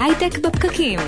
הייטק 0.00 0.38
בפקקים. 0.38 0.98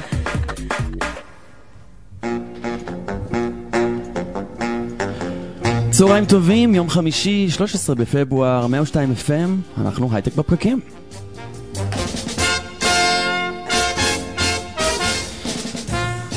צהריים 5.90 6.24
טובים, 6.24 6.74
יום 6.74 6.90
חמישי, 6.90 7.50
13 7.50 7.96
בפברואר, 7.96 8.66
102 8.66 9.12
FM, 9.26 9.80
אנחנו 9.80 10.08
הייטק 10.12 10.34
בפקקים. 10.34 10.80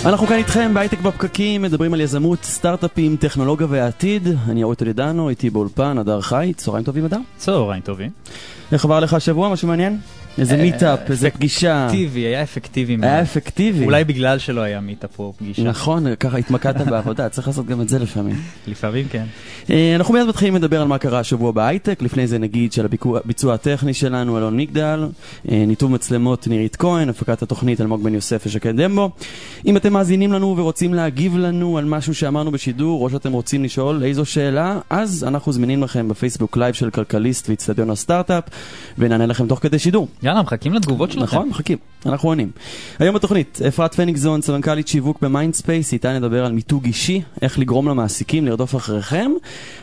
אנחנו 0.06 0.28
כאן 0.28 0.38
איתכם 0.38 0.74
בהייטק 0.74 1.00
בפקקים, 1.00 1.62
מדברים 1.62 1.94
על 1.94 2.02
יזמות, 2.02 2.44
סטארט-אפים, 2.44 3.16
טכנולוגיה 3.16 3.68
והעתיד. 3.70 4.28
אני 4.50 4.64
אורי 4.64 4.76
טולידנו, 4.76 5.30
איתי 5.30 5.50
באולפן, 5.50 5.98
הדר 5.98 6.22
חי, 6.22 6.54
צהריים 6.56 6.86
טובים 6.86 7.06
אדר. 7.06 7.20
צהריים 7.38 7.82
טובים. 7.82 8.10
איך 8.72 8.86
עבר 8.86 9.00
לך 9.00 9.14
השבוע, 9.14 9.50
משהו 9.50 9.68
מעניין? 9.68 10.00
איזה 10.40 10.58
meetup, 10.58 11.12
איזה 11.12 11.30
פגישה. 11.30 11.86
אפקטיבי, 11.86 12.20
היה 12.20 12.44
אפקטיבי. 12.44 12.98
היה 13.02 13.22
אפקטיבי. 13.22 13.86
אולי 13.86 14.04
בגלל 14.04 14.40
שלא 14.40 14.62
היה 14.62 14.80
meetup 14.80 15.20
או 15.20 15.34
פגישה. 15.38 15.64
נכון, 15.64 16.16
ככה 16.16 16.38
התמקדת 16.38 16.88
בעבודה, 16.92 17.30
צריך 17.30 17.48
לעשות 17.48 17.66
גם 17.66 17.82
את 17.82 17.90
זה 17.90 18.00
לפעמים. 18.00 18.36
לפעמים 18.68 19.08
כן. 19.08 19.24
אה, 19.70 19.96
אנחנו 19.96 20.14
מיד 20.14 20.28
מתחילים 20.28 20.56
לדבר 20.56 20.82
על 20.82 20.88
מה 20.88 20.98
קרה 20.98 21.20
השבוע 21.20 21.52
בהייטק, 21.52 22.02
לפני 22.02 22.28
זה 22.28 22.38
נגיד 22.38 22.74
שעל 22.74 22.86
הביצוע 22.86 23.54
הטכני 23.54 23.94
שלנו, 23.94 24.38
אלון 24.38 24.58
מגדל, 24.58 25.08
אה, 25.52 25.64
ניתוב 25.68 25.92
מצלמות 25.92 26.48
נירית 26.48 26.76
כהן, 26.76 27.10
הפקת 27.10 27.42
התוכנית 27.42 27.82
אלמוג 27.82 28.04
בן 28.04 28.14
יוסף 28.14 28.44
ושקד 28.46 28.82
דמבו. 28.82 29.10
אם 29.66 29.78
אתם 29.78 29.94
מאזינים 29.94 30.34
לנו 30.34 30.58
ורוצים 30.58 30.94
להגיב 30.94 31.38
לנו 31.38 31.78
על 31.78 31.86
משהו 31.86 32.16
שאמרנו 32.16 32.52
בשידור, 32.52 33.04
או 33.04 33.10
שאתם 33.10 33.32
רוצים 33.32 33.64
לשאול 33.64 34.04
איזו 34.04 34.26
שאלה, 34.26 34.80
אז 34.90 35.26
אנחנו 35.28 35.52
זמינים 35.52 35.84
לכם 35.84 36.08
בפייסבוק 36.08 36.58
live 36.58 36.74
של 36.74 36.90
כלכליסט 36.90 37.50
ואיצטדיון 37.50 37.90
הסטארט-אפ, 37.90 38.44
ונענה 38.98 39.26
לכם 39.26 39.48
תוך 39.48 39.60
כדי 39.60 39.80
שידור. 39.80 40.08
יאללה, 40.26 40.42
מחכים 40.42 40.74
לתגובות 40.74 41.12
שלכם. 41.12 41.24
נכון, 41.36 41.50
מחכים, 41.50 41.78
אנחנו 42.06 42.30
עונים. 42.30 42.52
היום 43.00 43.16
בתוכנית, 43.16 43.60
אפרת 43.68 43.96
פניגזון, 43.96 44.42
סמנכ"לית 44.42 44.88
שיווק 44.88 45.22
במיינדספייס, 45.22 45.94
איתה 45.94 46.20
נדבר 46.20 46.46
על 46.46 46.52
מיתוג 46.52 46.86
אישי, 46.86 47.22
איך 47.42 47.60
לגרום 47.60 47.88
למעסיקים 47.88 48.46
לרדוף 48.46 48.76
אחריכם, 48.76 49.32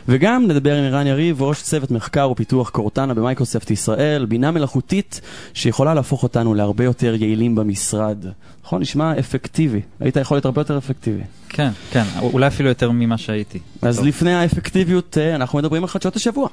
וגם 0.07 0.47
נדבר 0.47 0.75
עם 0.75 0.83
ערן 0.83 1.07
יריב, 1.07 1.41
ראש 1.41 1.61
צוות 1.61 1.91
מחקר 1.91 2.29
ופיתוח 2.31 2.69
קורטנה 2.69 3.13
במייקרוספט 3.13 3.71
ישראל, 3.71 4.25
בינה 4.25 4.51
מלאכותית 4.51 5.21
שיכולה 5.53 5.93
להפוך 5.93 6.23
אותנו 6.23 6.53
להרבה 6.53 6.83
יותר 6.83 7.15
יעילים 7.15 7.55
במשרד. 7.55 8.25
נכון, 8.65 8.81
נשמע 8.81 9.19
אפקטיבי. 9.19 9.81
היית 9.99 10.15
יכול 10.15 10.35
להיות 10.35 10.45
הרבה 10.45 10.61
יותר 10.61 10.77
אפקטיבי. 10.77 11.21
כן, 11.49 11.69
כן, 11.91 12.03
אולי 12.21 12.47
אפילו 12.47 12.69
יותר 12.69 12.91
ממה 12.91 13.17
שהייתי. 13.17 13.59
אז 13.81 13.97
טוב. 13.97 14.05
לפני 14.05 14.33
האפקטיביות, 14.33 15.17
אה, 15.17 15.35
אנחנו 15.35 15.59
מדברים 15.59 15.83
על 15.83 15.87
חדשות 15.89 16.15
השבוע. 16.15 16.47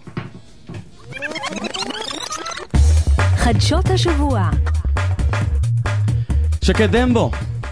חדשות 3.41 3.91
השבוע. 3.91 4.51
שקד 6.63 6.97
דמבו, 6.97 7.31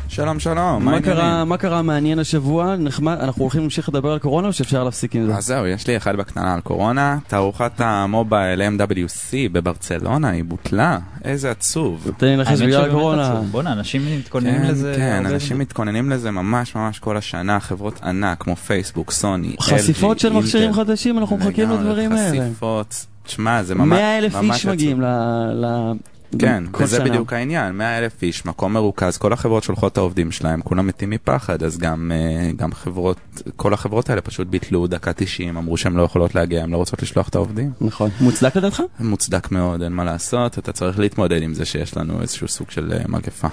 שלום 0.09 0.41
שלום, 0.41 0.85
מה 0.85 0.91
מה 0.91 1.01
קרה, 1.01 1.23
העניינים? 1.25 1.49
מה 1.49 1.57
קרה 1.57 1.83
מעניין 1.83 2.19
השבוע? 2.19 2.77
נחמד, 2.77 3.17
אנחנו 3.21 3.43
הולכים 3.43 3.61
להמשיך 3.61 3.89
לדבר 3.89 4.13
על 4.13 4.19
קורונה 4.19 4.49
או 4.49 4.53
שאפשר 4.53 4.85
להפסיק 4.85 5.17
עם 5.17 5.27
זה? 5.27 5.37
אז 5.37 5.47
זהו, 5.47 5.67
יש 5.67 5.87
לי 5.87 5.97
אחד 5.97 6.17
בקטנה 6.17 6.55
על 6.55 6.61
קורונה, 6.61 7.19
תערוכת 7.27 7.73
המובייל 7.79 8.63
MWC 8.63 9.35
בברצלונה, 9.53 10.29
היא 10.29 10.45
בוטלה, 10.45 10.99
איזה 11.25 11.51
עצוב. 11.51 12.11
תן 12.17 12.27
לי 12.27 12.37
לנחש 12.37 12.61
בגלל 12.61 12.89
הקורונה. 12.89 13.41
בואנה, 13.51 13.73
אנשים 13.73 14.03
מתכוננים 14.19 14.63
כן, 14.63 14.69
לזה. 14.69 14.93
כן, 14.97 15.27
אנשים. 15.27 15.59
מתכוננים 15.59 16.11
לזה 16.11 16.31
ממש 16.31 16.75
ממש 16.75 16.99
כל 16.99 17.17
השנה, 17.17 17.61
חברות 17.61 18.03
ענק 18.03 18.43
כמו 18.43 18.57
פייסבוק, 18.57 19.11
סוני, 19.11 19.57
חשיפות 19.61 20.17
LG, 20.17 20.21
של 20.21 20.33
מכשירים. 20.33 20.73
חדשים, 20.73 21.19
אנחנו 21.19 21.37
מחכים 21.37 21.71
לדברים 21.71 22.13
האלה. 22.13 22.45
חשיפות, 22.45 23.07
תשמע, 23.29 23.63
זה 23.63 23.75
ממש 23.75 23.89
100 23.99 24.19
אלף 24.19 24.35
איש. 24.43 24.67
מגיעים 24.67 25.01
ל... 25.01 25.05
ל- 25.53 25.93
כן, 26.39 26.65
וזה 26.79 26.97
שנה. 26.97 27.05
בדיוק 27.05 27.33
העניין, 27.33 27.73
100 27.75 27.99
אלף 27.99 28.23
איש, 28.23 28.47
מקום 28.47 28.73
מרוכז, 28.73 29.17
כל 29.19 29.33
החברות 29.33 29.63
שולחות 29.63 29.93
את 29.93 29.99
העובדים 29.99 30.33
שלהם, 30.33 30.61
כולם 30.63 30.87
מתים 30.87 31.11
מפחד, 31.11 31.63
אז 31.63 31.79
גם, 31.79 32.13
אה, 32.15 32.51
גם 32.57 32.73
חברות, 32.73 33.17
כל 33.57 33.75
החברות 33.75 34.11
האלה 34.11 34.21
פשוט 34.21 34.47
ביטלו 34.47 34.87
דקה 34.87 35.13
90, 35.13 35.57
אמרו 35.57 35.77
שהן 35.77 35.93
לא 35.93 36.03
יכולות 36.03 36.35
להגיע, 36.35 36.63
הן 36.63 36.71
לא 36.71 36.77
רוצות 36.77 37.03
לשלוח 37.03 37.29
את 37.29 37.35
העובדים. 37.35 37.71
נכון. 37.81 38.11
מוצדק 38.21 38.57
לדעתך? 38.57 38.83
מוצדק 39.01 39.51
מאוד, 39.53 39.83
אין 39.83 39.93
מה 39.93 40.05
לעשות, 40.05 40.59
אתה 40.59 40.73
צריך 40.73 40.99
להתמודד 40.99 41.43
עם 41.43 41.55
זה 41.55 41.65
שיש 41.65 41.97
לנו 41.97 42.23
איזשהו 42.23 42.49
סוג 42.49 42.71
של 42.71 42.93
אה, 42.93 42.99
מגפה. 43.09 43.49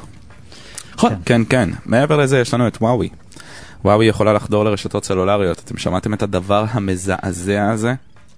נכון. 0.95 1.13
כן, 1.25 1.41
כן, 1.49 1.69
מעבר 1.85 2.17
לזה 2.17 2.39
יש 2.39 2.53
לנו 2.53 2.67
את 2.67 2.77
וואוי. 2.81 3.09
וואוי 3.85 4.05
יכולה 4.05 4.33
לחדור 4.33 4.65
לרשתות 4.65 5.05
סלולריות, 5.05 5.61
אתם 5.65 5.77
שמעתם 5.77 6.13
את 6.13 6.23
הדבר 6.23 6.65
המזעזע 6.71 7.69
הזה? 7.71 7.93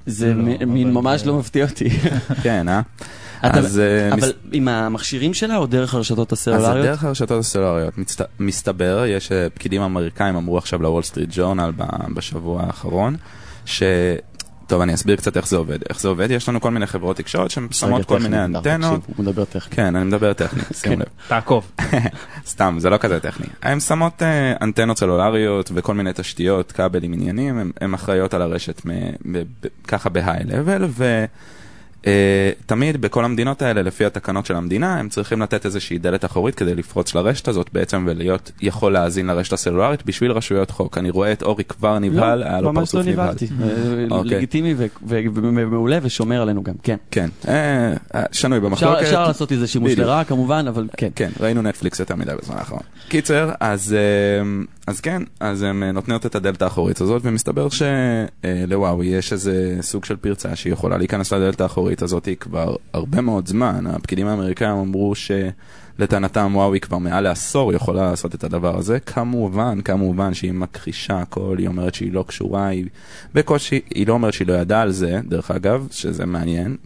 זה 0.08 0.34
לא, 0.34 0.44
מין 0.68 0.94
ממש 0.94 1.26
לא 1.26 1.40
מפתיע 1.40 1.66
אותי. 1.66 1.90
כן, 2.44 2.70
אה? 2.70 2.82
אז 3.42 3.80
אה, 3.80 4.14
אבל 4.14 4.34
עם 4.52 4.68
המכשירים 4.68 5.34
שלה 5.34 5.58
או 5.58 5.66
דרך 5.66 5.94
הרשתות 5.94 6.34
אז 6.34 6.40
הסלולריות? 6.40 6.86
דרך 6.86 7.04
הרשתות 7.04 7.40
הסלולריות. 7.40 7.94
מסתבר, 8.40 9.06
יש 9.08 9.32
אה, 9.32 9.48
פקידים 9.50 9.82
אמריקאים 9.82 10.36
אמרו 10.36 10.58
עכשיו 10.58 10.82
לוול 10.82 11.04
סטריט 11.04 11.30
ג'ורנל 11.32 11.72
בשבוע 12.14 12.64
האחרון, 12.64 13.16
ש... 13.66 13.84
טוב, 14.68 14.82
אני 14.82 14.94
אסביר 14.94 15.16
קצת 15.16 15.38
איך 15.38 15.48
זה 15.48 15.58
עובד. 15.58 15.80
איך 15.90 16.02
זה 16.02 16.08
עובד, 16.08 16.32
יש 16.32 16.50
לנו 16.50 16.62
כל 16.62 16.72
מיני 16.72 16.86
חברות 16.88 17.18
תקשורת 17.18 17.52
שהן 17.52 17.68
שמות 17.72 17.94
רגע, 18.00 18.04
כל 18.08 18.20
מיני 18.20 18.46
אנטנות. 18.46 19.02
הוא 19.08 19.26
מדבר 19.26 19.46
טכני. 19.46 19.76
כן, 19.76 19.96
אני 19.96 20.06
מדבר 20.06 20.34
טכני, 20.34 20.64
שימו 20.82 20.96
כן. 20.96 21.00
לב. 21.00 21.06
תעקוב. 21.28 21.72
סתם, 22.48 22.76
זה 22.80 22.90
לא 22.90 22.98
כזה 22.98 23.20
טכני. 23.20 23.46
הן 23.62 23.80
שמות 23.80 24.24
אה, 24.24 24.54
אנטנות 24.62 24.98
סלולריות 25.00 25.72
וכל 25.74 25.94
מיני 25.94 26.10
תשתיות, 26.16 26.72
כבלים, 26.72 27.14
עניינים, 27.14 27.72
הן- 27.82 27.94
אחראיות 27.94 28.34
על 28.34 28.42
הרשת 28.42 28.82
מ- 28.86 28.92
ב- 29.34 29.44
ב- 29.64 29.68
בהיי-לבל, 32.06 32.58
ותמיד 32.66 33.02
בכל 33.02 33.26
המדינות 33.26 33.62
האלה, 33.62 33.82
לפי 33.82 34.06
התקנות 34.06 34.46
של 34.46 34.56
המדינה, 34.56 35.00
הם 35.00 35.10
צריכים 35.10 35.42
לתת 35.42 35.66
איזושהי 35.66 35.98
דלת 35.98 36.26
אחורית 36.26 36.56
כדי 36.56 36.76
לפרוץ 36.76 37.16
לרשת 37.16 37.48
הזאת 37.48 37.70
בעצם 37.74 38.04
ולהיות 38.08 38.52
יכול 38.62 38.94
להאזין 38.94 39.28
לרשת 39.28 39.54
הסלולרית 39.54 40.06
בשביל 40.06 40.32
רשויות 40.32 40.72
חוק. 40.72 40.98
אני 40.98 41.10
רואה 41.10 41.32
את 41.32 41.44
אורי 41.44 41.64
כבר 41.64 42.00
נבהל, 42.00 42.44
היה 42.44 42.62
לא, 42.62 42.64
לו 42.64 42.74
ממש 42.74 42.96
לא 42.96 43.00
פרצוף 43.02 43.14
נבהל. 43.14 43.26
נבהלתי. 43.26 43.48
אה, 43.64 44.18
אוקיי. 44.18 44.38
לגיטימי 44.38 44.74
ו- 44.78 44.86
ו- 45.08 45.20
ומעולה 45.36 46.00
ושומר 46.02 46.42
עלינו 46.42 46.64
גם, 46.64 46.74
כן. 46.84 46.98
כן, 47.12 47.30
אה, 47.48 47.94
אה, 48.16 48.24
שנוי 48.32 48.60
במחלוקת. 48.60 49.02
אפשר 49.02 49.28
לעשות 49.28 49.52
איזה 49.52 49.68
שימוש. 49.68 49.92
לרעה 49.92 50.24
כמובן, 50.24 50.66
אבל 50.68 50.88
כן. 50.98 51.10
כן, 51.16 51.30
ראינו 51.40 51.62
נטפליקס 51.62 52.00
יותר 52.00 52.16
מדי 52.16 52.32
בזמן 52.42 52.56
האחרון. 52.58 52.82
קיצר, 53.10 53.52
אז, 53.60 53.94
אה, 53.94 54.64
אז 54.88 55.02
כן, 55.02 55.22
אז 55.40 55.64
הם 55.64 55.84
אה, 55.84 55.92
נותנות 55.92 56.26
את 56.26 56.36
הדלת 56.36 56.62
האחורית 56.62 57.02
הזאת, 57.02 57.22
ומסתבר 57.26 57.68
שלוואוי 57.70 59.08
יש 59.08 59.34
איזה 59.34 59.78
סוג 59.82 60.06
של 60.06 60.16
פרצה 60.16 60.56
שהיא 60.56 60.74
יכולה 60.74 60.98
להיכנס 60.98 61.34
לדלת 61.34 61.62
האחורית 61.62 61.87
הזאת 62.02 62.30
כבר 62.40 62.76
הרבה 62.94 63.22
מאוד 63.22 63.48
זמן. 63.48 63.88
הפקידים 63.88 64.28
האמריקאים 64.28 64.72
אמרו 64.72 65.14
שלטענתם 65.16 66.52
וואוי 66.56 66.80
כבר 66.80 66.98
מעל 66.98 67.24
לעשור 67.24 67.74
יכולה 67.74 68.10
לעשות 68.10 68.36
את 68.36 68.44
הדבר 68.44 68.78
הזה. 68.78 69.00
כמובן, 69.00 69.82
כמובן 69.82 70.34
שהיא 70.34 70.52
מכחישה 70.52 71.20
הכל, 71.20 71.56
היא 71.58 71.68
אומרת 71.68 71.96
שהיא 71.96 72.14
לא 72.14 72.24
קשורה, 72.28 72.68
היא 72.68 72.86
בקושי, 73.34 73.80
היא 73.90 74.08
לא 74.08 74.14
אומרת 74.14 74.34
שהיא 74.34 74.48
לא 74.48 74.54
ידעה 74.54 74.82
על 74.82 74.92
זה, 74.92 75.20
דרך 75.28 75.52
אגב, 75.52 75.88
שזה 75.92 76.26
מעניין. 76.26 76.78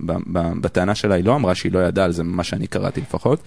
בטענה 0.61 0.95
שלה 0.95 1.15
היא 1.15 1.25
לא 1.25 1.35
אמרה 1.35 1.55
שהיא 1.55 1.71
לא 1.71 1.79
ידעה 1.79 2.05
על 2.05 2.11
זה, 2.11 2.23
ממה 2.23 2.43
שאני 2.43 2.67
קראתי 2.67 3.01
לפחות. 3.01 3.39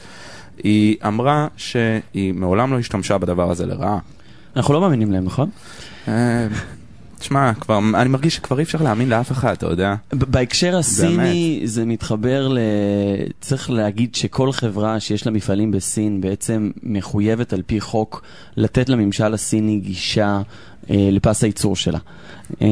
היא 0.62 0.97
אמרה 1.06 1.48
שהיא 1.56 2.34
מעולם 2.34 2.72
לא 2.72 2.78
השתמשה 2.78 3.19
בדבר 3.19 3.50
הזה 3.50 3.66
לרעה. 3.66 3.98
אנחנו 4.56 4.75
לא 4.75 4.81
מאמינים 4.81 5.12
להם, 5.12 5.25
נכון? 5.25 5.50
תשמע, 7.25 7.55
כבר, 7.55 7.79
אני 7.95 8.09
מרגיש 8.09 8.35
שכבר 8.35 8.59
אי 8.59 8.62
אפשר 8.62 8.83
להאמין 8.83 9.09
לאף 9.09 9.33
אחד, 9.33 9.53
אתה 9.53 9.67
יודע. 9.67 9.95
בהקשר 10.12 10.77
הסיני 10.77 11.61
זה 11.65 11.85
מתחבר 11.85 12.49
ל... 12.49 12.59
צריך 13.41 13.71
להגיד 13.71 14.15
שכל 14.15 14.53
חברה 14.53 15.01
שיש 15.01 15.27
לה 15.27 15.33
מפעלים 15.33 15.71
בסין 15.71 16.21
בעצם 16.21 16.71
מחויבת 16.83 17.53
על 17.53 17.62
פי 17.67 17.81
חוק 17.81 18.23
לתת 18.57 18.89
לממשל 18.89 19.35
הסיני 19.35 19.79
גישה 19.79 20.41
אה, 20.91 21.09
לפס 21.12 21.45
הייצור 21.45 21.77
שלה. 21.77 21.99
אה, 22.62 22.67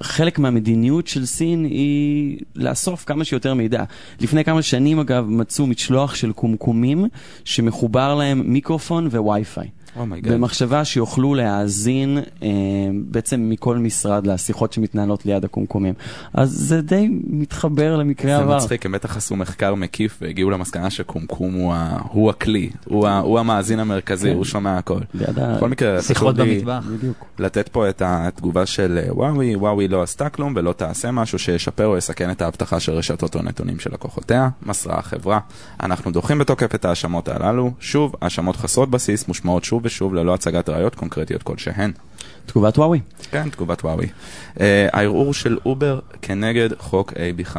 חלק 0.00 0.38
מהמדיניות 0.38 1.06
של 1.06 1.26
סין 1.26 1.64
היא 1.64 2.38
לאסוף 2.54 3.04
כמה 3.04 3.24
שיותר 3.24 3.54
מידע. 3.54 3.84
לפני 4.20 4.44
כמה 4.44 4.62
שנים 4.62 4.98
אגב 4.98 5.24
מצאו 5.28 5.66
משלוח 5.66 6.14
של 6.14 6.32
קומקומים 6.32 7.06
שמחובר 7.44 8.14
להם 8.14 8.42
מיקרופון 8.46 9.06
ווי-פיי. 9.06 9.68
Oh 9.96 10.05
my 10.05 10.14
God. 10.14 10.32
במחשבה 10.32 10.84
שיוכלו 10.84 11.34
להאזין 11.34 12.18
אה, 12.42 12.48
בעצם 12.92 13.50
מכל 13.50 13.78
משרד 13.78 14.26
לשיחות 14.26 14.72
שמתנהלות 14.72 15.26
ליד 15.26 15.44
הקומקומים. 15.44 15.94
אז 16.34 16.50
זה 16.50 16.82
די 16.82 17.08
מתחבר 17.26 17.96
למקרה 17.96 18.36
זה 18.36 18.42
עבר. 18.42 18.56
מצחיק, 18.56 18.86
הם 18.86 18.92
בטח 18.92 19.16
עשו 19.16 19.36
מחקר 19.36 19.74
מקיף 19.74 20.18
והגיעו 20.22 20.50
למסקנה 20.50 20.90
שקומקום 20.90 21.54
הוא, 21.54 21.74
ה, 21.74 21.98
הוא 22.12 22.30
הכלי, 22.30 22.70
הוא, 22.84 23.08
ה, 23.08 23.18
הוא 23.18 23.38
המאזין 23.38 23.80
המרכזי, 23.80 24.28
כן. 24.30 24.36
הוא 24.36 24.44
שומע 24.44 24.78
הכל. 24.78 25.00
בכל 25.14 25.68
מקרה, 25.68 26.02
שיחות 26.02 26.36
במטבח. 26.36 26.84
בדיוק. 26.96 27.24
לתת 27.38 27.68
פה 27.68 27.88
את 27.88 28.02
התגובה 28.04 28.66
של 28.66 29.00
אה, 29.02 29.14
וואוי, 29.14 29.56
וואוי 29.56 29.88
לא 29.88 30.02
עשתה 30.02 30.28
כלום 30.28 30.52
ולא 30.56 30.72
תעשה 30.72 31.10
משהו 31.10 31.38
שישפר 31.38 31.86
או 31.86 31.96
יסכן 31.96 32.30
את 32.30 32.42
האבטחה 32.42 32.80
של 32.80 32.92
רשתות 32.92 33.36
או 33.36 33.42
נתונים 33.42 33.78
של 33.78 33.90
לקוחותיה, 33.92 34.48
מסרה 34.62 34.98
החברה. 34.98 35.40
אנחנו 35.82 36.10
דוחים 36.10 36.38
בתוקף 36.38 36.74
את 36.74 36.84
ההאשמות 36.84 37.28
הללו, 37.28 37.70
שוב, 37.80 38.14
האשמות 38.22 38.56
חסרות 38.56 38.90
בסיס, 38.90 39.28
מושמעות 39.28 39.64
שוב 39.64 39.77
ושוב 39.82 40.14
ללא 40.14 40.34
הצגת 40.34 40.68
ראיות 40.68 40.94
קונקרטיות 40.94 41.42
כלשהן. 41.42 41.92
תגובת 42.46 42.78
וואוי. 42.78 43.00
כן, 43.30 43.48
תגובת 43.50 43.84
וואוי. 43.84 44.06
Uh, 44.54 44.60
הערעור 44.92 45.34
של 45.34 45.58
אובר 45.66 46.00
כנגד 46.22 46.68
חוק 46.78 47.12
AB5. 47.12 47.56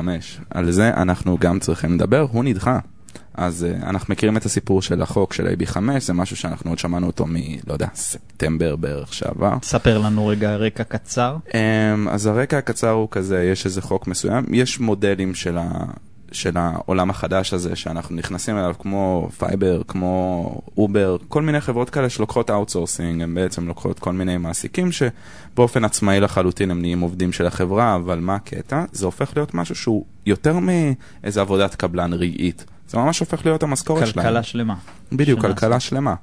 על 0.50 0.72
זה 0.72 0.94
אנחנו 0.94 1.38
גם 1.38 1.60
צריכים 1.60 1.96
לדבר, 1.96 2.26
הוא 2.32 2.44
נדחה. 2.44 2.80
אז 3.34 3.68
uh, 3.70 3.86
אנחנו 3.86 4.12
מכירים 4.14 4.38
את 4.38 4.46
הסיפור 4.46 4.82
של 4.82 5.02
החוק 5.02 5.34
של 5.34 5.48
AB5, 5.48 5.78
זה 6.00 6.14
משהו 6.14 6.36
שאנחנו 6.36 6.72
עוד 6.72 6.80
שמענו 6.80 7.08
אותו 7.08 7.26
מ... 7.26 7.36
לא 7.68 7.74
יודע, 7.74 7.88
ספטמבר 7.96 8.76
בערך 8.76 9.14
שעבר. 9.14 9.58
ספר 9.64 9.98
לנו 9.98 10.28
רגע 10.28 10.56
רקע 10.56 10.84
קצר. 10.84 11.38
Um, 11.48 11.54
אז 12.10 12.26
הרקע 12.26 12.58
הקצר 12.58 12.90
הוא 12.90 13.08
כזה, 13.12 13.44
יש 13.44 13.66
איזה 13.66 13.82
חוק 13.82 14.08
מסוים, 14.08 14.46
יש 14.52 14.80
מודלים 14.80 15.36
של, 15.36 15.58
ה... 15.58 15.70
של 16.32 16.52
העולם 16.56 17.10
החדש 17.10 17.54
הזה 17.54 17.76
שאנחנו 17.76 18.16
נכנסים 18.16 18.58
אליו 18.58 18.76
כמו 18.80 19.30
Fiverr, 19.38 19.82
כמו 19.88 20.62
Uber, 20.78 21.18
כל 21.28 21.42
מיני 21.42 21.62
חברות 21.62 21.90
כאלה 21.90 22.10
שלוקחות 22.10 22.50
outsourcing, 22.50 23.22
הן 23.22 23.36
בעצם 23.36 23.68
לוקחות 23.68 24.00
כל 24.00 24.14
מיני 24.14 24.38
מעסיקים 24.38 24.90
שבאופן 24.92 25.86
עצמאי 25.86 26.20
לחלוטין 26.20 26.72
הם 26.72 26.82
נהיים 26.82 27.00
עובדים 27.00 27.32
של 27.32 27.46
החברה, 27.46 27.96
אבל 27.96 28.20
מה 28.20 28.36
הקטע? 28.36 28.86
זה 28.92 29.06
הופך 29.06 29.32
להיות 29.36 29.54
משהו 29.54 29.76
שהוא 29.76 30.06
יותר 30.26 30.56
מאיזה 30.60 31.42
עבודת 31.42 31.76
קבלן 31.76 32.14
רגעית. 32.14 32.66
זה 32.88 32.98
ממש 32.98 33.20
הופך 33.20 33.46
להיות 33.46 33.64
המשכורת 33.64 34.08
שלהם. 34.08 34.26
כלכלה 34.26 34.44
שלמה. 34.44 34.76
בדיוק, 35.12 35.42
כלכלה 35.42 35.80
שלמה. 35.80 36.16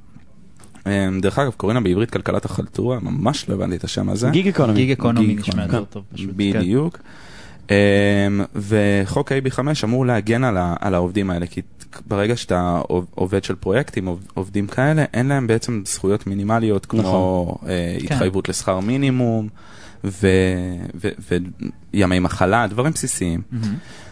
אמ, 0.86 1.20
דרך 1.20 1.38
אגב, 1.38 1.52
קוראים 1.56 1.76
לה 1.76 1.82
בעברית 1.82 2.10
כלכלת 2.10 2.44
החלטורה, 2.44 3.00
ממש 3.00 3.48
לא 3.48 3.54
הבנתי 3.54 3.76
את 3.76 3.84
השם 3.84 4.08
הזה. 4.08 4.30
gig 4.30 4.48
economy. 4.48 4.78
Gig 4.78 4.90
economy 4.90 5.34
נשמע 5.34 5.62
יותר 5.62 5.84
טוב 5.84 6.02
פשוט. 6.14 6.30
כן. 6.30 6.36
בדיוק. 6.36 6.98
אמ, 6.98 7.25
וחוק 8.54 9.32
AB5 9.32 9.58
אמור 9.84 10.06
להגן 10.06 10.44
על, 10.44 10.56
ה, 10.56 10.74
על 10.80 10.94
העובדים 10.94 11.30
האלה, 11.30 11.46
כי 11.46 11.62
ברגע 12.06 12.36
שאתה 12.36 12.80
עובד 13.14 13.44
של 13.44 13.54
פרויקטים, 13.54 14.08
עובדים 14.34 14.66
כאלה, 14.66 15.04
אין 15.14 15.26
להם 15.26 15.46
בעצם 15.46 15.82
זכויות 15.86 16.26
מינימליות 16.26 16.86
כמו 16.86 17.00
נכון. 17.00 17.68
אה, 17.68 17.96
כן. 18.00 18.04
התחייבות 18.04 18.48
לשכר 18.48 18.80
מינימום 18.80 19.48
וימי 21.94 22.18
מחלה, 22.18 22.66
דברים 22.66 22.92
בסיסיים. 22.92 23.42
Mm-hmm. 23.52 23.56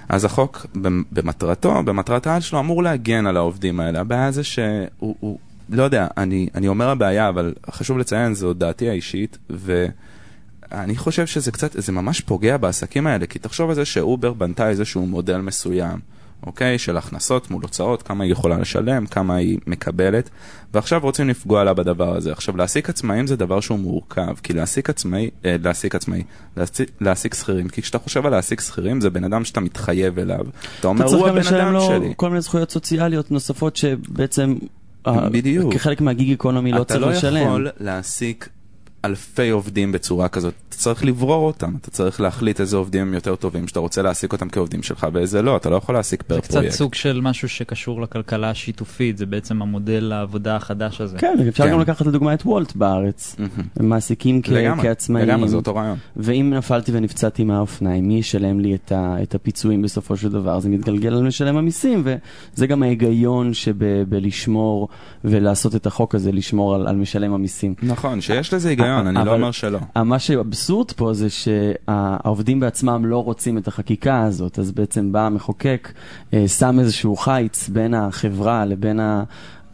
אז 0.09 0.25
החוק 0.25 0.67
במטרתו, 1.12 1.83
במטרת 1.83 2.27
העל 2.27 2.41
שלו, 2.41 2.61
אמור 2.61 2.83
להגן 2.83 3.27
על 3.27 3.37
העובדים 3.37 3.81
האלה. 3.81 4.01
הבעיה 4.01 4.31
זה 4.31 4.45
שהוא, 4.45 5.15
הוא, 5.21 5.39
לא 5.69 5.83
יודע, 5.83 6.06
אני, 6.17 6.49
אני 6.55 6.69
אומר 6.69 6.89
הבעיה, 6.89 7.29
אבל 7.29 7.55
חשוב 7.71 7.99
לציין, 7.99 8.35
זו 8.35 8.55
דעתי 8.55 8.89
האישית, 8.89 9.39
ו... 9.51 9.87
אני 10.82 10.97
חושב 10.97 11.26
שזה 11.26 11.53
קצת, 11.53 11.73
זה 11.73 11.93
ממש 11.93 12.21
פוגע 12.21 12.56
בעסקים 12.56 13.06
האלה, 13.06 13.26
כי 13.26 13.38
תחשוב 13.38 13.69
על 13.69 13.75
זה 13.75 13.85
שאובר 13.85 14.32
בנתה 14.32 14.69
איזשהו 14.69 15.06
מודל 15.06 15.37
מסוים, 15.37 15.99
אוקיי? 16.47 16.79
של 16.79 16.97
הכנסות 16.97 17.50
מול 17.50 17.62
הוצאות, 17.62 18.03
כמה 18.03 18.25
היא 18.25 18.32
יכולה 18.32 18.59
לשלם, 18.59 19.06
כמה 19.06 19.37
היא 19.37 19.59
מקבלת, 19.67 20.31
ועכשיו 20.75 21.00
רוצים 21.03 21.29
לפגוע 21.29 21.65
לה 21.65 21.75
בדבר 21.75 22.17
הזה. 22.17 22.32
עכשיו, 22.32 22.56
להעסיק 22.56 22.88
עצמאים 22.88 23.26
זה 23.26 23.37
דבר 23.37 23.61
שהוא 23.61 23.79
מורכב, 23.79 24.35
כי 24.43 24.53
להעסיק 24.53 24.91
עצמאי, 24.91 25.31
אה, 25.44 25.56
להעסיק 25.62 25.94
עצמאי, 25.94 26.23
להעסיק, 26.56 26.91
להעסיק 27.00 27.35
שכירים, 27.35 27.69
כי 27.69 27.82
כשאתה 27.82 27.99
חושב 27.99 28.27
על 28.27 28.32
להעסיק 28.32 28.61
שכירים, 28.61 29.00
זה 29.00 29.11
בן 29.11 29.25
אדם 29.25 29.44
שאתה 29.44 29.61
מתחייב 29.61 30.19
אליו. 30.19 30.44
אתה 30.81 30.88
אומר, 30.88 31.05
הוא 31.05 31.29
הבן 31.29 31.38
אדם 31.38 31.47
שלי. 31.47 31.56
אתה 31.56 31.79
צריך 31.79 31.91
גם 31.91 31.94
לשלם 31.94 32.03
לו 32.09 32.15
כל 32.17 32.29
מיני 32.29 32.41
זכויות 32.41 32.70
סוציאליות 32.70 33.31
נוספות 33.31 33.77
שבעצם... 33.77 34.55
בדיוק. 35.32 35.75
כחלק 35.75 36.00
מהגיג 36.00 36.32
אקונומי 36.32 36.73
לא 36.73 36.85
צריך 36.85 37.06
לשלם. 37.06 37.37
אתה 37.37 37.44
לא 37.44 37.49
יכול 37.49 37.69
להעסיק 37.81 38.49
אלפי 39.05 39.51
עובדים 39.51 39.93
בצורה 39.93 40.29
כזאת, 40.29 40.55
אתה 40.69 40.77
צריך 40.77 41.05
לברור 41.05 41.47
אותם, 41.47 41.73
אתה 41.81 41.91
צריך 41.91 42.21
להחליט 42.21 42.61
איזה 42.61 42.77
עובדים 42.77 43.03
הם 43.03 43.15
יותר 43.15 43.37
טובים, 43.37 43.69
שאתה 43.69 43.81
רוצה 43.81 44.03
להעסיק 44.03 44.33
אותם 44.33 44.49
כעובדים 44.49 44.83
שלך 44.83 45.06
ואיזה 45.12 45.43
לא, 45.43 45.56
אתה 45.56 45.71
לא 45.71 45.77
יכול 45.77 45.95
להעסיק 45.95 46.23
פר 46.23 46.41
פרויקט. 46.41 46.51
זה 46.51 46.61
קצת 46.61 46.79
סוג 46.79 46.95
של 46.95 47.21
משהו 47.21 47.49
שקשור 47.49 48.03
לכלכלה 48.03 48.51
השיתופית, 48.51 49.19
זה 49.19 49.27
בעצם 49.27 49.62
המודל 49.62 50.12
העבודה 50.12 50.56
החדש 50.56 51.01
הזה. 51.01 51.19
כן, 51.19 51.37
אפשר 51.49 51.65
כן. 51.65 51.73
גם 51.73 51.81
לקחת 51.81 52.06
לדוגמה 52.06 52.35
את 52.35 52.43
וולט 52.43 52.77
בארץ, 52.77 53.37
הם 53.77 53.89
מעסיקים 53.89 54.43
כעצמאים. 54.83 55.29
לגמרי, 55.29 55.49
זה 55.49 55.56
אותו 55.56 55.75
רעיון. 55.75 55.99
ואם 56.17 56.53
נפלתי 56.56 56.93
ונפצעתי 56.95 57.45
מהאופניים, 57.45 58.09
מי 58.09 58.19
ישלם 58.19 58.61
לי 58.61 58.77
את 58.93 59.35
הפיצויים 59.35 59.83
בסופו 59.83 60.17
של 60.17 60.29
דבר? 60.29 60.61
זה 60.61 60.69
מתגלגל 60.69 61.15
על 61.15 61.23
משלם 61.23 61.56
המיסים, 61.56 62.05
וזה 62.05 62.67
גם 62.67 62.83
ההיגיון 62.83 63.55
שבלשמור 63.55 64.89
ולעשות 65.25 65.77
את 65.77 65.87
החוק 65.87 66.15
הזה, 66.15 66.33
לשמור 66.33 66.75
על 66.75 66.97
משלם 66.97 67.35
המיסים. 67.35 67.75
נכון, 67.83 68.21
שיש 68.21 68.55
לזה 68.55 68.69
היגיון. 68.69 68.94
נכון, 68.94 69.17
אני 69.17 69.26
לא 69.26 69.35
אומר 69.35 69.50
שלא. 69.50 69.79
מה 69.96 70.19
שאבסורד 70.19 70.93
פה 70.93 71.12
זה 71.12 71.26
שהעובדים 71.31 72.61
בעצמם 72.61 73.06
לא 73.06 73.25
רוצים 73.25 73.58
את 73.58 73.69
החקיקה 73.69 74.23
הזאת, 74.23 74.58
אז 74.58 74.73
בעצם 74.73 75.12
בא 75.12 75.26
המחוקק, 75.26 75.93
אה, 76.35 76.49
שם 76.49 76.81
איזשהו 76.81 77.17
חיץ 77.17 77.69
בין 77.69 77.94
החברה 77.94 78.64
לבין 78.64 79.00
ה... 79.00 79.25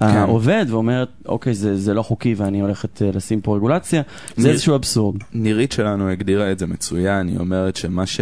כן. 0.01 0.07
העובד 0.07 0.67
ואומר, 0.69 1.05
אוקיי, 1.27 1.55
זה, 1.55 1.77
זה 1.77 1.95
לא 1.95 2.03
חוקי 2.03 2.35
ואני 2.35 2.61
הולכת 2.61 3.03
uh, 3.03 3.17
לשים 3.17 3.41
פה 3.41 3.57
רגולציה, 3.57 4.03
זה 4.37 4.43
ניר, 4.43 4.53
איזשהו 4.53 4.75
אבסורד. 4.75 5.17
נירית 5.33 5.73
שלנו 5.73 6.09
הגדירה 6.09 6.53
את 6.53 6.59
זה 6.59 6.67
מצוין, 6.67 7.29
היא 7.29 7.39
אומרת 7.39 7.77
שמה 7.77 8.07
ש, 8.07 8.21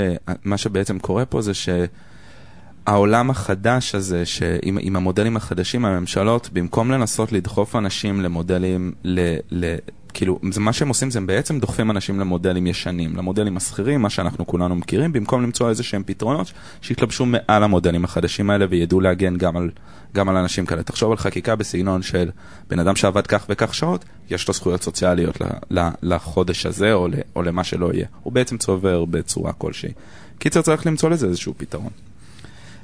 שבעצם 0.56 0.98
קורה 0.98 1.24
פה 1.24 1.40
זה 1.40 1.52
שהעולם 1.54 3.30
החדש 3.30 3.94
הזה, 3.94 4.26
שעם, 4.26 4.78
עם 4.80 4.96
המודלים 4.96 5.36
החדשים, 5.36 5.84
הממשלות, 5.84 6.50
במקום 6.52 6.90
לנסות 6.90 7.32
לדחוף 7.32 7.76
אנשים 7.76 8.20
למודלים, 8.20 8.92
ל, 9.04 9.36
ל, 9.50 9.74
כאילו, 10.18 10.38
זה 10.52 10.60
מה 10.60 10.72
שהם 10.72 10.88
עושים 10.88 11.10
זה 11.10 11.18
הם 11.18 11.26
בעצם 11.26 11.60
דוחפים 11.60 11.90
אנשים 11.90 12.20
למודלים 12.20 12.66
ישנים, 12.66 13.16
למודלים 13.16 13.56
השכירים, 13.56 14.02
מה 14.02 14.10
שאנחנו 14.10 14.46
כולנו 14.46 14.74
מכירים, 14.74 15.12
במקום 15.12 15.42
למצוא 15.42 15.68
איזה 15.68 15.82
שהם 15.82 16.02
פתרונות 16.06 16.52
שיתלבשו 16.80 17.26
מעל 17.26 17.62
המודלים 17.62 18.04
החדשים 18.04 18.50
האלה 18.50 18.66
וידעו 18.70 19.00
להגן 19.00 19.36
גם 19.36 19.56
על, 19.56 19.70
גם 20.14 20.28
על 20.28 20.36
אנשים 20.36 20.66
כאלה. 20.66 20.82
תחשוב 20.82 21.10
על 21.10 21.16
חקיקה 21.16 21.56
בסגנון 21.56 22.02
של 22.02 22.30
בן 22.68 22.78
אדם 22.78 22.96
שעבד 22.96 23.26
כך 23.26 23.46
וכך 23.48 23.74
שעות, 23.74 24.04
יש 24.30 24.48
לו 24.48 24.54
זכויות 24.54 24.82
סוציאליות 24.82 25.40
ל, 25.40 25.44
ל, 25.78 25.88
לחודש 26.02 26.66
הזה 26.66 26.92
או, 26.92 27.08
ל, 27.08 27.14
או 27.36 27.42
למה 27.42 27.64
שלא 27.64 27.90
יהיה. 27.94 28.06
הוא 28.22 28.32
בעצם 28.32 28.58
צובר 28.58 29.04
בצורה 29.04 29.52
כלשהי. 29.52 29.92
קיצר 30.38 30.62
צריך 30.62 30.86
למצוא 30.86 31.10
לזה 31.10 31.26
איזשהו 31.26 31.54
פתרון. 31.56 31.90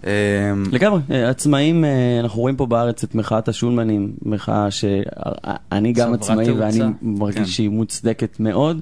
אמ, 0.06 0.10
לגמרי, 0.72 1.00
אה, 1.10 1.30
עצמאים, 1.30 1.84
אה, 1.84 2.20
אנחנו 2.20 2.40
רואים 2.40 2.56
פה 2.56 2.66
בארץ 2.66 3.04
את 3.04 3.14
מחאת 3.14 3.48
השולמנים, 3.48 4.12
מחאה 4.22 4.70
שאני 4.70 5.92
גם 5.92 6.14
עצמאי 6.14 6.50
ואני 6.50 6.80
מרגיש 7.02 7.38
כן. 7.38 7.44
שהיא 7.44 7.68
מוצדקת 7.68 8.40
מאוד. 8.40 8.80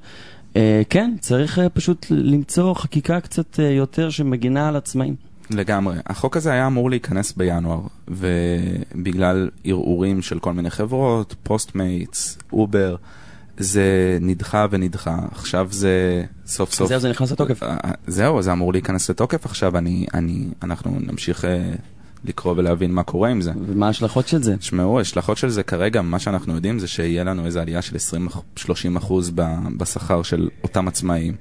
אה, 0.57 0.83
כן, 0.91 1.15
צריך 1.21 1.61
פשוט 1.75 2.07
למצוא 2.11 2.75
חקיקה 2.75 3.21
קצת 3.21 3.59
יותר 3.59 4.11
שמגינה 4.11 4.69
על 4.69 4.77
עצמאים. 4.77 5.15
לגמרי. 5.51 5.97
החוק 6.07 6.37
הזה 6.37 6.53
היה 6.53 6.67
אמור 6.67 6.91
להיכנס 6.91 7.33
בינואר, 7.33 7.81
ובגלל 8.09 9.51
ערעורים 9.65 10.23
של 10.23 10.39
כל 10.39 10.53
מיני 10.53 10.71
חברות, 10.71 11.35
Postmates, 11.43 12.39
Uber, 12.53 12.97
זה 13.57 14.19
נדחה 14.21 14.67
ונדחה, 14.71 15.19
עכשיו 15.31 15.69
זה 15.71 16.25
סוף 16.47 16.73
סוף... 16.73 16.89
זהו, 16.89 17.01
זה 17.01 17.11
נכנס 17.11 17.33
לתוקף. 17.33 17.63
אה, 17.63 17.77
זהו, 18.07 18.43
זה 18.43 18.53
אמור 18.53 18.73
להיכנס 18.73 19.11
לתוקף 19.11 19.47
עכשיו, 19.47 19.79
אני, 19.79 20.07
אני, 20.15 20.47
אנחנו 20.63 20.99
נמשיך 21.01 21.45
אה, 21.45 21.73
לקרוא 22.25 22.55
ולהבין 22.57 22.93
מה 22.93 23.03
קורה 23.03 23.29
עם 23.29 23.41
זה. 23.41 23.53
ומה 23.67 23.87
ההשלכות 23.87 24.29
של 24.29 24.43
זה? 24.43 24.57
תשמעו, 24.57 24.99
ההשלכות 24.99 25.37
של 25.37 25.49
זה 25.49 25.63
כרגע, 25.63 26.03
מה 26.03 26.19
שאנחנו 26.19 26.55
יודעים 26.55 26.79
זה 26.79 26.89
שיהיה 26.89 27.25
לנו 27.25 27.47
איזו 27.47 27.61
עלייה 27.61 27.83
של 27.83 27.97
20-30 28.57 28.69
אחוז 28.97 29.33
בשכר 29.77 30.23
של 30.23 30.49
אותם 30.63 30.89
עצמאים. 30.89 31.35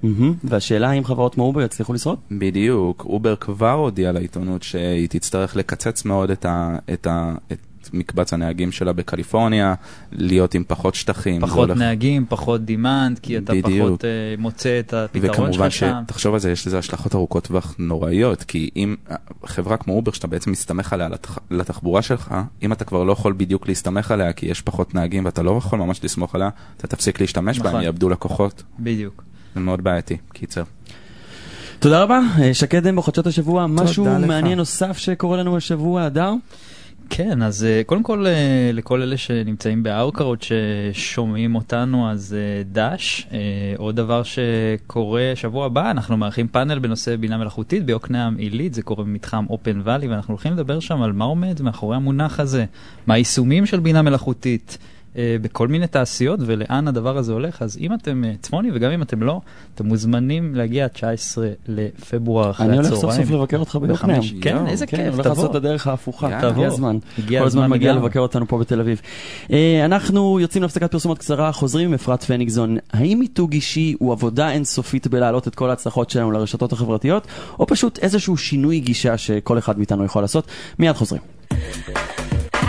והשאלה 0.43 0.89
האם 0.89 1.03
חברות 1.03 1.33
כמו 1.33 1.43
Uber 1.43 1.61
יצליחו 1.61 1.93
לשרוד? 1.93 2.19
בדיוק, 2.31 3.05
Uber 3.05 3.35
כבר 3.35 3.71
הודיע 3.71 4.11
לעיתונות 4.11 4.63
שהיא 4.63 5.07
תצטרך 5.09 5.55
לקצץ 5.55 6.05
מאוד 6.05 6.31
את 6.31 6.45
ה... 6.45 6.77
את 6.93 7.07
ה 7.07 7.33
את 7.51 7.57
מקבץ 7.93 8.33
הנהגים 8.33 8.71
שלה 8.71 8.93
בקליפורניה, 8.93 9.73
להיות 10.11 10.53
עם 10.53 10.63
פחות 10.67 10.95
שטחים. 10.95 11.41
פחות 11.41 11.69
הולך... 11.69 11.79
נהגים, 11.79 12.25
פחות 12.29 12.65
demand, 12.65 13.19
כי 13.19 13.37
אתה 13.37 13.53
בדיוק. 13.53 13.87
פחות 13.87 14.01
אה, 14.01 14.41
מוצא 14.41 14.79
את 14.79 14.93
הפתרון 14.93 15.53
שלך 15.53 15.71
שם. 15.71 15.85
וכמובן 15.85 16.03
שתחשוב 16.05 16.33
על 16.33 16.39
זה, 16.39 16.51
יש 16.51 16.67
לזה 16.67 16.77
השלכות 16.77 17.15
ארוכות 17.15 17.43
טווח 17.43 17.75
נוראיות, 17.79 18.43
כי 18.43 18.69
אם 18.75 18.95
חברה 19.45 19.77
כמו 19.77 19.93
Uber, 19.93 20.11
שאתה 20.11 20.27
בעצם 20.27 20.51
מסתמך 20.51 20.93
עליה 20.93 21.09
לתח... 21.09 21.37
לתחבורה 21.51 22.01
שלך, 22.01 22.35
אם 22.63 22.73
אתה 22.73 22.85
כבר 22.85 23.03
לא 23.03 23.11
יכול 23.11 23.33
בדיוק 23.33 23.67
להסתמך 23.67 24.11
עליה, 24.11 24.33
כי 24.33 24.45
יש 24.45 24.61
פחות 24.61 24.95
נהגים 24.95 25.25
ואתה 25.25 25.43
לא 25.43 25.57
יכול 25.57 25.79
ממש 25.79 26.03
לסמוך 26.03 26.35
עליה, 26.35 26.49
אתה 26.77 26.87
תפסיק 26.87 27.21
להשתמש 27.21 27.59
נכון. 27.59 27.73
בה, 27.73 27.83
יאבדו 27.83 28.09
לקוחות. 28.09 28.63
בדיוק. 28.79 29.23
זה 29.55 29.61
מאוד 29.61 29.83
בעייתי, 29.83 30.17
קיצר. 30.33 30.63
תודה 31.79 32.03
רבה, 32.03 32.19
אה, 32.41 32.53
שקד 32.53 32.87
דמבו, 32.87 33.01
חדשות 33.01 33.27
השבוע, 33.27 33.67
משהו 33.67 34.05
מעניין 34.05 34.57
נוסף 34.57 34.97
שקורה 34.97 35.37
לנו 35.37 35.57
השבוע, 35.57 36.03
הדר? 36.03 36.33
כן, 37.13 37.41
אז 37.41 37.63
אה, 37.63 37.81
קודם 37.85 38.03
כל 38.03 38.27
אה, 38.27 38.71
לכל 38.73 39.01
אלה 39.01 39.17
שנמצאים 39.17 39.83
באאוקרות 39.83 40.43
ששומעים 40.43 41.55
אותנו, 41.55 42.11
אז 42.11 42.35
אה, 42.39 42.63
דש. 42.71 43.27
עוד 43.77 43.95
דבר 43.95 44.21
שקורה 44.23 45.31
שבוע 45.35 45.65
הבא, 45.65 45.91
אנחנו 45.91 46.17
מארחים 46.17 46.47
פאנל 46.47 46.79
בנושא 46.79 47.15
בינה 47.15 47.37
מלאכותית 47.37 47.85
ביוקנעם 47.85 48.37
עילית, 48.37 48.73
זה 48.73 48.81
קורה 48.81 49.03
במתחם 49.03 49.45
אופן 49.49 49.81
ואלי, 49.83 50.07
ואנחנו 50.07 50.33
הולכים 50.33 50.53
לדבר 50.53 50.79
שם 50.79 51.01
על 51.01 51.11
מה 51.11 51.25
עומד 51.25 51.61
מאחורי 51.61 51.95
המונח 51.95 52.39
הזה, 52.39 52.65
מה 53.07 53.13
היישומים 53.13 53.65
של 53.65 53.79
בינה 53.79 54.01
מלאכותית. 54.01 54.77
אה, 55.17 55.35
בכל 55.41 55.67
מיני 55.67 55.87
תעשיות 55.87 56.39
ולאן 56.45 56.87
הדבר 56.87 57.17
הזה 57.17 57.33
הולך, 57.33 57.61
אז 57.61 57.77
אם 57.77 57.93
אתם 57.93 58.23
אה, 58.23 58.33
צפוני 58.41 58.69
וגם 58.73 58.91
אם 58.91 59.01
אתם 59.01 59.23
לא, 59.23 59.41
אתם 59.75 59.85
מוזמנים 59.85 60.55
להגיע 60.55 60.87
19 60.87 61.47
לפברואר 61.67 62.51
אחרי 62.51 62.65
אני 62.65 62.73
הצהריים. 62.73 62.93
הולך 62.93 63.01
סוף 63.01 63.13
סוף 63.15 63.31
לבקר 63.31 63.57
אותך 63.57 63.75
ביוקנעם. 63.75 64.21
כן, 64.41 64.67
איזה 64.67 64.85
כן, 64.87 64.97
כיף, 64.97 65.13
הולך 65.13 65.25
לעשות 65.25 65.45
את 65.45 65.49
תבוא. 65.49 65.57
הדרך 65.57 65.87
ההפוכה. 65.87 66.29
יאללה. 66.29 66.49
הגיע 66.49 66.67
הזמן. 66.67 66.97
הגיע 67.19 67.39
כל 67.39 67.47
הזמן 67.47 67.69
מגיע. 67.69 67.93
לבקר 67.93 68.19
אותנו 68.19 68.47
פה 68.47 68.57
בתל 68.57 68.79
אביב. 68.79 69.01
אה, 69.51 69.85
אנחנו 69.85 70.39
יוצאים 70.39 70.63
להפסקת 70.63 70.91
פרסומות 70.91 71.17
קצרה, 71.17 71.51
חוזרים 71.51 71.87
עם 71.87 71.93
אפרת 71.93 72.23
פניגזון. 72.23 72.77
האם 72.93 73.19
מיתוג 73.19 73.53
אישי 73.53 73.95
הוא 73.99 74.11
עבודה 74.11 74.51
אינסופית 74.51 75.07
בלהעלות 75.07 75.47
את 75.47 75.55
כל 75.55 75.69
ההצלחות 75.69 76.09
שלנו 76.09 76.31
לרשתות 76.31 76.73
החברתיות, 76.73 77.27
או 77.59 77.67
פשוט 77.67 77.99
איזשהו 77.99 78.37
שינוי 78.37 78.79
גישה 78.79 79.17
שכל 79.17 79.57
אחד 79.57 79.77
מאיתנו 79.77 80.05
יכול 80.05 80.21
לעשות? 80.21 80.47
מיד 80.79 80.95
חוזרים. 80.95 81.21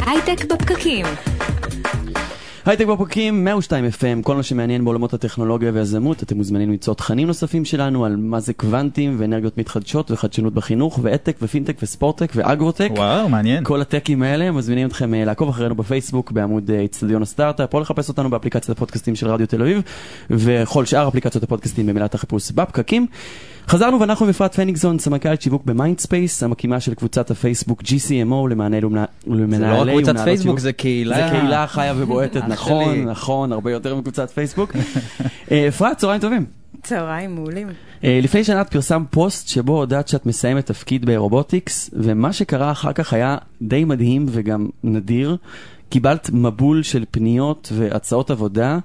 הייטק 0.07 0.53
בפקקים. 0.53 1.07
הייטק 2.67 2.87
בפקקים 2.87 3.45
102 3.45 3.85
FM, 3.85 4.23
כל 4.23 4.37
מה 4.37 4.43
שמעניין 4.43 4.85
בעולמות 4.85 5.15
הטכנולוגיה 5.15 5.71
והיזמות, 5.75 6.23
אתם 6.23 6.37
מוזמנים 6.37 6.71
למצוא 6.71 6.95
תכנים 6.95 7.27
נוספים 7.27 7.65
שלנו 7.65 8.05
על 8.05 8.17
מה 8.17 8.41
זה 8.41 8.53
קוונטים 8.53 9.17
ואנרגיות 9.19 9.59
מתחדשות 9.59 10.11
וחדשנות 10.11 10.55
בחינוך 10.55 10.99
ואדטק 11.03 11.37
ופינטק 11.43 11.77
וספורטק 11.83 12.33
ואגרוטק. 12.35 12.89
וואו, 12.97 13.29
מעניין. 13.29 13.65
כל 13.65 13.81
הטקים 13.81 14.23
האלה, 14.23 14.51
מזמינים 14.51 14.89
אתכם 14.89 15.15
אה, 15.15 15.25
לעקוב 15.25 15.49
אחרינו 15.49 15.75
בפייסבוק 15.75 16.31
בעמוד 16.31 16.71
אה, 16.71 16.85
אצטדיון 16.85 17.23
הסטארט-אפ, 17.23 17.75
או 17.75 17.81
לחפש 17.81 18.09
אותנו 18.09 18.31
באפליקציית 18.31 18.77
הפודקאסטים 18.77 19.15
של 19.15 19.29
רדיו 19.29 19.47
תל 19.47 19.63
אביב, 19.63 19.83
וכל 20.31 20.85
שאר 20.85 21.09
אפליקציות 21.09 21.45
הפודקאסטים 21.45 21.87
במילת 21.87 22.15
החיפוש 22.15 22.51
בפקקים. 22.51 23.07
חזרנו 23.69 24.01
ואנחנו 24.01 24.27
עם 24.27 24.31
אפרת 24.31 24.55
פניגזון, 24.55 24.99
סמנכ"לית 24.99 25.43
שיווק 25.43 25.65
ב 25.65 25.72
Mindspace, 25.72 26.43
המקימה 26.43 26.81
של 26.81 26.95
קבוצת 26.95 27.31
הפייסבוק 27.31 27.83
GCMO 27.83 28.49
למנהלות 28.51 28.77
ולמנהלי 29.27 29.57
זה 29.57 29.67
לא 29.67 29.81
רק 29.81 29.89
קבוצת 29.89 30.25
פייסבוק, 30.25 30.47
שיווק. 30.47 30.59
זה 30.59 30.73
קהילה. 30.73 31.17
זה 31.17 31.23
קהילה 31.31 31.67
חיה 31.67 31.95
ובועטת, 31.97 32.43
נכון. 32.49 33.05
נכון, 33.05 33.53
הרבה 33.53 33.73
יותר 33.73 33.95
מקבוצת 33.95 34.31
פייסבוק. 34.31 34.73
אה, 35.51 35.69
אפרת, 35.69 35.97
צהריים 35.97 36.21
טובים. 36.21 36.47
צהריים 36.83 37.35
מעולים. 37.35 37.69
אה, 38.05 38.21
לפני 38.23 38.45
שנה 38.45 38.61
את 38.61 38.69
פרסמת 38.69 39.07
פוסט 39.11 39.49
שבו 39.49 39.79
הודעת 39.79 40.09
שאת 40.09 40.27
מסיימת 40.27 40.67
תפקיד 40.67 41.07
ברובוטיקס, 41.07 41.91
ומה 41.93 42.33
שקרה 42.33 42.71
אחר 42.71 42.93
כך 42.93 43.13
היה 43.13 43.37
די 43.63 43.85
מדהים 43.85 44.27
וגם 44.29 44.69
נדיר. 44.85 45.37
קיבלת 45.89 46.31
מבול 46.33 46.83
של 46.83 47.05
פניות 47.11 47.73
והצעות 47.77 48.31
עבודה, 48.31 48.79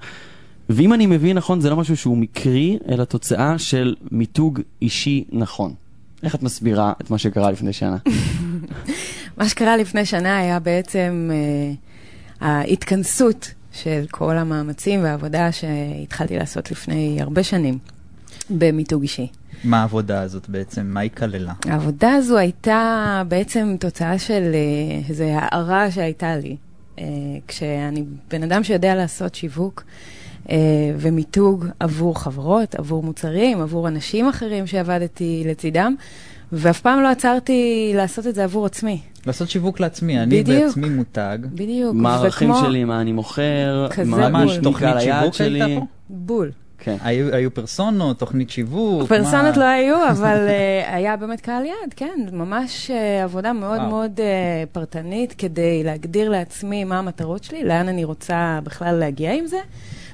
ואם 0.70 0.94
אני 0.94 1.06
מבין 1.06 1.38
נכון, 1.38 1.62
זה 1.62 1.70
לא 1.70 1.78
משהו 1.78 1.98
שהוא 1.98 2.18
מקרי, 2.18 2.78
אלא 2.90 3.04
תוצאה 3.04 3.60
של 3.60 3.96
מיתוג 4.12 4.62
אישי 4.82 5.24
נכון. 5.32 5.74
איך 6.24 6.36
את 6.36 6.44
מסבירה 6.44 6.94
את 7.02 7.12
מה 7.12 7.18
שקרה 7.18 7.52
לפני 7.52 7.74
שנה? 7.74 7.98
מה 9.38 9.50
שקרה 9.50 9.78
לפני 9.78 10.06
שנה 10.06 10.38
היה 10.38 10.60
בעצם 10.60 11.30
אה, 11.34 12.48
ההתכנסות 12.48 13.52
של 13.74 14.06
כל 14.12 14.38
המאמצים 14.38 15.04
והעבודה 15.04 15.52
שהתחלתי 15.52 16.38
לעשות 16.38 16.72
לפני 16.72 17.18
הרבה 17.22 17.44
שנים 17.44 17.78
במיתוג 18.50 19.02
אישי. 19.02 19.28
מה 19.64 19.80
העבודה 19.82 20.22
הזאת 20.22 20.50
בעצם? 20.50 20.86
מה 20.86 21.00
היא 21.00 21.12
כללה? 21.18 21.54
העבודה 21.66 22.14
הזו 22.14 22.38
הייתה 22.38 23.24
בעצם 23.28 23.76
תוצאה 23.80 24.20
של 24.20 24.52
אה, 24.54 25.00
איזו 25.10 25.24
הערה 25.24 25.92
שהייתה 25.92 26.36
לי. 26.36 26.56
אה, 27.00 27.04
כשאני 27.48 28.04
בן 28.30 28.44
אדם 28.44 28.64
שיודע 28.64 28.96
לעשות 28.96 29.36
שיווק 29.36 29.84
ומיתוג 30.98 31.66
עבור 31.80 32.20
חברות, 32.20 32.76
עבור 32.76 33.04
מוצרים, 33.04 33.62
עבור 33.62 33.88
אנשים 33.88 34.28
אחרים 34.30 34.68
שעבדתי 34.68 35.44
לצידם, 35.48 35.96
ואף 36.52 36.82
פעם 36.82 37.04
לא 37.04 37.08
עצרתי 37.08 37.92
לעשות 37.96 38.28
את 38.28 38.36
זה 38.36 38.44
עבור 38.44 38.66
עצמי. 38.66 39.00
לעשות 39.26 39.50
שיווק 39.50 39.80
לעצמי, 39.80 40.20
אני 40.20 40.42
בדיוק. 40.44 40.64
בעצמי 40.66 40.90
מותג. 40.90 41.38
בדיוק. 41.54 41.96
מה 41.96 42.16
הערכים 42.16 42.52
וכמו- 42.52 42.66
שלי, 42.66 42.84
מה 42.84 43.02
אני 43.02 43.12
מוכר, 43.12 43.88
כזה 43.92 44.04
מה 44.12 44.30
ממש. 44.30 44.58
תוכנית 44.64 44.96
שיווק 45.00 45.34
שלי. 45.34 45.62
הייתה 45.64 45.80
פה? 45.82 45.86
בול. 46.10 46.52
כן. 46.80 46.96
היו 47.04 47.36
היו 47.36 47.54
פרסונות, 47.54 48.20
תוכנית 48.20 48.50
שיווק? 48.50 49.08
פרסונות 49.10 49.58
מה- 49.58 49.64
לא 49.64 49.64
היו, 49.64 50.10
אבל 50.12 50.48
uh, 50.48 50.52
היה 50.96 51.18
באמת 51.18 51.42
קהל 51.42 51.66
יעד, 51.66 51.94
כן. 51.96 52.20
ממש 52.32 52.92
uh, 52.92 52.94
עבודה 53.24 53.54
מאוד 53.54 53.78
וואו. 53.80 53.90
מאוד 53.90 54.12
uh, 54.18 54.22
פרטנית 54.72 55.34
כדי 55.38 55.84
להגדיר 55.84 56.30
לעצמי 56.30 56.84
מה 56.84 57.00
המטרות 57.00 57.44
שלי, 57.44 57.64
לאן 57.64 57.88
אני 57.88 58.04
רוצה 58.04 58.60
בכלל 58.64 58.96
להגיע 58.96 59.34
עם 59.34 59.48
זה. 59.48 59.58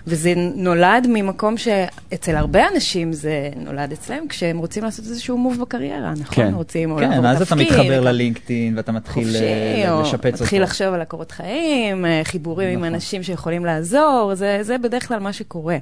וזה 0.08 0.34
נולד 0.56 1.08
ממקום 1.10 1.58
שאצל 1.58 2.36
הרבה 2.36 2.68
אנשים 2.76 3.14
זה 3.14 3.50
נולד 3.56 3.92
אצלם, 3.92 4.28
כשהם 4.28 4.58
רוצים 4.58 4.84
לעשות 4.84 5.06
איזשהו 5.06 5.38
מוב 5.38 5.62
בקריירה, 5.62 6.12
נכון? 6.12 6.36
כן. 6.36 6.54
רוצים 6.54 6.92
או 6.92 6.98
כן, 6.98 7.10
לעבור 7.10 7.28
אז 7.28 7.42
אתה 7.42 7.56
תפקיד, 7.56 7.68
מתחבר 7.72 8.02
ללינקדאין 8.02 8.78
ואתה 8.78 8.92
מתחיל 8.92 9.24
חופשי, 9.24 9.44
אה, 9.44 9.94
או 9.94 10.02
לשפץ 10.02 10.34
אותו. 10.34 10.44
מתחיל 10.44 10.64
לחשוב 10.64 10.94
על 10.94 11.02
הקורות 11.02 11.32
חיים, 11.32 12.06
אה, 12.06 12.22
חיבורים 12.24 12.70
עם 12.70 12.80
נכון. 12.80 12.94
אנשים 12.94 13.24
שיכולים 13.24 13.66
לעזור, 13.66 14.32
זה, 14.36 14.60
זה 14.62 14.78
בדרך 14.78 15.08
כלל 15.08 15.20
מה 15.20 15.34
שקורה. 15.34 15.78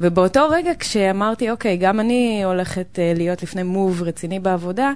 ובאותו 0.00 0.48
רגע 0.50 0.70
כשאמרתי, 0.78 1.50
אוקיי, 1.50 1.76
גם 1.76 2.00
אני 2.00 2.42
הולכת 2.44 2.98
אה, 2.98 3.12
להיות 3.16 3.42
לפני 3.42 3.62
מוב 3.62 4.02
רציני 4.02 4.40
בעבודה, 4.40 4.92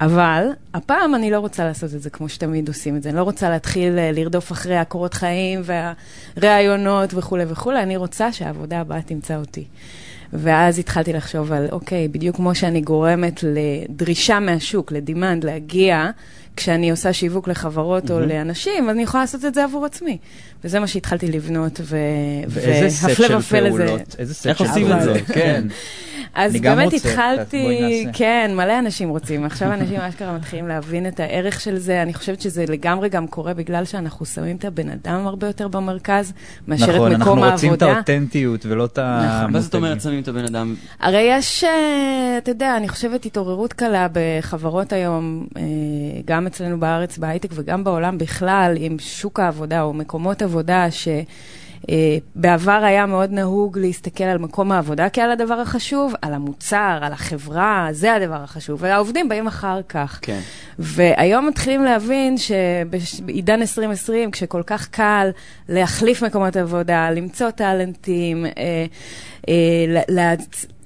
אבל 0.00 0.48
הפעם 0.74 1.14
אני 1.14 1.30
לא 1.30 1.38
רוצה 1.38 1.64
לעשות 1.64 1.94
את 1.94 2.02
זה 2.02 2.10
כמו 2.10 2.28
שתמיד 2.28 2.68
עושים 2.68 2.96
את 2.96 3.02
זה. 3.02 3.08
אני 3.08 3.16
לא 3.16 3.22
רוצה 3.22 3.50
להתחיל 3.50 3.98
אה, 3.98 4.12
לרדוף 4.12 4.52
אחרי 4.52 4.76
הקורות 4.76 5.14
חיים 5.14 5.62
והראיונות 5.64 7.14
וכולי 7.14 7.44
וכולי, 7.48 7.82
אני 7.82 7.96
רוצה 7.96 8.32
שהעבודה 8.32 8.80
הבאה 8.80 9.02
תמצא 9.02 9.36
אותי. 9.36 9.64
ואז 10.32 10.78
התחלתי 10.78 11.12
לחשוב 11.12 11.52
על, 11.52 11.66
אוקיי, 11.72 12.08
בדיוק 12.08 12.36
כמו 12.36 12.54
שאני 12.54 12.80
גורמת 12.80 13.40
לדרישה 13.42 14.40
מהשוק, 14.40 14.92
לדימנד, 14.92 15.44
להגיע, 15.44 16.10
כשאני 16.56 16.90
עושה 16.90 17.12
שיווק 17.12 17.48
לחברות 17.48 18.10
או 18.10 18.20
לאנשים, 18.20 18.84
אז 18.88 18.94
אני 18.94 19.02
יכולה 19.02 19.22
לעשות 19.22 19.44
את 19.44 19.54
זה 19.54 19.64
עבור 19.64 19.86
עצמי. 19.86 20.18
וזה 20.64 20.80
מה 20.80 20.86
שהתחלתי 20.86 21.26
לבנות, 21.26 21.80
ו... 21.82 21.96
ואיזה 22.48 22.96
סט 22.96 23.04
והפלא 23.08 23.28
של 23.28 23.36
ופלא 23.36 23.70
זה- 23.72 23.86
פעולות, 23.86 24.16
איזה 24.18 24.34
סט 24.34 24.46
איך 24.46 24.58
של 24.58 24.64
עושים 24.64 24.86
את 24.92 24.98
פעולות. 24.98 25.26
זה? 25.26 25.34
כן. 25.34 25.62
אז 26.34 26.52
גם 26.60 26.76
באמת 26.76 26.92
רוצה, 26.92 27.08
התחלתי. 27.08 28.06
כן, 28.12 28.50
מלא 28.56 28.78
אנשים 28.78 29.08
רוצים. 29.08 29.44
עכשיו 29.44 29.72
אנשים 29.72 30.00
אשכרה 30.00 30.32
מתחילים 30.32 30.68
להבין 30.68 31.06
את 31.08 31.20
הערך 31.20 31.60
של 31.60 31.78
זה. 31.78 32.02
אני 32.02 32.14
חושבת 32.14 32.40
שזה 32.40 32.64
לגמרי 32.68 33.08
גם 33.08 33.26
קורה 33.26 33.54
בגלל 33.54 33.84
שאנחנו 33.84 34.26
שמים 34.26 34.56
את 34.56 34.64
הבן 34.64 34.88
אדם 34.90 35.26
הרבה 35.26 35.46
יותר 35.46 35.68
במרכז, 35.68 36.32
מאשר 36.68 36.94
נכון, 36.94 37.12
את 37.12 37.18
מקום 37.18 37.38
אנחנו 37.38 37.52
רוצים 37.52 37.74
את 37.74 37.82
העבודה. 37.82 37.96
האותנטיות 37.96 38.66
ולא 38.66 38.84
את 38.84 38.98
המותגים. 38.98 39.52
מה 39.52 39.60
זאת 39.60 39.74
אומרת 39.74 40.00
שמים 40.00 40.22
את 40.22 40.28
הבן 40.28 40.44
אדם? 40.44 40.74
הרי 41.00 41.20
יש, 41.30 41.64
אה, 41.64 41.70
אתה 42.38 42.50
יודע, 42.50 42.76
אני 42.76 42.88
חושבת 42.88 43.24
התעוררות 43.26 43.72
קלה 43.72 44.06
בחברות 44.12 44.92
היום, 44.92 45.46
אה, 45.56 45.62
גם 46.42 46.46
אצלנו 46.46 46.80
בארץ, 46.80 47.18
בהייטק 47.18 47.48
וגם 47.52 47.84
בעולם 47.84 48.18
בכלל, 48.18 48.74
עם 48.78 48.96
שוק 48.98 49.40
העבודה 49.40 49.82
או 49.82 49.92
מקומות 49.92 50.42
עבודה 50.42 50.90
ש... 50.90 51.08
אה, 51.90 52.16
בעבר 52.34 52.80
היה 52.84 53.06
מאוד 53.06 53.32
נהוג 53.32 53.78
להסתכל 53.78 54.24
על 54.24 54.38
מקום 54.38 54.72
העבודה 54.72 55.08
כעל 55.08 55.30
הדבר 55.30 55.54
החשוב, 55.54 56.14
על 56.22 56.34
המוצר, 56.34 56.98
על 57.02 57.12
החברה, 57.12 57.88
זה 57.90 58.14
הדבר 58.14 58.42
החשוב, 58.42 58.82
והעובדים 58.82 59.28
באים 59.28 59.46
אחר 59.46 59.80
כך. 59.88 60.18
כן. 60.22 60.40
והיום 60.78 61.48
מתחילים 61.48 61.84
להבין 61.84 62.36
שבעידן 62.38 63.60
2020, 63.60 64.30
כשכל 64.30 64.62
כך 64.66 64.88
קל 64.88 65.30
להחליף 65.68 66.22
מקומות 66.22 66.56
עבודה, 66.56 67.10
למצוא 67.10 67.50
טאלנטים, 67.50 68.46
אה, 68.46 68.86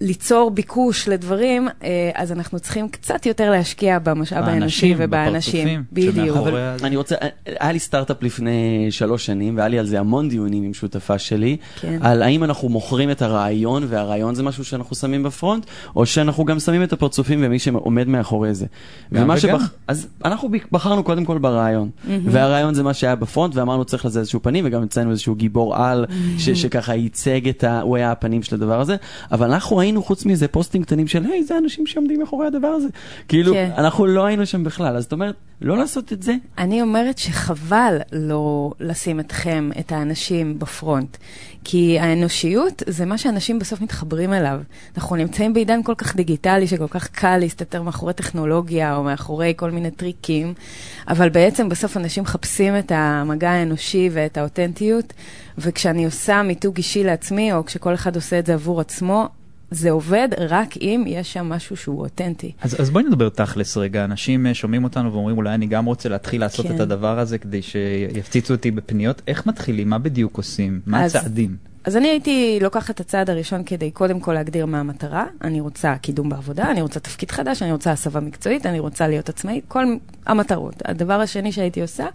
ליצור 0.00 0.50
ביקוש 0.50 1.08
לדברים, 1.08 1.68
אה, 1.84 2.10
אז 2.14 2.32
אנחנו 2.32 2.60
צריכים 2.60 2.88
קצת 2.88 3.26
יותר 3.26 3.50
להשקיע 3.50 3.98
במשאב 3.98 4.44
האנושי 4.44 4.94
באנשים, 4.94 4.96
ובאנשים. 4.98 5.84
בדיוק. 5.92 6.36
אני 6.84 6.96
רוצה, 6.96 7.14
היה 7.46 7.72
לי 7.72 7.78
סטארט-אפ 7.78 8.22
לפני 8.22 8.86
שלוש 8.90 9.26
שנים, 9.26 9.56
והיה 9.56 9.68
לי 9.68 9.78
על 9.78 9.86
זה 9.86 10.00
המון 10.00 10.28
דיונים 10.28 10.64
עם 10.64 10.74
שותפה 10.74 11.18
שלי, 11.18 11.56
כן. 11.80 11.98
על 12.00 12.22
האם 12.22 12.44
אנחנו 12.44 12.68
מוכרים 12.68 13.10
את 13.10 13.22
הרעיון, 13.22 13.86
והרעיון 13.88 14.34
זה 14.34 14.42
משהו 14.42 14.64
שאנחנו 14.64 14.96
שמים 14.96 15.22
בפרונט, 15.22 15.66
או 15.96 16.06
שאנחנו 16.06 16.44
גם 16.44 16.60
שמים 16.60 16.82
את 16.82 16.92
הפרצופים 16.92 17.38
ומי 17.42 17.58
שעומד 17.58 18.08
מאחורי 18.08 18.54
זה. 18.54 18.66
ומה 19.12 19.34
וגם. 19.42 19.58
אז 19.86 20.06
אנחנו 20.24 20.50
בחרנו 20.72 21.02
קודם 21.02 21.24
כל 21.24 21.38
ברעיון, 21.38 21.90
והרעיון 22.24 22.74
זה 22.74 22.82
מה 22.82 22.94
שהיה 22.94 23.14
בפרונט, 23.14 23.56
ואמרנו 23.56 23.84
צריך 23.84 24.04
לזה 24.04 24.20
איזשהו 24.20 24.42
פנים, 24.42 24.64
וגם 24.66 24.82
אצלנו 24.82 25.10
איזשהו 25.10 25.34
גיבור 25.34 25.76
על, 25.76 26.06
שככה 26.38 26.94
ייצג 26.94 27.48
את 27.48 27.64
ה... 27.64 27.80
הוא 27.80 27.96
היה 27.96 28.12
הפנים 28.12 28.42
של 28.46 28.54
הדבר 28.54 28.80
הזה, 28.80 28.96
אבל 29.32 29.52
אנחנו 29.52 29.76
ראינו 29.76 30.02
חוץ 30.02 30.24
מזה 30.24 30.48
פוסטים 30.48 30.82
קטנים 30.82 31.06
של, 31.06 31.24
היי, 31.24 31.44
זה 31.44 31.58
אנשים 31.58 31.86
שעומדים 31.86 32.20
מאחורי 32.20 32.46
הדבר 32.46 32.68
הזה. 32.68 32.88
כאילו, 33.28 33.52
כן. 33.52 33.70
אנחנו 33.78 34.06
לא 34.06 34.24
היינו 34.24 34.46
שם 34.46 34.64
בכלל, 34.64 34.96
אז 34.96 35.02
זאת 35.02 35.12
אומרת, 35.12 35.34
לא 35.60 35.76
לעשות 35.76 36.12
את 36.12 36.22
זה, 36.22 36.34
אני 36.58 36.82
אומרת 36.82 37.18
שחבל 37.18 37.98
לא 38.12 38.72
לשים 38.80 39.20
אתכם, 39.20 39.70
את 39.80 39.92
האנשים, 39.92 40.58
בפרונט. 40.58 41.16
כי 41.68 41.98
האנושיות 41.98 42.82
זה 42.86 43.04
מה 43.04 43.18
שאנשים 43.18 43.58
בסוף 43.58 43.80
מתחברים 43.80 44.32
אליו. 44.32 44.60
אנחנו 44.96 45.16
נמצאים 45.16 45.54
בעידן 45.54 45.82
כל 45.82 45.94
כך 45.94 46.16
דיגיטלי, 46.16 46.66
שכל 46.66 46.88
כך 46.88 47.08
קל 47.08 47.38
להסתתר 47.38 47.82
מאחורי 47.82 48.12
טכנולוגיה 48.12 48.96
או 48.96 49.02
מאחורי 49.02 49.54
כל 49.56 49.70
מיני 49.70 49.90
טריקים, 49.90 50.54
אבל 51.08 51.28
בעצם 51.28 51.68
בסוף 51.68 51.96
אנשים 51.96 52.22
מחפשים 52.22 52.78
את 52.78 52.92
המגע 52.94 53.50
האנושי 53.50 54.10
ואת 54.12 54.38
האותנטיות, 54.38 55.12
וכשאני 55.58 56.04
עושה 56.04 56.42
מיתוג 56.42 56.76
אישי 56.76 57.04
לעצמי, 57.04 57.52
או 57.52 57.64
כשכל 57.64 57.94
אחד 57.94 58.16
עושה 58.16 58.38
את 58.38 58.46
זה 58.46 58.54
עבור 58.54 58.80
עצמו, 58.80 59.28
זה 59.70 59.90
עובד 59.90 60.28
רק 60.38 60.76
אם 60.76 61.04
יש 61.06 61.32
שם 61.32 61.48
משהו 61.48 61.76
שהוא 61.76 62.00
אותנטי. 62.00 62.52
אז, 62.62 62.80
אז 62.80 62.90
בואי 62.90 63.04
נדבר 63.04 63.28
תכלס 63.28 63.76
רגע, 63.76 64.04
אנשים 64.04 64.46
אה, 64.46 64.54
שומעים 64.54 64.84
אותנו 64.84 65.12
ואומרים 65.12 65.36
אולי 65.36 65.54
אני 65.54 65.66
גם 65.66 65.84
רוצה 65.84 66.08
להתחיל 66.08 66.40
לעשות 66.40 66.66
כן. 66.66 66.74
את 66.74 66.80
הדבר 66.80 67.18
הזה 67.18 67.38
כדי 67.38 67.62
שיפציצו 67.62 68.54
אותי 68.54 68.70
בפניות, 68.70 69.22
איך 69.28 69.46
מתחילים, 69.46 69.90
מה 69.90 69.98
בדיוק 69.98 70.36
עושים, 70.36 70.80
מה 70.86 71.04
אז- 71.04 71.14
הצעדים? 71.16 71.56
אז 71.84 71.96
אני 71.96 72.08
הייתי 72.08 72.58
לוקחת 72.62 72.90
את 72.94 73.00
הצעד 73.00 73.30
הראשון 73.30 73.62
כדי 73.64 73.90
קודם 73.90 74.20
כל 74.20 74.32
להגדיר 74.32 74.66
מה 74.66 74.80
המטרה. 74.80 75.24
אני 75.42 75.60
רוצה 75.60 75.96
קידום 75.96 76.28
בעבודה, 76.28 76.70
אני 76.70 76.82
רוצה 76.82 77.00
תפקיד 77.00 77.30
חדש, 77.30 77.62
אני 77.62 77.72
רוצה 77.72 77.92
הסבה 77.92 78.20
מקצועית, 78.20 78.66
אני 78.66 78.78
רוצה 78.78 79.08
להיות 79.08 79.28
עצמאית, 79.28 79.64
כל 79.68 79.84
המטרות. 80.26 80.74
הדבר 80.84 81.20
השני 81.20 81.52
שהייתי 81.52 81.82
עושה, 81.82 82.06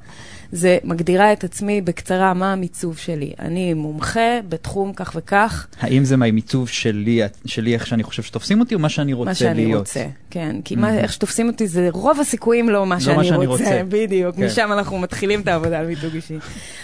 זה 0.51 0.77
מגדירה 0.84 1.34
את 1.34 1.43
עצמי 1.43 1.81
בקצרה 1.81 2.34
מה 2.34 2.53
המיצוב 2.53 2.98
שלי. 2.98 3.34
אני 3.39 3.74
מומחה 3.74 4.39
בתחום 4.50 4.93
כך 4.93 5.12
וכך, 5.15 5.67
האם 5.79 6.05
זה 6.05 6.17
מהמיצוב 6.17 6.70
שלי, 6.70 7.22
שלי 7.46 7.74
איך 7.74 7.88
שאני 7.88 8.03
חושב 8.03 8.24
שתופסים 8.24 8.60
אותי, 8.60 8.75
או 8.75 8.79
מה 8.79 8.89
שאני 8.89 9.13
רוצה 9.13 9.29
מה 9.29 9.36
שאני 9.36 9.65
להיות? 9.65 9.79
רוצה. 9.79 10.05
כן, 10.29 10.55
כי 10.65 10.75
מה, 10.75 10.98
איך 10.98 11.13
שתופסים 11.13 11.48
אותי 11.48 11.67
זה 11.67 11.88
רוב 11.91 12.20
הסיכויים 12.20 12.70
לא 12.70 12.86
מה 12.86 12.96
לא 12.96 13.01
שאני 13.01 13.17
מה 13.17 13.24
שאני 13.24 13.46
רוצה. 13.46 13.63
רוצה. 13.63 13.81
בדיוק, 13.89 14.36
כן. 14.36 14.46
משם 14.46 14.70
אנחנו 14.72 15.00
מתחילים 15.00 15.41
את 15.41 15.48
העבודה 15.48 15.79
על 15.79 15.88
מיתוג 15.88 16.15
אישי. 16.15 16.38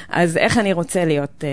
אז 0.09 0.37
איך 0.37 0.57
אני 0.57 0.73
רוצה 0.73 1.05
להיות 1.05 1.43
אה, 1.43 1.49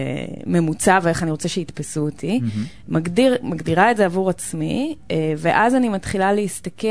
ממוצע 0.46 0.98
ואיך 1.02 1.22
אני 1.22 1.30
רוצה 1.30 1.48
שיתפסו 1.48 2.00
אותי. 2.00 2.40
מגדיר, 2.88 3.36
מגדירה 3.42 3.90
את 3.90 3.96
זה 3.96 4.04
עבור 4.04 4.30
עצמי, 4.30 4.94
אה, 5.10 5.32
ואז 5.36 5.74
אני 5.74 5.88
מתחילה 5.88 6.32
להסתכל 6.32 6.86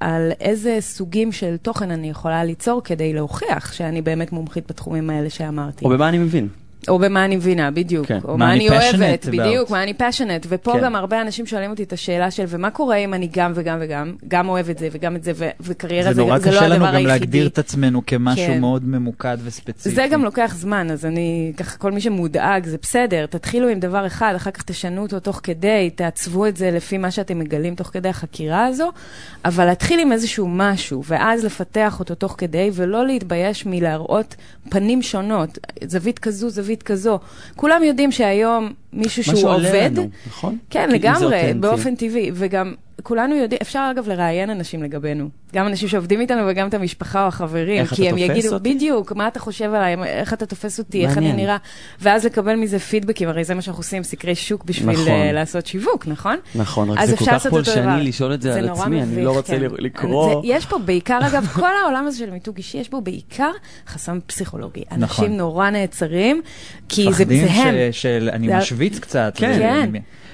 על 0.00 0.32
איזה 0.40 0.76
סוגים 0.80 1.32
של 1.32 1.56
תוכן 1.56 1.90
אני 1.90 2.10
יכולה 2.10 2.44
ליצור 2.44 2.80
כדי 2.84 3.12
להוכיח 3.12 3.72
שאני 3.72 4.02
באמת 4.02 4.32
מומחית 4.32 4.67
בתחומים 4.68 5.10
האלה 5.10 5.30
שאמרתי. 5.30 5.84
או 5.84 5.90
במה 5.90 6.08
אני 6.08 6.18
מבין. 6.18 6.48
או 6.88 6.98
במה 6.98 7.24
אני 7.24 7.36
מבינה, 7.36 7.70
בדיוק. 7.70 8.06
כן. 8.06 8.18
או 8.24 8.38
מה 8.38 8.46
מה 8.46 8.52
אני 8.54 8.68
אוהבת, 8.68 9.24
about. 9.24 9.28
בדיוק, 9.30 9.70
מה 9.70 9.82
אני 9.82 9.92
passionate. 9.98 10.46
ופה 10.48 10.72
כן. 10.72 10.80
גם 10.82 10.96
הרבה 10.96 11.20
אנשים 11.20 11.46
שואלים 11.46 11.70
אותי 11.70 11.82
את 11.82 11.92
השאלה 11.92 12.30
של, 12.30 12.44
ומה 12.48 12.70
קורה 12.70 12.96
אם 12.96 13.14
אני 13.14 13.28
גם 13.32 13.52
וגם 13.54 13.78
וגם, 13.80 14.12
גם 14.28 14.48
אוהב 14.48 14.70
את 14.70 14.78
זה 14.78 14.88
וגם 14.92 15.16
את 15.16 15.24
זה, 15.24 15.32
ו- 15.34 15.48
וקריירה 15.60 16.08
זה 16.08 16.14
זה, 16.14 16.20
נורא 16.22 16.38
זה 16.38 16.50
לא 16.50 16.56
קשה 16.56 16.68
לנו 16.68 16.74
הדבר 16.74 16.86
גם 16.86 16.94
היחידי. 16.94 17.06
להגדיר 17.08 17.46
את 17.46 17.58
עצמנו 17.58 18.06
כמשהו 18.06 18.46
כן. 18.46 18.60
מאוד 18.60 18.84
ממוקד 18.84 19.38
וספציפי. 19.44 19.94
זה 19.94 20.06
גם 20.10 20.24
לוקח 20.24 20.54
זמן, 20.56 20.90
אז 20.90 21.06
אני, 21.06 21.52
ככה, 21.56 21.78
כל 21.78 21.92
מי 21.92 22.00
שמודאג, 22.00 22.66
זה 22.66 22.76
בסדר, 22.82 23.26
תתחילו 23.26 23.68
עם 23.68 23.80
דבר 23.80 24.06
אחד, 24.06 24.32
אחר 24.36 24.50
כך 24.50 24.62
תשנו 24.62 25.02
אותו 25.02 25.20
תוך 25.20 25.40
כדי, 25.42 25.90
תעצבו 25.94 26.46
את 26.46 26.56
זה 26.56 26.70
לפי 26.70 26.98
מה 26.98 27.10
שאתם 27.10 27.38
מגלים 27.38 27.74
תוך 27.74 27.86
כדי 27.88 28.08
החקירה 28.08 28.66
הזו, 28.66 28.90
אבל 29.44 29.64
להתחיל 29.64 30.00
עם 30.00 30.12
איזשהו 30.12 30.48
משהו, 30.48 31.02
ואז 31.06 31.44
לפתח 31.44 32.00
אותו 32.00 32.14
תוך 32.14 32.34
כדי, 32.38 32.70
ולא 32.72 33.06
להתבייש 33.06 33.66
מלהראות 33.66 34.36
פנים 34.70 35.02
שונות, 35.02 35.58
זווית 35.84 36.18
כזו, 36.18 36.50
זווית 36.50 36.67
כזו. 36.76 37.18
כולם 37.56 37.82
יודעים 37.82 38.12
שהיום 38.12 38.72
מישהו 38.92 39.22
מה 39.22 39.24
שהוא 39.24 39.40
שעולה 39.40 39.68
עובד, 39.68 39.90
לנו, 39.92 40.08
נכון? 40.26 40.58
כן, 40.70 40.90
לגמרי. 40.90 41.54
באופן 41.60 41.94
טבעי, 41.94 42.30
וגם 42.34 42.74
כולנו 43.02 43.36
יודעים, 43.36 43.58
אפשר 43.62 43.88
אגב 43.94 44.08
לראיין 44.08 44.50
אנשים 44.50 44.82
לגבינו, 44.82 45.28
גם 45.54 45.66
אנשים 45.66 45.88
שעובדים 45.88 46.20
איתנו 46.20 46.42
וגם 46.48 46.68
את 46.68 46.74
המשפחה 46.74 47.22
או 47.22 47.28
החברים, 47.28 47.80
איך 47.80 47.94
כי 47.94 48.02
אתה 48.08 48.16
הם 48.16 48.26
תופס 48.26 48.36
יגידו, 48.38 48.54
אותי? 48.54 48.74
בדיוק, 48.74 49.12
מה 49.12 49.28
אתה 49.28 49.40
חושב 49.40 49.64
עליי, 49.74 49.96
איך 50.04 50.32
אתה 50.32 50.46
תופס 50.46 50.78
אותי, 50.78 51.06
איך 51.06 51.18
אני 51.18 51.26
מעניין. 51.28 51.46
נראה, 51.46 51.56
ואז 52.00 52.24
לקבל 52.24 52.54
מזה 52.56 52.78
פידבקים, 52.78 53.28
הרי 53.28 53.44
זה 53.44 53.54
מה 53.54 53.62
שאנחנו 53.62 53.80
עושים, 53.80 54.02
סקרי 54.02 54.34
שוק 54.34 54.64
בשביל 54.64 54.90
נכון. 54.90 55.08
אה, 55.08 55.32
לעשות 55.32 55.66
שיווק, 55.66 56.06
נכון? 56.06 56.36
נכון, 56.54 56.90
רק 56.90 57.04
זה 57.04 57.16
כל 57.16 57.24
כך. 57.24 57.46
פולשני 57.46 58.04
לשאול 58.04 58.34
את 58.34 58.42
זה 58.42 58.54
על 58.54 58.66
נורא 58.68 58.80
עצמי, 58.82 59.02
אני 59.02 59.12
מביך, 59.12 59.24
לא 59.24 59.32
רוצה 59.36 59.52
כן. 59.56 59.62
לקרוא. 59.78 60.28
זה- 60.42 60.48
יש 60.48 60.66
פה 60.66 60.78
בעיקר, 60.78 61.18
אגב, 61.26 61.46
כל 61.60 61.70
העולם 61.84 62.06
הזה 62.06 62.18
של 62.18 62.30
מיתוג 62.30 62.56
אישי, 62.56 62.78
יש 62.78 62.90
בו 62.90 63.00
בעיקר 63.00 63.50
חסם 63.88 64.18
פסיכולוגי. 64.26 64.80
נכון. 64.96 65.02
אנשים 65.02 65.36
נורא 65.36 65.70
נעצרים, 65.70 66.42
כי 66.88 67.06
זה 67.12 67.24
זה 67.28 67.46
הם. 67.50 67.74
ש- 67.92 68.02
של 68.02 68.30
אני 68.32 68.46
זה- 68.48 68.56
משוויץ 68.56 68.98
קצת. 68.98 69.32
כן. 69.36 69.90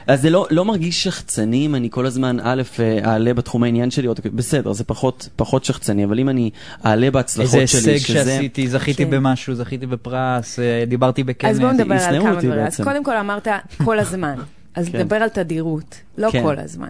אז 0.07 0.23
זה 0.23 0.31
לא, 0.31 0.47
לא 0.51 0.65
מרגיש 0.65 1.03
שחצני 1.05 1.67
אם 1.67 1.75
אני 1.75 1.89
כל 1.91 2.07
הזמן, 2.07 2.37
א', 2.43 2.63
אה, 2.81 2.99
אעלה 3.05 3.35
בתחום 3.35 3.63
העניין 3.63 3.91
שלי, 3.91 4.09
או- 4.09 4.15
בסדר, 4.35 4.73
זה 4.73 4.85
פחות, 4.85 5.29
פחות 5.37 5.65
שחצני, 5.65 6.05
אבל 6.05 6.19
אם 6.19 6.29
אני 6.29 6.51
אעלה 6.87 7.11
בהצלחות 7.11 7.55
איזה 7.61 7.67
שלי, 7.81 7.93
הישג 7.93 8.07
שזה... 8.07 8.25
שעשיתי, 8.25 8.69
זכיתי 8.69 9.05
כן. 9.05 9.11
במשהו, 9.11 9.55
זכיתי 9.55 9.87
בפרס, 9.87 10.59
אה, 10.59 10.85
דיברתי 10.87 11.25
בכנס. 11.25 11.51
אז 11.51 11.61
בואו 11.61 11.73
נדבר 11.73 11.95
על 11.95 12.21
כמה 12.23 12.35
דברים. 12.43 12.67
אז. 12.67 12.81
קודם 12.81 13.05
כל 13.05 13.17
אמרת 13.17 13.49
כל 13.85 13.99
הזמן. 13.99 14.35
אז 14.77 14.89
כן. 14.89 14.99
נדבר 14.99 15.17
על 15.17 15.29
תדירות, 15.29 15.95
לא 16.19 16.31
כן. 16.31 16.43
כל 16.43 16.59
הזמן. 16.59 16.89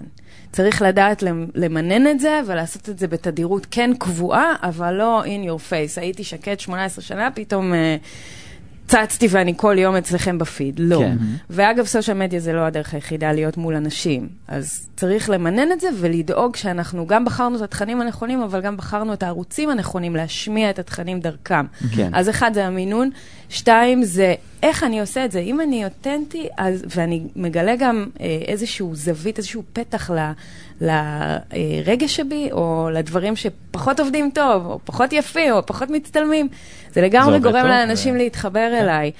צריך 0.52 0.82
לדעת 0.82 1.22
למ- 1.22 1.46
למנן 1.54 2.06
את 2.06 2.20
זה 2.20 2.40
ולעשות 2.46 2.88
את 2.88 2.98
זה 2.98 3.06
בתדירות 3.08 3.66
כן 3.70 3.90
קבועה, 3.98 4.54
אבל 4.62 4.94
לא 4.94 5.22
in 5.24 5.48
your 5.48 5.70
face. 5.70 6.00
הייתי 6.00 6.24
שקט 6.24 6.60
18 6.60 7.04
שנה, 7.04 7.28
פתאום 7.34 7.74
אה, 7.74 7.96
צצתי 8.88 9.26
ואני 9.30 9.54
כל 9.56 9.76
יום 9.78 9.96
אצלכם 9.96 10.38
בפיד. 10.38 10.74
לא. 10.78 10.98
כן. 10.98 11.16
ואגב, 11.50 11.84
סושיאל 11.86 12.16
מדיה 12.16 12.40
זה 12.40 12.52
לא 12.52 12.60
הדרך 12.60 12.94
היחידה 12.94 13.32
להיות 13.32 13.56
מול 13.56 13.74
אנשים. 13.74 14.28
אז 14.48 14.86
צריך 14.96 15.30
למנן 15.30 15.72
את 15.72 15.80
זה 15.80 15.88
ולדאוג 16.00 16.56
שאנחנו 16.56 17.06
גם 17.06 17.24
בחרנו 17.24 17.56
את 17.56 17.62
התכנים 17.62 18.00
הנכונים, 18.00 18.42
אבל 18.42 18.60
גם 18.60 18.76
בחרנו 18.76 19.12
את 19.12 19.22
הערוצים 19.22 19.70
הנכונים 19.70 20.16
להשמיע 20.16 20.70
את 20.70 20.78
התכנים 20.78 21.20
דרכם. 21.20 21.66
כן. 21.96 22.10
אז 22.14 22.30
אחד 22.30 22.50
זה 22.54 22.66
המינון, 22.66 23.10
שתיים 23.48 24.02
זה 24.02 24.34
איך 24.62 24.84
אני 24.84 25.00
עושה 25.00 25.24
את 25.24 25.32
זה. 25.32 25.38
אם 25.38 25.60
אני 25.60 25.84
אותנטי, 25.84 26.48
אז, 26.58 26.84
ואני 26.96 27.22
מגלה 27.36 27.76
גם 27.76 28.06
אה, 28.20 28.38
איזשהו 28.48 28.94
זווית, 28.94 29.38
איזשהו 29.38 29.62
פתח 29.72 30.10
ל, 30.10 30.30
לרגש 30.80 32.16
שבי, 32.16 32.48
או 32.52 32.88
לדברים 32.92 33.34
שפחות 33.36 34.00
עובדים 34.00 34.30
טוב, 34.34 34.66
או 34.66 34.78
פחות 34.84 35.12
יפים, 35.12 35.52
או 35.52 35.66
פחות 35.66 35.90
מצטלמים, 35.90 36.48
זה 36.92 37.02
לגמרי 37.02 37.34
עובד 37.34 37.42
גורם 37.42 37.62
טוב, 37.62 37.70
לאנשים 37.70 38.14
ו- 38.14 38.18
להתחבר 38.18 38.70
אליי. 38.80 39.10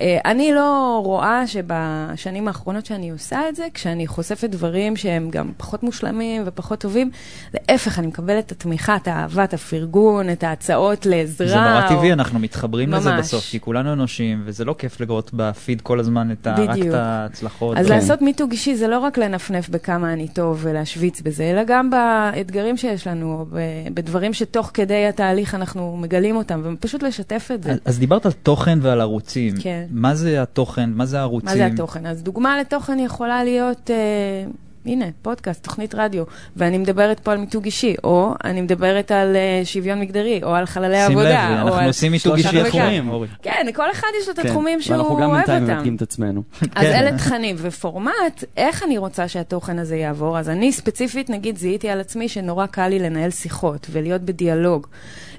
אה, 0.00 0.18
אני 0.24 0.52
לא 0.52 1.00
רואה 1.04 1.46
שבשנים 1.46 2.48
האחרונות 2.48 2.86
שאני 2.86 3.10
עושה 3.10 3.40
את 3.48 3.56
זה, 3.56 3.66
כשאני 3.74 4.06
חושפת 4.06 4.50
דברים 4.50 4.96
שהם 4.96 5.30
גם 5.30 5.52
פחות 5.56 5.82
מושלמים 5.82 6.42
ופחות 6.46 6.78
טובים, 6.78 7.10
להפך, 7.54 7.98
אני 7.98 8.06
מקבלת 8.06 8.46
את 8.46 8.52
התמיכה, 8.52 8.96
את 8.96 9.08
האהבה, 9.08 9.44
את 9.44 9.54
הפרגון, 9.54 10.30
את 10.30 10.44
ההצעות 10.44 11.06
לעזרה. 11.06 11.48
זה 11.48 11.54
נורא 11.56 11.82
או- 11.84 11.88
טבעי, 11.96 12.12
אנחנו 12.12 12.38
מתחברים 12.38 12.92
לזה 12.92 13.10
ממש. 13.10 13.20
בסוף, 13.20 13.44
כי 13.50 13.60
כולנו 13.60 13.92
אנושים, 13.92 14.42
וזה 14.44 14.64
לא 14.64 14.74
כיף 14.78 15.00
לראות 15.00 15.30
בפיד 15.34 15.80
כל 15.80 16.00
הזמן 16.00 16.30
את 16.32 16.46
ה- 16.46 16.54
רק. 16.58 16.78
את 16.88 16.94
ההצלחות. 16.94 17.76
אז 17.76 17.86
כן. 17.86 17.92
לעשות 17.94 18.22
מיתוג 18.22 18.50
אישי 18.50 18.74
זה 18.76 18.88
לא 18.88 18.98
רק 18.98 19.18
לנפנף 19.18 19.68
בכמה 19.68 20.12
אני 20.12 20.28
טוב 20.28 20.58
ולהשוויץ 20.62 21.20
בזה, 21.20 21.44
אלא 21.44 21.62
גם 21.66 21.90
באתגרים 21.90 22.76
שיש 22.76 23.06
לנו, 23.06 23.46
בדברים 23.94 24.34
שתוך 24.34 24.70
כדי 24.74 25.06
התהליך 25.06 25.54
אנחנו 25.54 25.96
מגלים 25.96 26.36
אותם, 26.36 26.60
ופשוט 26.64 27.02
לשתף 27.02 27.48
את 27.54 27.62
זה. 27.62 27.70
אז- 27.72 27.78
אז 27.84 27.98
דיברת 27.98 28.26
על 28.26 28.32
תוכן 28.32 28.78
ועל 28.82 29.00
ערוצים. 29.00 29.54
כן. 29.62 29.83
מה 29.90 30.14
זה 30.14 30.42
התוכן? 30.42 30.90
מה 30.90 31.06
זה 31.06 31.18
הערוצים? 31.18 31.48
מה 31.48 31.54
זה 31.56 31.66
התוכן? 31.66 32.06
אז 32.06 32.22
דוגמה 32.22 32.60
לתוכן 32.60 32.98
יכולה 32.98 33.44
להיות, 33.44 33.90
אה, 33.90 34.44
הנה, 34.86 35.04
פודקאסט, 35.22 35.64
תוכנית 35.64 35.94
רדיו, 35.94 36.24
ואני 36.56 36.78
מדברת 36.78 37.20
פה 37.20 37.32
על 37.32 37.38
מיתוג 37.38 37.64
אישי, 37.64 37.94
או 38.04 38.34
אני 38.44 38.60
מדברת 38.60 39.10
על 39.10 39.36
אה, 39.36 39.60
שוויון 39.64 40.00
מגדרי, 40.00 40.40
או 40.42 40.54
על 40.54 40.66
חללי 40.66 40.96
שים 41.06 41.18
עבודה. 41.18 41.50
לב, 41.50 41.62
או 41.62 41.68
אנחנו 41.68 41.86
עושים 41.86 42.12
מיתוג 42.12 42.36
אישי 42.36 42.48
תחומים. 42.48 42.86
אחרים, 42.86 43.08
אורי. 43.08 43.28
כן, 43.42 43.66
כל 43.74 43.90
אחד 43.90 44.08
יש 44.20 44.26
לו 44.28 44.32
את 44.34 44.38
כן. 44.38 44.46
התחומים 44.48 44.82
שהוא 44.82 44.96
ואנחנו 44.96 45.16
גם 45.16 45.22
אוהב 45.30 45.36
בינתיים 45.36 45.62
אותם. 45.62 45.74
ממתגים 45.74 45.96
את 45.96 46.02
עצמנו. 46.02 46.42
אז 46.60 46.68
כן. 46.86 46.94
אלה 46.94 47.18
תכנים 47.18 47.56
ופורמט, 47.58 48.44
איך 48.56 48.82
אני 48.82 48.98
רוצה 48.98 49.28
שהתוכן 49.28 49.78
הזה 49.78 49.96
יעבור? 49.96 50.38
אז 50.38 50.48
אני 50.48 50.72
ספציפית, 50.72 51.30
נגיד, 51.30 51.58
זיהיתי 51.58 51.88
על 51.88 52.00
עצמי 52.00 52.28
שנורא 52.28 52.66
קל 52.66 52.88
לי 52.88 52.98
לנהל 52.98 53.30
שיחות 53.30 53.86
ולהיות 53.90 54.22
בדיאלוג. 54.22 54.86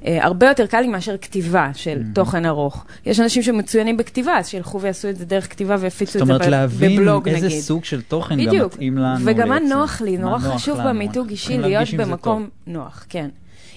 אה, 0.06 0.26
הרבה 0.26 0.48
יותר 0.48 0.66
קל 0.66 0.82
לי 0.82 0.88
מאשר 0.88 1.18
כתיבה 1.18 1.70
של 1.74 2.02
תוכן 2.14 2.46
ארוך. 2.46 2.86
יש 3.06 3.20
אנשים 3.20 3.44
שמצוינים 3.44 3.98
בכתיבה, 3.98 4.38
אז 4.38 4.48
שילכו 4.48 4.82
ויעשו 4.82 5.10
את 5.10 5.18
זה 5.18 5.26
דרך 5.26 5.50
כתיבה 5.50 5.76
ויפיצו 5.80 6.12
זאת 6.12 6.22
את 6.22 6.28
זה 6.28 6.34
אומרת, 6.34 6.48
ב- 6.48 6.50
להבין 6.50 6.96
בבלוג, 6.96 7.30
איזה 7.30 7.46
נגיד. 7.48 7.60
סוג 7.60 7.86
של 7.86 8.02
תוכן 8.02 8.46
גם. 8.46 8.66
מתאים 8.66 8.98
לנו. 8.98 9.26
וגם 9.36 9.50
מה. 9.50 9.60
נוח 9.60 10.02
לי, 10.02 10.18
נורא 10.18 10.40
חשוב. 10.40 10.80
במיתוג 10.88 11.30
אישי 11.30 11.58
להיות 11.58 11.88
במקום. 11.98 12.50
נוח, 12.68 13.06
כן. 13.10 13.30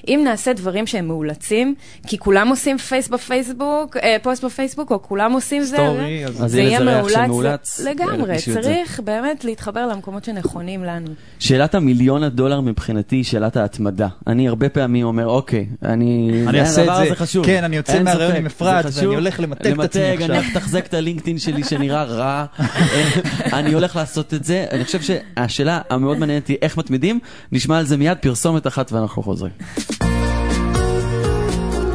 אם 0.08 0.20
נעשה 0.24 0.52
דברים 0.52 0.86
שהם 0.86 1.06
מאולצים, 1.08 1.74
כי 2.06 2.18
כולם 2.18 2.48
עושים 2.48 2.78
פייס 2.78 3.08
בפייסבוק, 3.08 3.96
אה, 3.96 4.16
פוסט 4.22 4.44
בפייסבוק, 4.44 4.90
או 4.90 5.02
כולם 5.02 5.32
עושים 5.32 5.62
זה, 5.62 5.76
סטורי, 5.76 6.24
אז- 6.26 6.44
אז 6.44 6.50
זה 6.50 6.60
יהיה 6.60 6.78
זה 6.78 6.84
מאולץ, 7.28 7.80
לגמרי, 7.80 8.38
זה. 8.38 8.54
צריך 8.62 9.00
באמת 9.04 9.44
להתחבר 9.44 9.86
למקומות 9.86 10.24
שנכונים 10.24 10.84
לנו. 10.84 11.06
שאלת 11.38 11.74
המיליון 11.74 12.22
הדולר 12.22 12.60
מבחינתי 12.60 13.16
היא 13.16 13.24
שאלת 13.24 13.56
ההתמדה. 13.56 14.08
אני 14.26 14.48
הרבה 14.48 14.68
פעמים 14.68 15.06
אומר, 15.06 15.26
אוקיי, 15.26 15.66
אני... 15.84 16.30
אני 16.48 16.60
אעשה 16.60 16.82
את 16.82 16.88
הדבר 16.88 16.96
זה. 16.96 17.02
הזה 17.02 17.14
חשוב. 17.14 17.46
כן, 17.46 17.64
אני 17.64 17.76
יוצא 17.76 18.02
מהרעיון 18.02 18.36
עם 18.36 18.46
אפרת, 18.46 18.92
זה 18.92 19.00
ואני. 19.02 19.14
הולך 19.14 19.40
למתג 19.40 19.66
את 19.80 19.80
עצמי 19.80 20.02
למתג, 20.02 20.22
אני 20.22 20.38
עכשיו. 20.38 20.40
אחתחזק 20.52 20.86
את 20.86 20.94
הלינקדאין 20.94 21.38
שלי 21.38 21.64
שנראה 21.64 22.04
רע. 22.04 22.44
אני 23.58 23.72
הולך 23.72 23.96
לעשות 23.96 24.34
את 24.34 24.44
זה. 24.44 24.66
אני 24.70 24.84
חושב 24.84 24.98
שהשאלה 25.02 25.80
המאוד 25.90 26.18
מעניינת 26.18 26.46
היא 26.48 26.56
איך 26.62 26.76
מתמידים. 26.76 27.18
נשמע 27.52 27.78
על 27.78 27.84
זה 27.86 27.96
מיד 27.96 28.18
פרסומת 28.20 28.66
אחת 28.66 28.92
ואנחנו 28.92 29.22
חוזרים. 29.22 29.52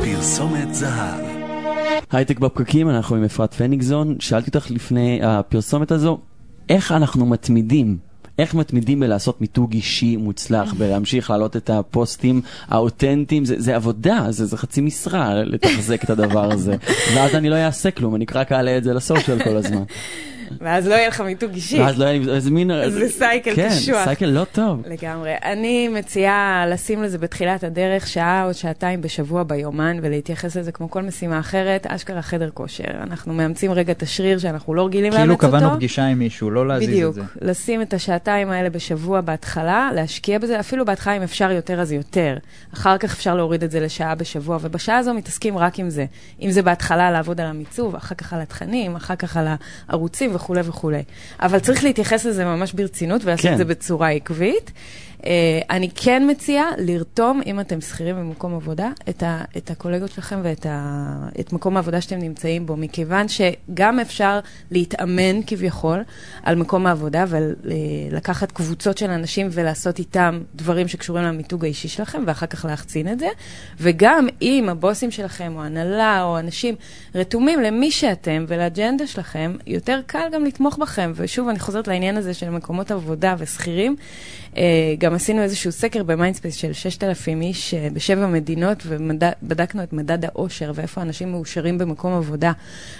פרסומת 0.03 0.75
זהב. 0.75 1.21
הייטק 2.11 2.39
בפקקים, 2.39 2.89
אנחנו 2.89 3.15
עם 3.15 3.23
אפרת 3.23 3.53
פניגזון. 3.53 4.15
שאלתי 4.19 4.47
אותך 4.47 4.71
לפני 4.71 5.19
הפרסומת 5.23 5.91
הזו, 5.91 6.19
איך 6.69 6.91
אנחנו 6.91 7.25
מתמידים? 7.25 7.97
איך 8.39 8.55
מתמידים 8.55 8.99
בלעשות 8.99 9.41
מיתוג 9.41 9.73
אישי 9.73 10.15
מוצלח, 10.15 10.73
בלהמשיך 10.73 11.29
להעלות 11.29 11.55
את 11.55 11.69
הפוסטים 11.69 12.41
האותנטיים, 12.67 13.45
זה, 13.45 13.55
זה 13.57 13.75
עבודה, 13.75 14.25
זה, 14.29 14.45
זה 14.45 14.57
חצי 14.57 14.81
משרה 14.81 15.43
לתחזק 15.43 16.03
את 16.03 16.09
הדבר 16.09 16.51
הזה. 16.51 16.75
ואז 17.15 17.35
אני 17.35 17.49
לא 17.49 17.55
אעשה 17.55 17.91
כלום, 17.91 18.15
אני 18.15 18.25
רק 18.33 18.51
אעלה 18.51 18.77
את 18.77 18.83
זה 18.83 18.93
לסושיאל 18.93 19.43
כל 19.43 19.57
הזמן. 19.57 19.83
ואז 20.61 20.87
לא 20.87 20.93
יהיה 20.93 21.07
לך 21.07 21.21
מיתוג 21.21 21.51
אישי. 21.53 21.81
ואז 21.81 21.99
לא 21.99 22.05
יהיה 22.05 22.19
לי, 22.19 22.31
איזה 22.31 22.51
מין... 22.51 22.71
זה 22.89 23.09
סייקל 23.09 23.55
כן, 23.55 23.69
קשוח. 23.69 23.95
כן, 23.95 24.03
סייקל 24.03 24.25
לא 24.25 24.45
טוב. 24.51 24.81
לגמרי. 24.87 25.33
אני 25.43 25.87
מציעה 25.87 26.65
לשים 26.69 27.03
לזה 27.03 27.17
בתחילת 27.17 27.63
הדרך 27.63 28.07
שעה 28.07 28.45
או 28.47 28.53
שעתיים 28.53 29.01
בשבוע 29.01 29.43
ביומן 29.43 29.97
ולהתייחס 30.01 30.57
לזה 30.57 30.71
כמו 30.71 30.89
כל 30.91 31.01
משימה 31.01 31.39
אחרת, 31.39 31.87
אשכרה 31.87 32.21
חדר 32.21 32.49
כושר. 32.53 32.83
אנחנו 33.03 33.33
מאמצים 33.33 33.71
רגע 33.71 33.91
את 33.91 34.03
השריר 34.03 34.39
שאנחנו 34.39 34.73
לא 34.73 34.85
רגילים 34.85 35.13
לאמץ 35.13 35.19
כאילו 35.19 35.33
אותו. 35.33 35.47
קבענו 35.47 35.75
פגישה 35.75 36.05
עם 36.05 36.19
מישהו, 36.19 36.51
לא 36.51 36.67
להזיז 36.67 36.89
את 36.89 36.93
בדיוק, 36.93 37.15
זה. 37.15 37.21
לשים 37.41 37.81
את 37.81 37.93
השעתיים 37.93 38.49
האלה 38.49 38.69
בשבוע 38.69 39.21
בהתחלה, 39.21 39.89
להשקיע 39.95 40.39
בזה, 40.39 40.59
אפילו 40.59 40.85
בהתחלה 40.85 41.17
אם 41.17 41.21
אפשר 41.21 41.51
יותר 41.51 41.81
אז 41.81 41.91
יותר. 41.91 42.37
אחר 42.73 42.97
כך 42.97 43.13
אפשר 43.13 43.35
להוריד 43.35 43.63
את 43.63 43.71
זה 43.71 43.79
לשעה 43.79 44.15
בשבוע, 44.15 44.57
ובשעה 44.61 44.97
הזו 44.97 45.13
מתעסקים 45.13 45.57
רק 45.57 45.79
עם 45.79 45.89
זה. 45.89 46.05
אם 46.41 46.51
זה 46.51 46.61
בהתחלה 46.61 47.11
לעבוד 47.11 47.41
על 47.41 47.47
המיצוב, 47.47 47.95
אחר 47.95 48.15
כך 48.15 48.33
על 48.33 48.41
התכנים, 48.41 48.95
אחר 48.95 49.15
כך 49.15 49.37
על 49.37 49.47
הערוצים 49.87 50.32
וכולי 50.33 50.61
וכולי. 50.65 51.03
אבל 51.39 51.59
צריך 51.59 51.83
להתייחס 51.83 52.25
לזה 52.25 52.45
ממש 52.45 52.73
ברצינות 52.73 53.21
ולעשות 53.25 53.45
כן. 53.45 53.53
את 53.53 53.57
זה 53.57 53.65
בצורה 53.65 54.09
עקבית. 54.09 54.71
Uh, 55.23 55.25
אני 55.69 55.89
כן 55.95 56.29
מציעה 56.29 56.65
לרתום, 56.77 57.41
אם 57.45 57.59
אתם 57.59 57.81
שכירים 57.81 58.15
במקום 58.15 58.55
עבודה, 58.55 58.89
את, 59.09 59.23
ה, 59.23 59.43
את 59.57 59.71
הקולגות 59.71 60.11
שלכם 60.11 60.39
ואת 60.43 60.65
ה, 60.65 61.27
את 61.39 61.53
מקום 61.53 61.77
העבודה 61.77 62.01
שאתם 62.01 62.19
נמצאים 62.19 62.65
בו, 62.65 62.77
מכיוון 62.77 63.25
שגם 63.27 63.99
אפשר 63.99 64.39
להתאמן 64.71 65.43
כביכול 65.47 66.03
על 66.43 66.55
מקום 66.55 66.87
העבודה 66.87 67.25
ולקחת 67.27 68.51
קבוצות 68.51 68.97
של 68.97 69.09
אנשים 69.09 69.47
ולעשות 69.51 69.99
איתם 69.99 70.41
דברים 70.55 70.87
שקשורים 70.87 71.23
למיתוג 71.23 71.65
האישי 71.65 71.87
שלכם, 71.87 72.23
ואחר 72.27 72.45
כך 72.45 72.65
להחצין 72.65 73.07
את 73.07 73.19
זה. 73.19 73.27
וגם 73.79 74.27
אם 74.41 74.67
הבוסים 74.69 75.11
שלכם, 75.11 75.53
או 75.55 75.63
הנהלה, 75.63 76.23
או 76.23 76.39
אנשים 76.39 76.75
רתומים 77.15 77.59
למי 77.59 77.91
שאתם 77.91 78.45
ולאג'נדה 78.47 79.07
שלכם, 79.07 79.55
יותר 79.67 79.99
קל 80.05 80.22
גם 80.31 80.45
לתמוך 80.45 80.77
בכם. 80.77 81.11
ושוב, 81.15 81.47
אני 81.47 81.59
חוזרת 81.59 81.87
לעניין 81.87 82.17
הזה 82.17 82.33
של 82.33 82.49
מקומות 82.49 82.91
עבודה 82.91 83.35
ושכירים. 83.37 83.95
אה, 84.53 84.57
גם 84.97 85.13
עשינו 85.13 85.41
איזשהו 85.41 85.71
סקר 85.71 86.03
ב 86.03 86.09
Mindspace 86.09 86.55
של 86.55 86.73
6,000 86.73 87.41
איש 87.41 87.73
אה, 87.73 87.93
בשבע 87.93 88.27
מדינות, 88.27 88.83
ובדקנו 88.85 89.83
את 89.83 89.93
מדד 89.93 90.25
האושר 90.25 90.71
ואיפה 90.75 91.01
אנשים 91.01 91.31
מאושרים 91.31 91.77
במקום 91.77 92.13
עבודה. 92.13 92.51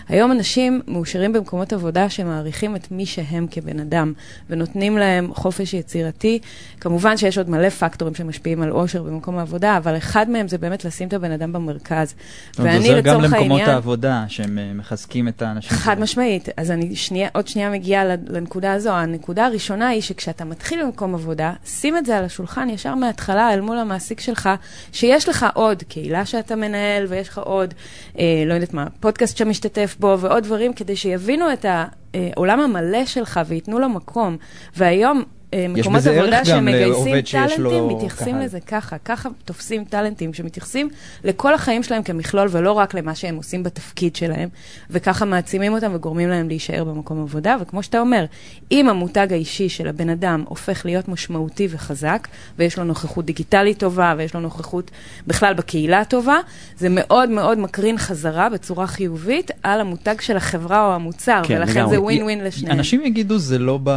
היום 0.10 0.32
אנשים 0.32 0.82
מאושרים 0.88 1.34
במקומות 1.34 1.74
עבודה 1.74 2.10
שמעריכים 2.10 2.76
את 2.76 2.92
מי 2.92 3.06
שהם 3.06 3.48
כבן 3.52 3.80
אדם, 3.80 4.14
ונותנים 4.50 4.98
להם 4.98 5.34
חופש 5.34 5.74
יצירתי. 5.74 6.40
כמובן 6.80 7.18
שיש 7.18 7.38
עוד 7.38 7.50
מלא 7.50 7.70
פקטורים 7.70 8.16
שמשפיעים 8.16 8.62
על 8.62 8.72
אושר 8.72 9.04
במקום 9.04 9.38
העבודה, 9.38 9.78
אבל 9.78 9.98
אחד 9.98 10.30
מהם 10.30 10.48
זה 10.48 10.58
באמת 10.58 10.86
לשים 10.86 11.08
את 11.08 11.14
הבן 11.14 11.32
אדם 11.32 11.54
במרכז. 11.54 12.14
ואני 12.60 12.80
לצורך 12.80 12.98
העניין... 12.98 13.04
גם 13.04 13.22
למקומות 13.22 13.62
העבודה, 13.62 14.26
שהם 14.28 14.58
uh, 14.58 14.78
מחזקים 14.78 15.28
את 15.28 15.42
האנשים. 15.42 15.78
חד 15.78 16.00
משמעית. 16.00 16.50
אז 16.58 16.72
אני 16.72 16.96
שנייה, 16.96 17.30
עוד 17.34 17.48
שנייה 17.48 17.70
מגיעה 17.70 18.06
לנקודה 18.06 18.74
הזו. 18.74 18.90
הנקודה 18.90 19.46
הראשונה 19.46 19.88
היא 19.88 20.02
שכשאתה 20.02 20.46
מתחיל 20.46 20.84
במקום 20.84 21.16
עבודה, 21.16 21.43
שים 21.66 21.98
את 21.98 22.06
זה 22.06 22.18
על 22.18 22.26
השולחן 22.26 22.70
ישר 22.70 22.96
מההתחלה 22.96 23.54
אל 23.54 23.62
מול 23.62 23.78
המעסיק 23.78 24.20
שלך, 24.20 24.50
שיש 24.92 25.30
לך 25.30 25.46
עוד 25.54 25.84
קהילה 25.84 26.26
שאתה 26.26 26.56
מנהל, 26.56 27.06
ויש 27.10 27.30
לך 27.30 27.38
עוד, 27.38 27.74
אה, 28.20 28.44
לא 28.46 28.54
יודעת 28.54 28.74
מה, 28.74 28.86
פודקאסט 29.00 29.38
שמשתתף 29.38 29.96
בו, 30.00 30.20
ועוד 30.20 30.44
דברים, 30.44 30.74
כדי 30.74 30.96
שיבינו 30.96 31.54
את 31.54 31.66
העולם 31.66 32.60
המלא 32.60 33.06
שלך 33.06 33.40
וייתנו 33.46 33.80
לו 33.80 33.90
מקום. 33.90 34.38
והיום, 34.76 35.24
מקומות 35.70 36.06
עבודה 36.06 36.46
שמגייסים 36.46 37.22
טאלנטים, 37.22 37.88
מתייחסים 37.88 38.36
קהל. 38.36 38.46
לזה 38.46 38.60
ככה, 38.60 38.98
ככה 39.06 39.30
תופסים 39.46 39.86
טאלנטים 39.86 40.34
שמתייחסים 40.34 40.90
לכל 41.24 41.54
החיים 41.54 41.84
שלהם 41.84 42.04
כמכלול 42.04 42.48
ולא 42.52 42.72
רק 42.72 42.94
למה 42.94 43.16
שהם 43.16 43.36
עושים 43.36 43.64
בתפקיד 43.64 44.16
שלהם, 44.16 44.50
וככה 44.90 45.26
מעצימים 45.26 45.74
אותם 45.74 45.92
וגורמים 45.96 46.30
להם 46.30 46.48
להישאר 46.48 46.84
במקום 46.84 47.22
עבודה, 47.22 47.56
וכמו 47.62 47.84
שאתה 47.84 48.00
אומר, 48.00 48.26
אם 48.72 48.90
המותג 48.90 49.28
האישי 49.32 49.70
של 49.70 49.88
הבן 49.88 50.10
אדם 50.10 50.44
הופך 50.48 50.86
להיות 50.86 51.08
משמעותי 51.08 51.68
וחזק, 51.72 52.28
ויש 52.60 52.78
לו 52.78 52.84
נוכחות 52.84 53.26
דיגיטלית 53.26 53.80
טובה, 53.80 54.14
ויש 54.18 54.34
לו 54.34 54.40
נוכחות 54.40 54.92
בכלל 55.28 55.54
בקהילה 55.54 56.06
טובה, 56.06 56.38
זה 56.78 56.88
מאוד 56.92 57.30
מאוד 57.30 57.58
מקרין 57.58 57.98
חזרה 57.98 58.50
בצורה 58.50 58.88
חיובית 58.88 59.52
על 59.64 59.82
המותג 59.82 60.16
של 60.22 60.38
החברה 60.38 60.88
או 60.88 60.94
המוצר, 60.94 61.42
כן, 61.44 61.58
ולכן 61.58 61.90
זה 61.90 62.02
ווין 62.02 62.24
ווין 62.24 62.44
לשניהם. 62.44 62.78
אנשים 62.78 63.02
יגידו, 63.06 63.38
זה 63.38 63.60
לא, 63.60 63.80
ב... 63.84 63.92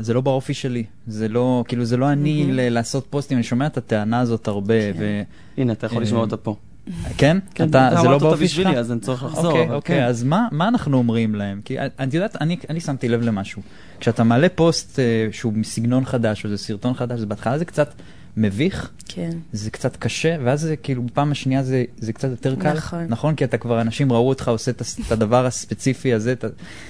זה 0.00 0.14
לא 0.14 0.20
באופי 0.20 0.54
שלי. 0.54 0.79
זה 1.06 1.28
לא, 1.28 1.64
כאילו, 1.68 1.84
זה 1.84 1.96
לא 1.96 2.12
אני 2.12 2.46
mm-hmm. 2.48 2.54
לעשות 2.70 3.06
פוסטים, 3.10 3.36
אני 3.36 3.44
שומע 3.44 3.66
את 3.66 3.76
הטענה 3.76 4.20
הזאת 4.20 4.48
הרבה. 4.48 4.92
כן. 4.92 4.98
ו... 4.98 5.22
הנה, 5.58 5.72
אתה 5.72 5.86
יכול 5.86 6.02
לשמוע 6.02 6.20
אותה 6.20 6.36
פה. 6.36 6.56
כן? 7.16 7.38
כן, 7.54 7.68
אתה, 7.68 7.90
זה 8.02 8.08
לא 8.08 8.18
באופי 8.18 8.48
שלך? 8.48 8.76
אז 8.76 8.92
אני 8.92 9.00
צריך 9.00 9.24
לחזור. 9.24 9.46
אוקיי, 9.46 9.70
אוקיי. 9.70 10.06
אז 10.06 10.24
מה, 10.24 10.48
מה 10.52 10.68
אנחנו 10.68 10.96
אומרים 10.96 11.34
להם? 11.34 11.60
כי 11.64 11.78
את 11.80 12.14
יודעת, 12.14 12.42
אני, 12.42 12.56
אני 12.70 12.80
שמתי 12.80 13.08
לב 13.08 13.22
למשהו. 13.22 13.62
כשאתה 14.00 14.24
מעלה 14.24 14.48
פוסט 14.48 14.98
uh, 14.98 15.02
שהוא 15.34 15.52
מסגנון 15.52 16.04
חדש, 16.04 16.44
או 16.44 16.50
זה 16.50 16.56
סרטון 16.56 16.94
חדש, 16.94 17.18
אז 17.18 17.24
בהתחלה 17.24 17.58
זה 17.58 17.64
קצת 17.64 17.94
מביך, 18.36 18.90
כן. 19.08 19.30
זה 19.52 19.70
קצת 19.70 19.96
קשה, 19.96 20.36
ואז 20.44 20.60
זה 20.60 20.76
כאילו 20.76 21.02
בפעם 21.02 21.32
השנייה 21.32 21.62
זה, 21.62 21.84
זה 21.98 22.12
קצת 22.12 22.30
יותר 22.30 22.54
קל. 22.56 22.72
נכון. 22.72 23.06
נכון? 23.08 23.34
כי 23.34 23.44
אתה 23.44 23.58
כבר, 23.58 23.80
אנשים 23.80 24.12
ראו 24.12 24.28
אותך 24.28 24.48
עושה 24.48 24.70
את, 24.70 24.82
הדבר 25.10 25.46
הספציפי 25.46 26.14
הזה. 26.14 26.32
את, 26.32 26.44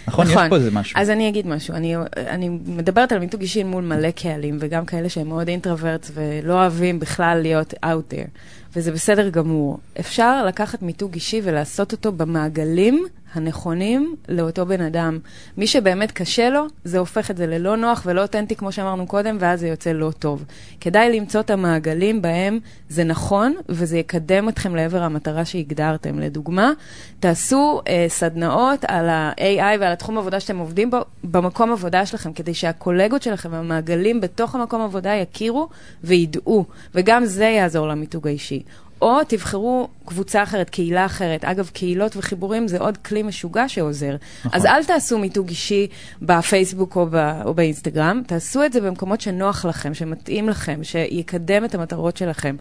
נכון? 0.09 0.27
נכון? 0.27 0.45
יש 0.45 0.51
פה 0.51 0.57
איזה 0.57 0.71
משהו. 0.71 1.01
אז 1.01 1.11
אני 1.11 1.29
אגיד 1.29 1.47
משהו. 1.47 1.75
אני, 1.75 1.97
אני 2.17 2.49
מדברת 2.49 3.13
על 3.13 3.19
מיתוג 3.19 3.41
אישי 3.41 3.65
מול 3.65 3.85
מלא 3.85 4.11
קהלים, 4.11 4.57
וגם 4.61 4.85
כאלה 4.87 5.09
שהם 5.09 5.29
מאוד 5.29 5.49
אינטרוורטס 5.49 6.11
ולא 6.15 6.55
אוהבים 6.55 7.01
בכלל 7.01 7.39
להיות 7.43 7.75
out 7.75 8.13
there. 8.13 8.29
וזה 8.77 8.93
בסדר 8.93 9.29
גמור. 9.29 9.79
אפשר 10.01 10.47
לקחת 10.47 10.83
מיתוג 10.83 11.15
אישי 11.15 11.41
ולעשות 11.45 11.93
אותו 11.93 12.13
במעגלים 12.13 13.07
הנכונים 13.35 14.17
לאותו 14.29 14.67
בן 14.67 14.81
אדם. 14.81 15.19
מי 15.57 15.67
שבאמת 15.67 16.13
קשה 16.13 16.51
לו, 16.51 16.67
זה 16.85 16.99
הופך 16.99 17.31
את 17.31 17.37
זה 17.37 17.47
ללא 17.47 17.77
נוח 17.77 18.03
ולא 18.07 18.23
אותנטי, 18.23 18.57
כמו 18.57 18.73
שאמרנו 18.73 19.07
קודם, 19.07 19.37
ואז 19.41 19.61
זה 19.61 19.69
יוצא 19.69 19.93
לא 19.93 20.11
טוב. 20.19 20.45
כדאי 20.81 21.19
למצוא 21.19 21.41
את 21.41 21.51
המעגלים 21.51 22.23
בהם 22.23 22.59
זה 22.89 23.05
נכון, 23.05 23.55
וזה 23.69 23.99
יקדם 23.99 24.49
אתכם 24.49 24.77
לעבר 24.77 25.03
המטרה 25.03 25.45
שהגדרתם. 25.45 26.19
לדוגמה, 26.19 26.73
תעשו 27.21 27.81
אה, 27.89 28.07
סדנאות 28.09 28.85
על 28.89 29.09
ה-AI 29.09 29.81
ועל 29.81 29.93
התחום 29.93 30.19
עבודה 30.19 30.41
שאתם 30.41 30.59
עובדים 30.59 30.91
בו, 30.91 30.99
במקום 31.25 31.73
עבודה 31.73 32.07
שלכם, 32.07 32.33
כדי 32.33 32.55
שהקולגות 32.55 33.23
שלכם, 33.23 33.55
המעגלים 33.55 34.21
בתוך 34.21 34.55
המקום 34.55 34.81
עבודה 34.81 35.11
יכירו 35.11 35.69
וידעו, 36.05 36.65
וגם 36.95 37.25
זה 37.25 37.45
יעזור 37.45 37.89
למיתוג 37.89 38.27
האישי. 38.27 38.63
או 39.03 39.25
תבחרו 39.29 39.89
קבוצה 40.11 40.43
אחרת, 40.43 40.71
קהילה 40.71 41.07
אחרת. 41.07 41.45
אגב, 41.45 41.71
קהילות 41.73 42.17
וחיבורים 42.17 42.69
זה 42.69 42.79
עוד 42.79 42.97
כלי 42.97 43.23
משוגע 43.23 43.69
שעוזר. 43.69 44.17
נכון. 44.45 44.61
אז 44.61 44.67
אל 44.67 44.85
תעשו 44.85 45.19
מיתוג 45.19 45.49
אישי 45.49 45.87
בפייסבוק 46.23 46.97
או, 46.97 47.07
ב, 47.11 47.17
או 47.45 47.55
באינסטגרם, 47.55 48.23
תעשו 48.27 48.65
את 48.65 48.73
זה 48.73 48.81
במקומות 48.81 49.21
שנוח 49.21 49.65
לכם, 49.65 49.95
שמתאים 49.95 50.49
לכם, 50.49 50.81
שיקדם 50.83 51.65
את 51.65 51.75
המטרות 51.75 52.17
שלכם. 52.17 52.57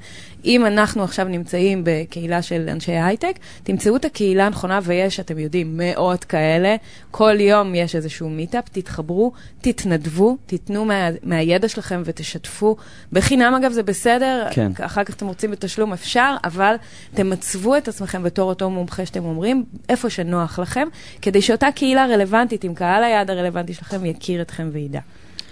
אם 0.46 0.66
אנחנו 0.66 1.04
עכשיו 1.04 1.28
נמצאים 1.28 1.82
בקהילה 1.86 2.42
של 2.42 2.70
אנשי 2.72 2.92
הייטק, 2.92 3.40
תמצאו 3.64 3.96
את 3.96 4.06
הקהילה 4.06 4.46
הנכונה, 4.46 4.80
ויש, 4.84 5.20
אתם 5.20 5.40
יודעים, 5.40 5.78
מאות 5.78 6.24
כאלה. 6.24 6.76
כל 7.12 7.40
יום 7.40 7.76
יש 7.76 7.96
איזשהו 7.96 8.30
מיטאפ, 8.30 8.70
תתחברו, 8.70 9.32
תתנדבו, 9.62 10.38
תיתנו 10.46 10.86
מה, 10.86 11.10
מהידע 11.24 11.68
שלכם 11.68 12.02
ותשתפו. 12.06 12.76
בחינם, 13.12 13.54
אגב, 13.54 13.72
זה 13.72 13.84
בסדר, 13.84 14.48
כן. 14.52 14.72
אחר 14.82 15.04
כך 15.04 15.16
אתם 15.16 15.28
רוצים 15.28 15.52
בתשלום, 15.52 15.94
אפשר. 15.94 16.36
אבל 16.44 16.76
תמצבו 17.40 17.78
את 17.78 17.88
עצמכם 17.88 18.24
בתור 18.24 18.50
אותו 18.50 18.70
מומחה 18.70 19.06
שאתם 19.06 19.26
אומרים, 19.26 19.66
איפה 19.90 20.10
שנוח 20.10 20.60
לכם, 20.60 20.88
כדי 21.22 21.42
שאותה 21.42 21.68
קהילה 21.76 22.06
רלוונטית 22.06 22.64
עם 22.64 22.74
קהל 22.74 23.04
היעד 23.04 23.30
הרלוונטי 23.30 23.74
שלכם 23.74 24.06
יכיר 24.06 24.42
אתכם 24.42 24.70
וידע. 24.72 25.00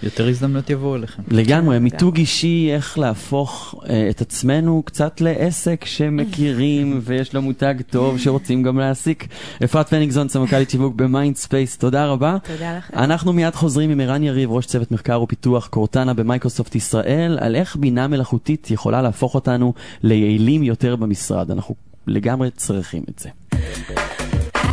יותר 0.02 0.28
הזדמנות 0.28 0.70
יבואו 0.70 0.96
אליכם. 0.96 1.22
לגמרי, 1.30 1.78
מיתוג 1.78 2.16
אישי, 2.16 2.70
איך 2.74 2.98
להפוך 2.98 3.74
אה, 3.74 3.88
את 4.10 4.20
עצמנו 4.20 4.82
קצת 4.86 5.20
לעסק 5.20 5.84
שמכירים 5.84 7.00
ויש 7.04 7.34
לו 7.34 7.42
מותג 7.42 7.74
טוב 7.90 8.18
שרוצים 8.18 8.62
גם 8.62 8.78
להעסיק. 8.78 9.26
אפרת 9.64 9.88
פניגזון, 9.88 10.28
סמנכ"לית 10.28 10.70
שיווק 10.70 10.94
ב 10.94 11.02
Mindspace, 11.02 11.78
תודה 11.78 12.06
רבה. 12.06 12.36
תודה 12.44 12.78
לכם. 12.78 12.98
אנחנו 12.98 13.32
מיד 13.32 13.54
חוזרים 13.54 13.90
עם 13.90 14.00
ערן 14.00 14.22
יריב, 14.22 14.50
ראש 14.50 14.66
צוות 14.66 14.92
מחקר 14.92 15.22
ופיתוח 15.22 15.66
Cortana 15.66 16.14
ב 16.14 16.20
Microsoft 16.20 16.74
ישראל, 16.74 17.38
על 17.40 17.56
איך 17.56 17.76
בינה 17.76 18.08
מלאכותית 18.08 18.70
יכולה 18.70 19.02
להפוך 19.02 19.34
אותנו 19.34 19.72
ליעילים 20.02 20.62
יותר 20.62 20.96
במשרד. 20.96 21.50
אנחנו 21.50 21.74
לגמרי 22.06 22.50
צריכים 22.50 23.02
את 23.10 23.18
זה. 23.18 23.28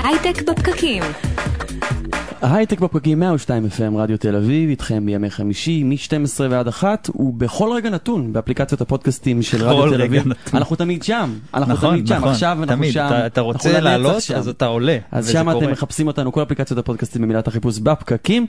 הייטק 0.04 0.50
בפקקים. 0.50 1.04
הייטק 2.46 2.80
בפקקים 2.80 3.20
102 3.20 3.66
FM 3.66 3.98
רדיו 3.98 4.18
תל 4.18 4.36
אביב, 4.36 4.70
איתכם 4.70 5.06
בימי 5.06 5.30
חמישי, 5.30 5.84
מ-12 5.84 6.42
ועד 6.50 6.68
1, 6.68 7.10
ובכל 7.16 7.70
רגע 7.76 7.90
נתון 7.90 8.34
באפליקציות 8.34 8.82
הפודקאסטים 8.82 9.42
של 9.42 9.64
רדיו 9.64 9.98
תל 9.98 10.02
אביב. 10.02 10.24
אנחנו 10.54 10.76
תמיד 10.76 11.04
שם, 11.04 11.34
אנחנו 11.54 11.74
נכון, 11.74 11.90
תמיד 11.90 12.08
שם, 12.08 12.16
נכון, 12.16 12.30
עכשיו 12.30 12.58
אנחנו 12.60 12.76
תמיד. 12.76 12.92
שם. 12.92 13.06
אתה, 13.08 13.26
אתה 13.26 13.42
רוצה 13.42 13.80
לעלות, 13.80 14.24
אז 14.36 14.48
אתה 14.48 14.66
עולה. 14.66 14.98
אז 15.12 15.30
שם 15.30 15.58
אתם 15.58 15.72
מחפשים 15.72 16.08
אותנו, 16.08 16.32
כל 16.32 16.44
אפליקציות 16.44 16.80
הפודקאסטים 16.80 17.22
במילת 17.22 17.48
החיפוש 17.48 17.80
בפקקים. 17.80 18.48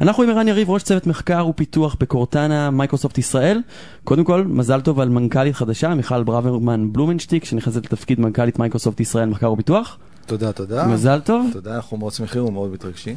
אנחנו 0.00 0.22
עם 0.22 0.30
ערן 0.30 0.48
יריב, 0.48 0.70
ראש 0.70 0.82
צוות 0.82 1.06
מחקר 1.06 1.46
ופיתוח 1.48 1.96
ב 2.00 2.08
Cortana, 2.08 2.70
Microsoft 2.70 3.18
ישראל. 3.18 3.60
קודם 4.04 4.24
כל, 4.24 4.44
מזל 4.46 4.80
טוב 4.80 5.00
על 5.00 5.08
מנכ"לית 5.08 5.54
חדשה, 5.54 5.94
מיכל 5.94 6.22
ברוורמן 6.22 6.92
בלומנשטיק, 6.92 7.44
שנכנסת 7.44 7.84
לתפקיד 7.84 8.20
מנכ"לית 8.20 8.58
מייקרוסופט 8.58 9.00
ישראל 9.00 9.28
מחקר 9.28 9.52
ופיתוח. 9.52 9.98
תודה, 10.26 10.52
תודה. 10.52 10.86
מזל 10.86 11.20
טוב. 11.20 11.50
תודה, 11.52 11.76
אנחנו 11.76 11.96
מאוד 11.96 12.12
שמחים 12.12 12.44
ומאוד 12.44 12.72
מתרגשים. 12.72 13.16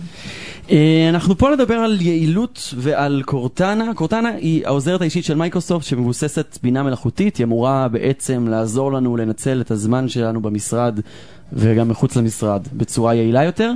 אה, 0.72 1.10
אנחנו 1.10 1.38
פה 1.38 1.50
לדבר 1.50 1.74
על 1.74 2.02
יעילות 2.02 2.74
ועל 2.78 3.24
Cortana. 3.26 3.94
Cortana 3.94 4.30
היא 4.30 4.66
העוזרת 4.68 5.02
האישית 5.02 5.26
של 5.26 5.36
מייקרוסופט 5.36 5.86
שמבוססת 5.86 6.58
בינה 6.64 6.84
מלאכותית. 6.84 7.38
היא 7.38 7.46
אמורה 7.46 7.88
בעצם 7.88 8.48
לעזור 8.48 8.92
לנו 8.92 9.18
לנצל 9.18 9.62
את 9.62 9.72
הזמן 9.72 10.10
שלנו 10.10 10.42
במשרד 10.42 11.00
וגם 11.54 11.90
מחוץ 11.90 12.16
למשרד 12.16 12.68
בצורה 12.74 13.16
יעילה 13.16 13.44
יותר. 13.44 13.72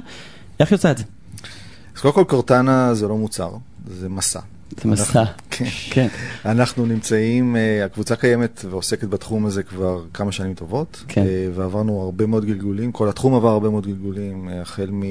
איך 0.59 0.71
עושים 0.71 0.91
את 0.91 0.97
זה? 0.97 1.03
אז 1.95 2.01
קודם 2.01 2.13
כל 2.13 2.23
Cortana 2.23 2.93
זה 2.93 3.07
לא 3.07 3.17
מוצר, 3.17 3.49
זה 3.87 4.09
מסע. 4.09 4.39
זה 4.77 4.89
מסע. 4.89 5.23
כן. 5.49 5.65
כן. 5.89 6.07
אנחנו 6.45 6.85
נמצאים, 6.85 7.55
אה, 7.55 7.85
הקבוצה 7.85 8.15
קיימת 8.15 8.65
ועוסקת 8.69 9.07
בתחום 9.07 9.45
הזה 9.45 9.63
כבר 9.63 10.03
כמה 10.13 10.31
שנים 10.31 10.53
טובות, 10.53 11.03
כן. 11.07 11.21
אה, 11.21 11.47
ועברנו 11.55 12.01
הרבה 12.01 12.25
מאוד 12.25 12.45
גלגולים, 12.45 12.91
כל 12.91 13.09
התחום 13.09 13.35
עבר 13.35 13.49
הרבה 13.49 13.69
מאוד 13.69 13.87
גלגולים, 13.87 14.49
אה, 14.49 14.61
החל 14.61 14.89
מ... 14.91 15.03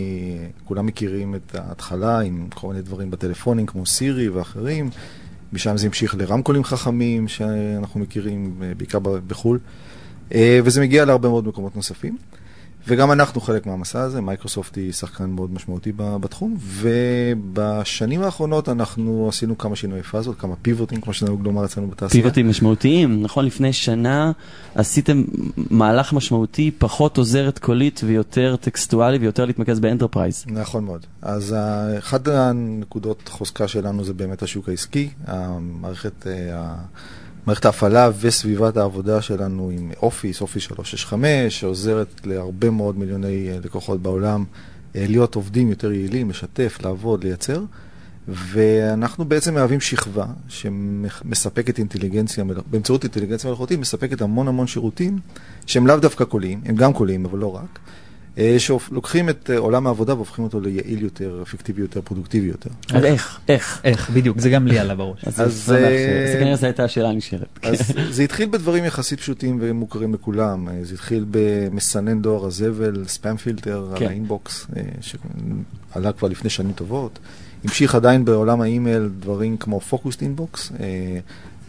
כולם 0.65 0.87
מכירים 0.87 1.35
את 1.35 1.55
ההתחלה 1.55 2.21
עם 2.21 2.47
כל 2.55 2.69
מיני 2.69 2.83
דברים 2.83 3.11
בטלפונים 3.11 3.67
כמו 3.67 3.87
סירי 3.87 4.29
ואחרים, 4.29 4.91
משם 5.53 5.77
זה 5.77 5.87
המשיך 5.87 6.15
לרמקולים 6.15 6.65
חכמים 6.65 7.29
שאנחנו 7.29 8.01
מכירים 8.01 8.63
בעיקר 8.77 8.99
בחו"ל, 8.99 9.59
וזה 10.65 10.81
מגיע 10.81 11.05
להרבה 11.05 11.29
מאוד 11.29 11.49
מקומות 11.49 11.77
נוספים. 11.77 12.17
וגם 12.89 13.13
אנחנו 13.13 13.41
חלק 13.41 13.67
מהמסע 13.67 14.01
הזה, 14.01 14.21
מייקרוסופט 14.21 14.77
היא 14.77 14.93
שחקן 14.93 15.31
מאוד 15.31 15.55
משמעותי 15.55 15.93
בתחום, 15.97 16.57
ובשנים 16.61 18.23
האחרונות 18.23 18.69
אנחנו 18.69 19.29
עשינו 19.29 19.59
כמה 19.59 19.77
שינויי 19.77 20.03
פאזות, 20.03 20.39
כמה 20.39 20.55
פיבוטים, 20.63 21.01
כמו 21.01 21.13
שנהוג 21.13 21.45
לומר 21.45 21.65
אצלנו 21.65 21.89
בתעשייה. 21.89 22.23
פיבוטים 22.23 22.49
משמעותיים, 22.49 23.23
נכון? 23.23 23.45
לפני 23.45 23.73
שנה 23.73 24.33
עשיתם 24.75 25.25
מהלך 25.57 26.13
משמעותי, 26.13 26.71
פחות 26.79 27.19
עוזרת 27.19 27.59
קולית 27.59 28.01
ויותר 28.05 28.57
טקסטואלי 28.61 29.19
ויותר 29.19 29.45
להתמקד 29.45 29.81
ב 29.81 29.86
enterprise. 29.86 30.45
נכון 30.47 30.85
מאוד. 30.85 31.07
אז 31.23 31.57
אחת 31.99 32.29
הנקודות 32.29 33.29
חוזקה 33.29 33.69
שלנו 33.69 34.05
זה 34.05 34.13
באמת 34.13 34.43
השוק 34.43 34.69
העסקי, 34.69 35.09
המערכת... 35.27 36.27
מערכת 37.51 37.65
ההפעלה 37.65 38.11
וסביבת 38.21 38.77
העבודה 38.77 39.23
שלנו 39.23 39.71
עם 39.71 39.91
Office, 40.03 40.41
Office 40.41 40.63
365, 40.63 41.61
שעוזרת 41.61 42.21
להרבה 42.25 42.71
מאוד 42.71 42.99
מיליוני 42.99 43.49
אה, 43.51 43.59
לקוחות 43.65 44.03
בעולם 44.03 44.45
אה, 44.97 45.05
להיות 45.09 45.35
עובדים 45.35 45.71
יותר 45.71 45.93
יעילים, 45.93 46.31
לשתף, 46.31 46.79
לעבוד, 46.83 47.25
לייצר. 47.25 47.63
ואנחנו 48.29 49.25
בעצם 49.25 49.55
מהווים 49.55 49.81
שכבה 49.81 50.27
שמספקת 50.49 51.79
אינטליגנציה, 51.79 52.45
באמצעות 52.71 53.05
אינטליגנציה 53.05 53.51
מלאכותית, 53.51 53.79
מספקת 53.79 54.23
המון 54.23 54.49
המון 54.49 54.67
שירותים 54.67 55.19
שהם 55.67 55.87
לאו 55.87 55.97
דווקא 55.97 56.25
קוליים, 56.25 56.61
הם 56.65 56.77
גם 56.77 56.93
קוליים, 56.93 57.25
אבל 57.25 57.39
לא 57.39 57.57
רק. 57.57 57.79
אה, 58.39 58.57
שלוקחים 58.59 59.29
את 59.29 59.51
אה, 59.51 59.59
עולם 59.59 59.87
העבודה 59.87 60.15
והופכים 60.15 60.45
אותו 60.45 60.61
ליעיל 60.61 61.03
יותר, 61.03 61.39
אפקטיבי 61.43 61.81
יותר, 61.81 62.01
פרודוקטיבי 62.05 62.47
יותר. 62.47 62.71
אז 62.95 63.05
איך? 63.05 63.41
איך? 63.49 63.81
איך, 63.85 64.11
בדיוק, 64.11 64.41
זה 64.41 64.51
גם 64.51 64.67
לי 64.67 64.79
עלה 64.79 64.95
בראש. 64.95 65.25
אז 65.25 65.41
אה, 65.41 65.49
זה 66.33 66.37
כנראה 66.41 66.57
זו 66.57 66.67
הייתה 66.67 66.85
השאלה 66.85 67.09
הנשארת. 67.09 67.59
אז 67.63 67.93
זה 68.11 68.23
התחיל 68.23 68.49
בדברים 68.49 68.85
יחסית 68.85 69.21
פשוטים 69.21 69.59
ומוכרים 69.61 70.15
לכולם. 70.15 70.69
זה 70.83 70.95
התחיל 70.95 71.25
במסנן 71.31 72.23
דואר 72.23 72.47
הזבל, 72.47 73.05
spam 73.07 73.37
filter, 73.37 73.89
על 73.93 73.99
כן. 73.99 74.07
ה 74.07 74.15
inbox, 74.15 74.67
שעלה 75.01 76.13
כבר 76.13 76.29
לפני 76.29 76.51
שנים 76.51 76.73
טובות. 76.73 77.19
המשיך 77.65 77.95
עדיין 77.95 78.25
בעולם 78.25 78.61
האימייל 78.61 79.09
דברים 79.21 79.57
כמו 79.57 79.81
Focused 79.81 80.23
Inbox, 80.23 80.73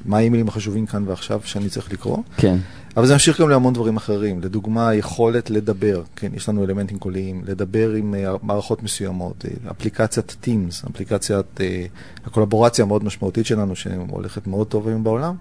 מה 0.05 0.17
האימיילים 0.17 0.47
החשובים 0.47 0.85
כאן 0.85 1.03
ועכשיו 1.07 1.41
שאני 1.43 1.69
צריך 1.69 1.93
לקרוא. 1.93 2.17
כן. 2.37 2.57
אבל 2.97 3.05
זה 3.05 3.13
ממשיך 3.13 3.41
גם 3.41 3.49
להמון 3.49 3.73
דברים 3.73 3.97
אחרים. 3.97 4.41
לדוגמה, 4.41 4.89
היכולת 4.89 5.49
לדבר, 5.49 6.03
כן, 6.15 6.31
יש 6.35 6.49
לנו 6.49 6.63
אלמנטים 6.63 6.99
קוליים, 6.99 7.41
לדבר 7.45 7.91
עם 7.91 8.13
אה, 8.13 8.37
מערכות 8.43 8.83
מסוימות, 8.83 9.45
אה, 9.45 9.71
אפליקציית 9.71 10.35
Teams, 10.43 10.89
אפליקציית 10.91 11.45
אה, 11.57 11.61
הקולבורציה 12.25 12.85
המאוד 12.85 13.03
משמעותית 13.03 13.45
שלנו, 13.45 13.75
שהולכת 13.75 14.47
מאוד 14.47 14.67
טוב 14.67 14.87
היום 14.87 15.03
בעולם. 15.03 15.35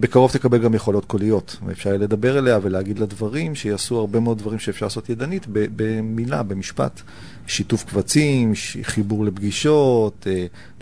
בקרוב 0.00 0.30
תקבל 0.30 0.58
גם 0.58 0.74
יכולות 0.74 1.04
קוליות, 1.04 1.56
ואפשר 1.66 1.88
יהיה 1.88 1.98
לדבר 1.98 2.38
אליה 2.38 2.58
ולהגיד 2.62 2.98
לה 2.98 3.06
דברים 3.06 3.54
שיעשו 3.54 3.98
הרבה 3.98 4.20
מאוד 4.20 4.38
דברים 4.38 4.58
שאפשר 4.58 4.86
לעשות 4.86 5.10
ידנית 5.10 5.46
במילה, 5.50 6.42
במשפט. 6.42 7.00
שיתוף 7.46 7.84
קבצים, 7.84 8.52
חיבור 8.82 9.24
לפגישות, 9.24 10.26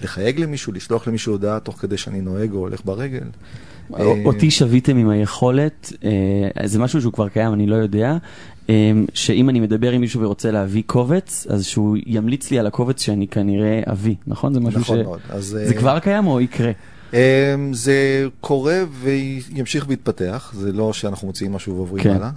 לחייג 0.02 0.40
למישהו, 0.40 0.72
לשלוח 0.72 1.08
למישהו 1.08 1.32
הודעה 1.32 1.60
תוך 1.60 1.76
כדי 1.80 1.96
שאני 1.96 2.20
נוהג 2.20 2.52
או 2.52 2.58
הולך 2.58 2.80
ברגל. 2.84 3.26
אותי 4.24 4.50
שוויתם 4.50 4.96
עם 4.96 5.08
היכולת, 5.08 5.92
אה, 6.04 6.66
זה 6.66 6.78
משהו 6.78 7.00
שהוא 7.00 7.12
כבר 7.12 7.28
קיים, 7.28 7.54
אני 7.54 7.66
לא 7.66 7.74
יודע, 7.76 8.16
אה, 8.68 8.92
שאם 9.14 9.48
אני 9.48 9.60
מדבר 9.60 9.92
עם 9.92 10.00
מישהו 10.00 10.20
ורוצה 10.20 10.50
להביא 10.50 10.82
קובץ, 10.86 11.46
אז 11.50 11.64
שהוא 11.64 11.96
ימליץ 12.06 12.50
לי 12.50 12.58
על 12.58 12.66
הקובץ 12.66 13.02
שאני 13.02 13.26
כנראה 13.26 13.80
אביא, 13.86 14.14
נכון? 14.26 14.54
זה 14.54 14.60
משהו 14.60 14.80
נכון 14.80 14.98
ש... 14.98 15.02
מאוד. 15.02 15.20
אז, 15.28 15.58
זה 15.66 15.74
כבר 15.74 15.98
קיים 15.98 16.26
או 16.26 16.40
יקרה? 16.40 16.72
זה 17.72 18.26
קורה 18.40 18.80
וימשיך 19.00 19.84
ויתפתח, 19.88 20.52
זה 20.56 20.72
לא 20.72 20.92
שאנחנו 20.92 21.26
מוציאים 21.26 21.52
משהו 21.52 21.74
ועוברים 21.74 22.04
כן. 22.04 22.10
הלאה. 22.10 22.30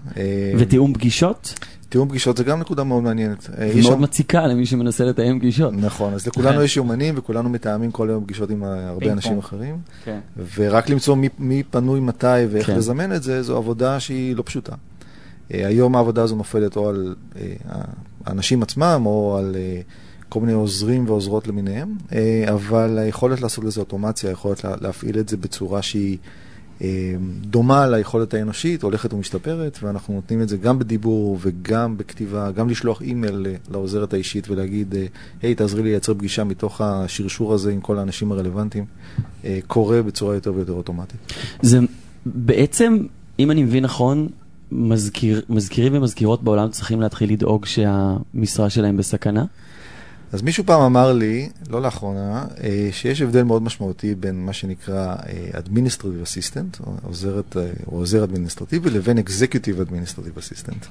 ותיאום 0.57 0.93
פגישות? 0.93 1.59
תיאום 1.89 2.09
פגישות 2.09 2.37
זה 2.37 2.43
גם 2.43 2.59
נקודה 2.59 2.83
מאוד 2.83 3.03
מעניינת. 3.03 3.49
מאוד 3.59 3.83
שם... 3.83 4.01
מציקה 4.01 4.47
למי 4.47 4.65
שמנסה 4.65 5.05
לתאם 5.05 5.39
פגישות. 5.39 5.73
נכון, 5.73 6.13
אז 6.13 6.27
לכולנו 6.27 6.63
יש 6.63 6.77
יומנים 6.77 7.13
וכולנו 7.17 7.49
מתאמים 7.49 7.91
כל 7.91 8.09
היום 8.09 8.23
פגישות 8.23 8.49
עם 8.49 8.63
הרבה 8.63 9.11
אנשים 9.11 9.37
אחרים. 9.37 9.77
כן. 10.03 10.19
ורק 10.55 10.89
למצוא 10.89 11.15
מי, 11.15 11.29
מי 11.39 11.63
פנוי 11.63 11.99
מתי 11.99 12.27
ואיך 12.49 12.67
כן. 12.67 12.75
לזמן 12.75 13.15
את 13.15 13.23
זה, 13.23 13.43
זו 13.43 13.57
עבודה 13.57 13.99
שהיא 13.99 14.35
לא 14.35 14.43
פשוטה. 14.45 14.75
היום 15.49 15.95
העבודה 15.95 16.23
הזו 16.23 16.35
נופלת 16.35 16.75
או 16.75 16.89
על 16.89 17.15
האנשים 18.25 18.63
עצמם 18.63 19.01
או 19.05 19.37
על 19.37 19.55
כל 20.29 20.39
מיני 20.39 20.53
עוזרים 20.53 21.09
ועוזרות 21.09 21.47
למיניהם, 21.47 21.95
אבל 22.53 22.97
היכולת 22.97 23.41
לעשות 23.41 23.63
לזה 23.63 23.79
אוטומציה, 23.79 24.29
היכולת 24.29 24.65
להפעיל 24.81 25.19
את 25.19 25.29
זה 25.29 25.37
בצורה 25.37 25.81
שהיא... 25.81 26.17
דומה 27.41 27.87
ליכולת 27.87 28.33
האנושית, 28.33 28.83
הולכת 28.83 29.13
ומשתפרת, 29.13 29.79
ואנחנו 29.83 30.13
נותנים 30.13 30.41
את 30.41 30.49
זה 30.49 30.57
גם 30.57 30.79
בדיבור 30.79 31.37
וגם 31.41 31.97
בכתיבה, 31.97 32.51
גם 32.51 32.69
לשלוח 32.69 33.01
אימייל 33.01 33.47
לעוזרת 33.71 34.13
האישית 34.13 34.49
ולהגיד, 34.49 34.95
היי, 35.41 35.55
תעזרי 35.55 35.83
לי 35.83 35.89
לייצר 35.89 36.13
פגישה 36.13 36.43
מתוך 36.43 36.81
השרשור 36.81 37.53
הזה 37.53 37.71
עם 37.71 37.81
כל 37.81 37.99
האנשים 37.99 38.31
הרלוונטיים, 38.31 38.85
קורה 39.67 40.01
בצורה 40.01 40.35
יותר 40.35 40.53
ויותר 40.53 40.73
אוטומטית. 40.73 41.33
זה 41.61 41.79
בעצם, 42.25 42.97
אם 43.39 43.51
אני 43.51 43.63
מבין 43.63 43.83
נכון, 43.83 44.27
מזכיר, 44.71 45.41
מזכירים 45.49 45.93
ומזכירות 45.95 46.43
בעולם 46.43 46.69
צריכים 46.69 47.01
להתחיל 47.01 47.31
לדאוג 47.31 47.65
שהמשרה 47.65 48.69
שלהם 48.69 48.97
בסכנה? 48.97 49.45
אז 50.33 50.41
מישהו 50.41 50.63
פעם 50.65 50.81
אמר 50.81 51.13
לי, 51.13 51.49
לא 51.69 51.81
לאחרונה, 51.81 52.45
אה, 52.63 52.89
שיש 52.91 53.21
הבדל 53.21 53.43
מאוד 53.43 53.63
משמעותי 53.63 54.15
בין 54.15 54.45
מה 54.45 54.53
שנקרא 54.53 55.15
אה, 55.27 55.59
Administrative 55.59 56.25
Assistant, 56.25 56.89
עוזרת, 57.03 57.57
אה, 57.57 57.69
או 57.87 57.97
עוזר 57.97 58.23
אדמיניסטרטיבי, 58.23 58.89
לבין 58.89 59.17
Executive 59.17 59.89
Administrative 59.89 60.39
Assistant. 60.39 60.85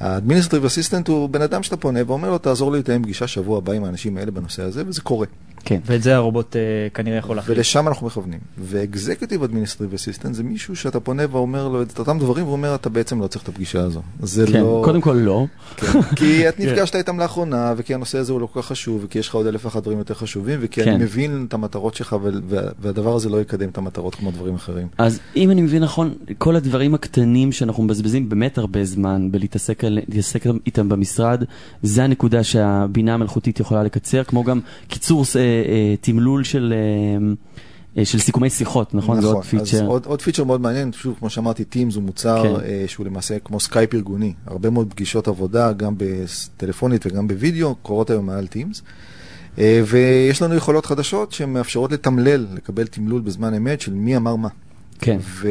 ה-Administrative 0.00 0.64
Assistant 0.64 1.08
הוא 1.08 1.28
בן 1.28 1.42
אדם 1.42 1.62
שאתה 1.62 1.76
פונה 1.76 2.00
ואומר 2.06 2.30
לו, 2.30 2.38
תעזור 2.38 2.72
לי 2.72 2.78
לתאם 2.78 3.02
פגישה 3.02 3.26
שבוע 3.26 3.58
הבא 3.58 3.72
עם 3.72 3.84
האנשים 3.84 4.16
האלה 4.16 4.30
בנושא 4.30 4.62
הזה, 4.62 4.82
וזה 4.86 5.00
קורה. 5.00 5.26
כן. 5.64 5.80
ואת 5.86 6.02
זה 6.02 6.16
הרובוט 6.16 6.56
uh, 6.56 6.94
כנראה 6.94 7.18
יכול 7.18 7.36
להחליט. 7.36 7.58
ולשם 7.58 7.88
אנחנו 7.88 8.06
מכוונים. 8.06 8.38
ו-Executive 8.58 9.42
Administrative 9.42 10.22
Assistant 10.22 10.32
זה 10.32 10.42
מישהו 10.42 10.76
שאתה 10.76 11.00
פונה 11.00 11.22
ואומר 11.30 11.68
לו 11.68 11.82
את 11.82 11.98
אותם 11.98 12.18
דברים, 12.18 12.48
ואומר, 12.48 12.74
אתה 12.74 12.88
בעצם 12.88 13.20
לא 13.20 13.26
צריך 13.26 13.42
את 13.42 13.48
הפגישה 13.48 13.80
הזו. 13.80 14.02
זה 14.22 14.46
כן, 14.46 14.60
לא... 14.60 14.82
קודם 14.84 15.00
כל 15.00 15.12
לא. 15.12 15.46
כן, 15.76 16.02
כי 16.16 16.42
את 16.48 16.60
נפגשת 16.60 16.96
איתם 16.96 17.20
לאחרונה, 17.20 17.74
וכי 17.76 17.94
הנושא 17.94 18.18
הזה 18.18 18.32
הוא 18.32 18.40
לא 18.40 18.48
כל 18.52 18.62
כך 18.62 18.68
חשוב, 18.68 19.04
וכי 19.04 19.18
יש 19.18 19.28
לך 19.28 19.34
עוד 19.34 19.46
אלף 19.46 19.64
ואחת 19.64 19.82
דברים 19.82 19.98
יותר 19.98 20.14
חשובים, 20.14 20.58
וכי 20.62 20.82
כן. 20.82 20.92
אני 20.92 21.04
מבין 21.04 21.44
את 21.48 21.54
המטרות 21.54 21.94
שלך, 21.94 22.16
והדבר 22.80 23.14
הזה 23.14 23.28
לא 23.28 23.40
יקדם 23.40 23.68
את 23.68 23.78
המטרות 23.78 24.14
כמו 24.14 24.30
דברים 24.30 24.54
אחרים. 24.54 24.86
אז 24.98 25.20
אם 25.36 25.50
אני 25.50 25.62
מבין 25.62 25.82
נכון, 25.82 26.14
כל 26.38 26.56
הדברים 26.56 26.94
הקטנים 26.94 27.52
שאנחנו 27.52 27.82
מבזבזים 27.82 28.28
באמת 28.28 28.58
הרבה 28.58 28.84
זמן 28.84 29.28
בלהתעסק 29.30 29.82
איתם 30.66 30.88
במשרד, 30.88 31.44
זה 31.82 32.04
הנקודה 32.04 32.44
שהבינה 32.44 33.14
המלאכותית 33.14 33.60
יכולה 33.60 33.82
לקצר, 33.82 34.24
כמו 34.24 34.44
גם 34.44 34.60
קיצור 34.88 35.24
תמלול 36.00 36.44
של... 36.44 36.74
של 38.04 38.18
סיכומי 38.18 38.50
שיחות, 38.50 38.94
נכון? 38.94 39.18
נכון, 39.18 39.30
זה 39.30 39.36
עוד 39.36 39.44
פיצ'ר. 39.44 39.76
אז 39.76 39.88
עוד, 39.88 40.06
עוד 40.06 40.22
פיצ'ר 40.22 40.44
מאוד 40.44 40.60
מעניין, 40.60 40.92
שוב, 40.92 41.16
כמו 41.18 41.30
שאמרתי, 41.30 41.64
Teams 41.72 41.94
הוא 41.94 42.02
מוצר 42.02 42.42
כן. 42.42 42.64
אה, 42.64 42.84
שהוא 42.86 43.06
למעשה 43.06 43.38
כמו 43.38 43.60
סקייפ 43.60 43.94
ארגוני. 43.94 44.32
הרבה 44.46 44.70
מאוד 44.70 44.90
פגישות 44.90 45.28
עבודה, 45.28 45.72
גם 45.72 45.94
בטלפונית 45.96 47.06
וגם 47.06 47.28
בווידאו, 47.28 47.74
קורות 47.74 48.10
היום 48.10 48.26
מעל 48.26 48.46
Teams. 48.52 48.80
אה, 49.58 49.82
ויש 49.86 50.42
לנו 50.42 50.54
יכולות 50.54 50.86
חדשות 50.86 51.32
שמאפשרות 51.32 51.92
לתמלל, 51.92 52.46
לקבל 52.54 52.86
תמלול 52.86 53.20
בזמן 53.20 53.54
אמת 53.54 53.80
של 53.80 53.94
מי 53.94 54.16
אמר 54.16 54.36
מה. 54.36 54.48
כן. 54.98 55.18
ו... 55.20 55.48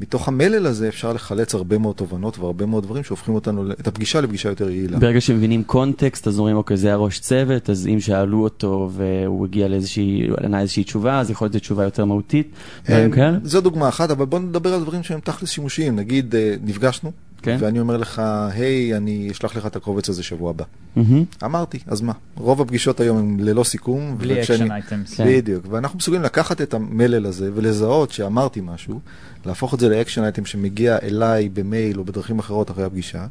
מתוך 0.00 0.28
המלל 0.28 0.66
הזה 0.66 0.88
אפשר 0.88 1.12
לחלץ 1.12 1.54
הרבה 1.54 1.78
מאוד 1.78 1.96
תובנות 1.96 2.38
והרבה 2.38 2.66
מאוד 2.66 2.84
דברים 2.84 3.04
שהופכים 3.04 3.34
אותנו, 3.34 3.72
את 3.72 3.86
הפגישה 3.86 4.20
לפגישה 4.20 4.48
יותר 4.48 4.70
יעילה. 4.70 4.98
ברגע 4.98 5.20
שמבינים 5.20 5.64
context, 5.64 6.28
אז 6.28 6.38
אומרים, 6.38 6.56
אוקיי, 6.56 6.76
זה 6.76 6.86
היה 6.86 6.96
ראש 6.96 7.20
צוות, 7.20 7.70
אז 7.70 7.86
אם 7.86 8.00
שאלו 8.00 8.44
אותו 8.44 8.90
והוא 8.92 9.46
הגיע 9.46 9.68
לאיזושהי, 9.68 10.28
ענה 10.44 10.60
איזושהי 10.60 10.84
תשובה, 10.84 11.20
אז 11.20 11.30
יכול 11.30 11.44
להיות 11.44 11.56
תשובה 11.56 11.84
יותר 11.84 12.04
מהותית, 12.04 12.50
דברים 12.86 13.10
כאלה? 13.10 13.38
זו 13.42 13.60
דוגמה 13.60 13.88
אחת, 13.88 14.10
אבל 14.10 14.26
בואו 14.26 14.42
נדבר 14.42 14.74
על 14.74 14.80
דברים 14.80 15.02
שהם 15.02 15.20
תכלס 15.20 15.50
שימושיים. 15.50 15.96
נגיד, 15.96 16.34
נפגשנו, 16.64 17.12
כן. 17.42 17.56
ואני 17.60 17.80
אומר 17.80 17.96
לך, 17.96 18.22
היי, 18.50 18.96
אני 18.96 19.28
אשלח 19.30 19.56
לך 19.56 19.66
את 19.66 19.76
הקובץ 19.76 20.08
הזה 20.08 20.22
שבוע 20.22 20.50
הבא. 20.50 20.64
מהמם. 20.96 21.24
אמרתי, 21.44 21.78
אז 21.86 22.00
מה? 22.00 22.12
רוב 22.36 22.60
הפגישות 22.60 23.00
היום 23.00 23.18
הן 23.18 23.36
ללא 23.40 23.64
סיכום. 23.64 24.18
בלי 24.18 24.40
action 24.40 24.72
items. 24.72 25.14
כן. 25.14 25.24
בדיוק, 25.26 25.66
ואנחנו 25.70 25.98
מסוגלים 25.98 26.22
לקחת 26.22 26.60
את 26.60 26.74
המלל 26.74 27.26
הזה 27.26 27.50
ולזהות 27.54 28.10
שאמרתי 28.10 28.60
משהו, 28.64 29.00
להפוך 29.46 29.74
את 29.74 29.80
זה 29.80 29.88
לאקשן 29.88 30.22
אייטם 30.22 30.44
שמגיע 30.44 30.98
אליי 31.02 31.48
במייל 31.48 31.98
או 31.98 32.04
בדרכים 32.04 32.38
אחרות 32.38 32.70
אחרי 32.70 32.84
הפגישה, 32.84 33.26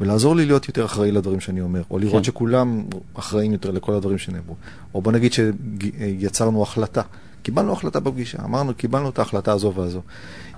ולעזור 0.00 0.36
לי 0.36 0.46
להיות 0.46 0.68
יותר 0.68 0.84
אחראי 0.84 1.12
לדברים 1.12 1.40
שאני 1.40 1.60
אומר, 1.60 1.82
או 1.90 1.98
לראות 1.98 2.16
כן. 2.16 2.24
שכולם 2.24 2.82
אחראים 3.14 3.52
יותר 3.52 3.70
לכל 3.70 3.94
הדברים 3.94 4.18
שנאמרו. 4.18 4.54
או 4.94 5.02
בוא 5.02 5.12
נגיד 5.12 5.32
שיצרנו 5.32 6.62
החלטה. 6.62 7.02
קיבלנו 7.42 7.72
החלטה 7.72 8.00
בפגישה, 8.00 8.38
אמרנו, 8.44 8.74
קיבלנו 8.74 9.08
את 9.08 9.18
ההחלטה 9.18 9.52
הזו 9.52 9.72
והזו. 9.74 10.00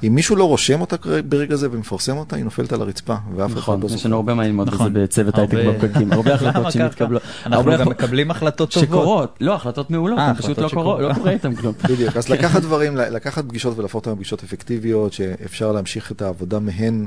אם 0.07 0.15
מישהו 0.15 0.37
לא 0.37 0.45
רושם 0.45 0.81
אותה 0.81 0.97
ברגע 1.29 1.57
זה 1.57 1.69
ומפרסם 1.73 2.17
אותה, 2.17 2.37
היא 2.37 2.45
נופלת 2.45 2.73
על 2.73 2.81
הרצפה, 2.83 3.15
ואף 3.37 3.51
אחד 3.53 3.59
נכון, 3.59 3.81
לא 3.81 3.87
יש 3.87 3.93
זוכר. 3.93 4.09
לנו 4.09 4.17
הרבה 4.17 4.35
מה 4.35 4.45
ללמוד 4.47 4.67
בזה 4.67 4.75
נכון. 4.77 4.93
בצוות 4.95 5.39
הייטק 5.39 5.55
הרבה- 5.55 5.73
בפקקים, 5.79 6.13
הרבה 6.13 6.35
החלטות? 6.35 6.73
שמתקבלות. 6.73 7.23
אנחנו 7.47 7.73
גם 7.79 7.89
מקבלים 7.89 8.31
החלטות 8.31 8.71
טובות. 8.73 8.89
שקורות, 8.89 9.37
לא, 9.41 9.55
החלטות 9.55 9.91
מעולות, 9.91 10.19
אה, 10.19 10.27
הן 10.27 10.35
פשוט 10.35 10.59
החלטות 10.59 10.73
לא. 10.73 11.09
לא 11.09 11.15
קורה 11.15 11.31
איתן 11.31 11.55
כלום. 11.55 11.75
בדיוק, 11.91 12.17
אז 12.17 12.29
לקחת 12.29 12.63
דברים, 12.63 12.97
לקחת 12.97 13.45
פגישות 13.45 13.79
ולהפוך 13.79 13.95
אותן 14.01 14.11
לפגישות 14.13 14.43
אפקטיביות, 14.45 15.13
שאפשר 15.13 15.73
להמשיך 15.73 16.13
את 16.13 16.23
העבודה 16.23 16.59
מהן 16.59 17.07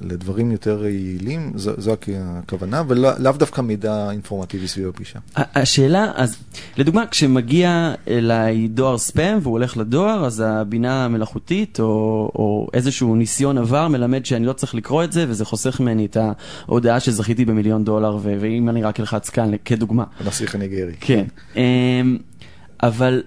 לדברים 0.00 0.52
יותר 0.52 0.86
יעילים, 0.86 1.52
זו, 1.54 1.72
זו 1.78 1.92
הכ- 1.92 2.08
הכוונה, 2.16 2.82
ולאו 2.88 3.10
לאו 3.18 3.32
דווקא 3.32 3.60
מידע 3.60 4.10
אינפורמטיבי 4.10 4.68
סביב 4.68 4.88
הפגישה. 4.88 5.18
השאלה, 5.36 6.12
אז 6.14 6.36
לדוגמה, 6.76 7.06
כשמגיע 7.06 7.92
אליי 8.08 8.68
דואר 8.68 8.98
ספאם 8.98 9.38
והוא 9.42 9.52
הולך 9.52 9.76
לדואר, 9.76 10.24
אז 10.26 10.42
הבינה 10.46 11.04
המלאכותית 11.04 11.77
או, 11.80 12.30
או 12.34 12.68
איזשהו 12.74 13.14
ניסיון 13.14 13.58
עבר 13.58 13.88
מלמד 13.88 14.26
שאני 14.26 14.46
לא 14.46 14.52
צריך 14.52 14.74
לקרוא 14.74 15.04
את 15.04 15.12
זה, 15.12 15.24
וזה 15.28 15.44
חוסך 15.44 15.80
ממני 15.80 16.06
את 16.06 16.16
ההודעה 16.16 17.00
שזכיתי 17.00 17.44
במיליון 17.44 17.84
דולר, 17.84 18.16
ו- 18.22 18.36
ואם 18.40 18.68
אני 18.68 18.82
רק 18.82 19.00
אלחץ 19.00 19.30
כאן, 19.30 19.50
כדוגמה. 19.64 20.04
הנסיך 20.20 20.54
הניגרי. 20.54 20.94
כן. 21.00 21.24
אמ, 21.56 22.18
אבל 22.82 23.22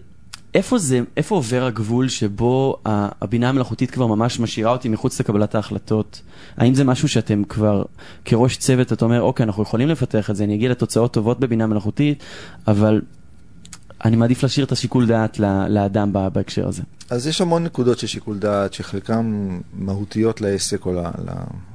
איפה 0.54 0.78
זה, 0.78 1.00
איפה 1.18 1.36
עובר 1.36 1.66
הגבול 1.66 2.10
שבו 2.10 2.78
הבינה 2.86 3.50
המלאכותית 3.50 3.92
כבר 3.92 4.08
ממש 4.08 4.40
משאירה 4.40 4.72
אותי 4.72 4.90
מחוץ 4.90 5.20
לקבלת 5.20 5.56
ההחלטות? 5.56 6.22
האם 6.58 6.74
זה 6.74 6.84
משהו 6.84 7.08
שאתם 7.08 7.44
כבר, 7.44 7.84
כראש 8.26 8.58
צוות, 8.58 8.94
אתה 8.94 9.06
אומר, 9.06 9.22
אוקיי, 9.22 9.44
אנחנו 9.44 9.64
יכולים 9.64 9.88
לפתח 9.88 10.30
את 10.30 10.36
זה, 10.36 10.44
אני 10.44 10.56
אגיע 10.56 10.70
לתוצאות 10.70 11.14
טובות 11.14 11.40
בבינה 11.40 11.68
מלאכותית, 11.68 12.24
אבל 12.68 13.02
אני 14.06 14.16
מעדיף 14.16 14.44
להשאיר 14.44 14.66
את 14.66 14.72
השיקול 14.72 15.08
דעת 15.08 15.40
לאדם 15.70 16.14
בהקשר 16.34 16.68
הזה. 16.68 16.82
אז 17.10 17.28
יש 17.28 17.42
המון 17.42 17.64
נקודות 17.64 18.00
של 18.00 18.08
שיקול 18.08 18.40
דעת, 18.40 18.74
שחלקן 18.74 19.50
מהותיות 19.74 20.42
לעסק 20.42 20.86
או 20.86 20.94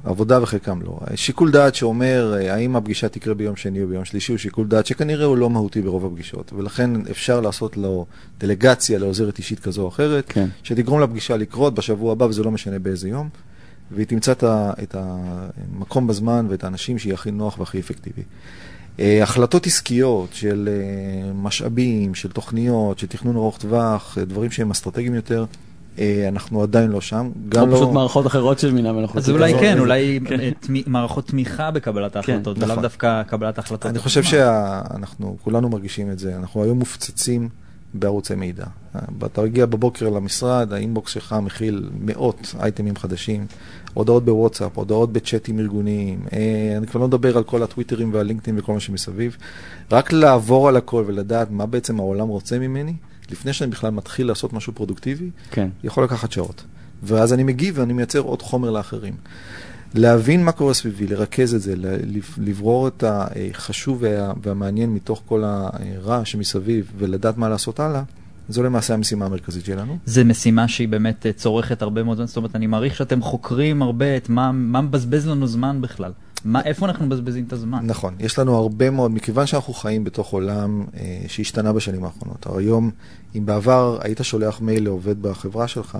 לעבודה 0.03 0.43
וחלקן 0.43 0.79
לא. 0.85 0.99
שיקול 1.15 1.51
דעת 1.51 1.75
שאומר 1.75 2.33
אה, 2.37 2.53
האם 2.53 2.75
הפגישה 2.75 3.09
תקרה 3.09 3.33
ביום 3.33 3.55
שני 3.55 3.83
או 3.83 3.87
ביום 3.87 4.05
שלישי, 4.05 4.31
הוא 4.31 4.37
שיקול 4.37 4.67
דעת 4.67 4.85
שכנראה 4.85 5.25
הוא 5.25 5.37
לא 5.37 5.49
מהותי 5.49 5.81
ברוב 5.81 6.05
הפגישות, 6.05 6.53
ולכן 6.53 6.91
אפשר 7.11 7.41
לעשות 7.41 7.77
לו 7.77 8.05
דלגציה 8.39 8.99
לעוזרת 8.99 9.37
אישית 9.37 9.59
כזו 9.59 9.81
או 9.81 9.87
אחרת, 9.87 10.25
כן. 10.27 10.47
שתגרום 10.63 11.01
לפגישה 11.01 11.37
לקרות 11.37 11.75
בשבוע 11.75 12.11
הבא, 12.11 12.25
וזה 12.25 12.43
לא 12.43 12.51
משנה 12.51 12.79
באיזה 12.79 13.09
יום, 13.09 13.29
והיא 13.91 14.07
תמצא 14.07 14.33
את 14.83 14.95
המקום 14.95 16.07
בזמן 16.07 16.45
ואת 16.49 16.63
האנשים 16.63 16.99
שיהיה 16.99 17.13
הכי 17.13 17.31
נוח 17.31 17.59
והכי 17.59 17.79
אפקטיבי. 17.79 18.23
אה, 18.99 19.23
החלטות 19.23 19.65
עסקיות 19.65 20.29
של 20.33 20.69
אה, 20.71 21.33
משאבים, 21.33 22.15
של 22.15 22.31
תוכניות, 22.31 22.99
של 22.99 23.07
תכנון 23.07 23.35
ארוך 23.35 23.57
טווח, 23.57 24.17
אה, 24.17 24.25
דברים 24.25 24.51
שהם 24.51 24.71
אסטרטגיים 24.71 25.13
יותר, 25.13 25.45
אה, 25.99 26.25
אנחנו 26.27 26.63
עדיין 26.63 26.89
לא 26.89 27.01
שם. 27.01 27.29
גם 27.49 27.61
או 27.61 27.67
לא... 27.67 27.75
פשוט 27.75 27.89
מערכות 27.89 28.27
אחרות 28.27 28.59
של 28.59 28.71
בינה 28.71 28.93
מלאכותית. 28.93 29.23
אז 29.23 29.29
אולי 29.29 29.53
כן, 29.59 29.79
אולי 29.79 30.19
כן. 30.25 30.53
מערכות 30.87 31.27
תמיכה 31.27 31.71
בקבלת 31.71 32.15
ההחלטות, 32.15 32.57
ולאו 32.57 32.67
נכון. 32.67 32.83
דווקא 32.83 33.23
קבלת 33.23 33.57
ההחלטות. 33.57 33.85
אני 33.85 33.99
חושב 33.99 34.23
שאנחנו 34.23 35.37
כולנו 35.43 35.69
מרגישים 35.69 36.11
את 36.11 36.19
זה, 36.19 36.35
אנחנו 36.37 36.63
היום 36.63 36.79
מופצצים 36.79 37.49
בערוצי 37.93 38.35
מידע. 38.35 38.65
אתה 39.25 39.41
מגיע 39.41 39.65
בבוקר 39.65 40.09
למשרד, 40.09 40.73
האינבוקס 40.73 41.11
שלך 41.11 41.35
מכיל 41.41 41.89
מאות 41.99 42.55
אייטמים 42.59 42.95
חדשים, 42.95 43.45
הודעות 43.93 44.25
בוואטסאפ, 44.25 44.77
הודעות 44.77 45.13
בצ'אטים 45.13 45.59
ארגוניים, 45.59 46.19
אה, 46.33 46.73
אני 46.77 46.87
כבר 46.87 46.99
לא 46.99 47.07
מדבר 47.07 47.37
על 47.37 47.43
כל 47.43 47.63
הטוויטרים 47.63 48.13
והלינקדאין 48.13 48.59
וכל 48.59 48.73
מה 48.73 48.79
שמסביב. 48.79 49.37
רק 49.91 50.13
לעבור 50.13 50.67
על 50.67 50.77
הכל 50.77 51.03
ולדעת 51.07 51.51
מה 51.51 51.65
בעצם 51.65 51.99
העולם 51.99 52.27
רוצה 52.27 52.59
ממני, 52.59 52.93
לפני 53.31 53.53
שאני 53.53 53.71
בכלל 53.71 53.89
מתחיל 53.89 54.27
לעשות 54.27 54.53
משהו 54.53 54.73
פרודוקטיבי, 54.73 55.29
כן. 55.51 55.69
יכול 55.83 56.03
לקחת 56.03 56.31
שעות. 56.31 56.63
ואז 57.03 57.33
אני 57.33 57.43
מגיב 57.43 57.75
ואני 57.77 57.93
מייצר 57.93 58.19
עוד 58.19 58.41
חומר 58.41 58.69
לאחרים. 58.69 59.13
להבין 59.97 60.43
מה 60.45 60.51
קורה 60.51 60.73
סביבי, 60.73 61.07
לרכז 61.07 61.55
את 61.55 61.61
זה, 61.61 61.73
לברור 62.37 62.87
את 62.87 63.03
החשוב 63.07 63.97
וה- 64.01 64.33
והמעניין 64.43 64.93
מתוך 64.93 65.21
כל 65.25 65.43
הרעש 65.45 66.31
שמסביב 66.31 66.91
ולדעת 66.97 67.37
מה 67.37 67.49
לעשות 67.49 67.79
הלאה, 67.79 68.03
זו 68.49 68.63
למעשה 68.63 68.93
המשימה 68.93 69.25
המרכזית 69.25 69.65
שלנו. 69.65 69.97
זה 70.05 70.23
משימה 70.23 70.67
שהיא 70.67 70.87
באמת 70.87 71.25
אה, 71.25 71.33
צורכת 71.33 71.81
הרבה 71.81 72.03
מאוד 72.03 72.17
זמן, 72.17 72.25
זאת 72.25 72.37
אומרת, 72.37 72.55
אני 72.55 72.67
מעריך 72.67 72.95
שאתם 72.95 73.21
חוקרים 73.21 73.81
הרבה 73.81 74.17
את 74.17 74.29
מה 74.29 74.51
מה 74.51 74.81
מבזבז 74.81 75.27
לנו 75.27 75.47
זמן 75.47 75.81
בכלל. 75.81 76.11
מה, 76.45 76.61
איפה 76.61 76.85
אנחנו 76.85 77.05
מבזבזים 77.05 77.43
את 77.47 77.53
הזמן? 77.53 77.79
נכון, 77.83 78.15
יש 78.19 78.39
לנו 78.39 78.55
הרבה 78.55 78.89
מאוד, 78.89 79.11
מכיוון 79.11 79.45
שאנחנו 79.45 79.73
חיים 79.73 80.03
בתוך 80.03 80.33
עולם 80.33 80.85
אה, 80.97 81.21
שהשתנה 81.27 81.73
בשנים 81.73 82.03
האחרונות. 82.05 82.47
היום, 82.57 82.91
אם 83.35 83.45
בעבר 83.45 83.97
היית 84.01 84.19
שולח 84.23 84.61
מייל 84.61 84.83
לעובד 84.83 85.21
בחברה 85.21 85.67
שלך, 85.67 85.97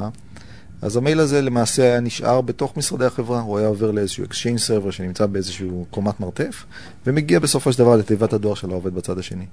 אז 0.82 0.98
המייל 0.98 1.20
הזה 1.20 1.42
למעשה 1.42 1.84
היה 1.84 2.00
נשאר 2.00 2.42
בתוך 2.42 2.78
משרדי 2.78 3.06
החברה, 3.06 3.42
הוא 3.42 3.58
היה 3.58 3.68
עובר 3.68 3.92
לאיזשהו 3.92 4.26
Exchange 4.26 4.60
Server 4.68 4.92
שנמצא 4.92 5.26
באיזשהו 5.26 5.86
קומת 5.90 6.20
מרתף, 6.20 6.66
ומגיע 7.08 7.40
בסופו 7.40 7.74
של 7.74 7.80
דבר 7.80 7.96
לתיבת 7.96 8.34
הדואר 8.34 8.56
של 8.56 8.72
העובד 8.72 8.96
בצד 8.96 9.20
השני. 9.20 9.46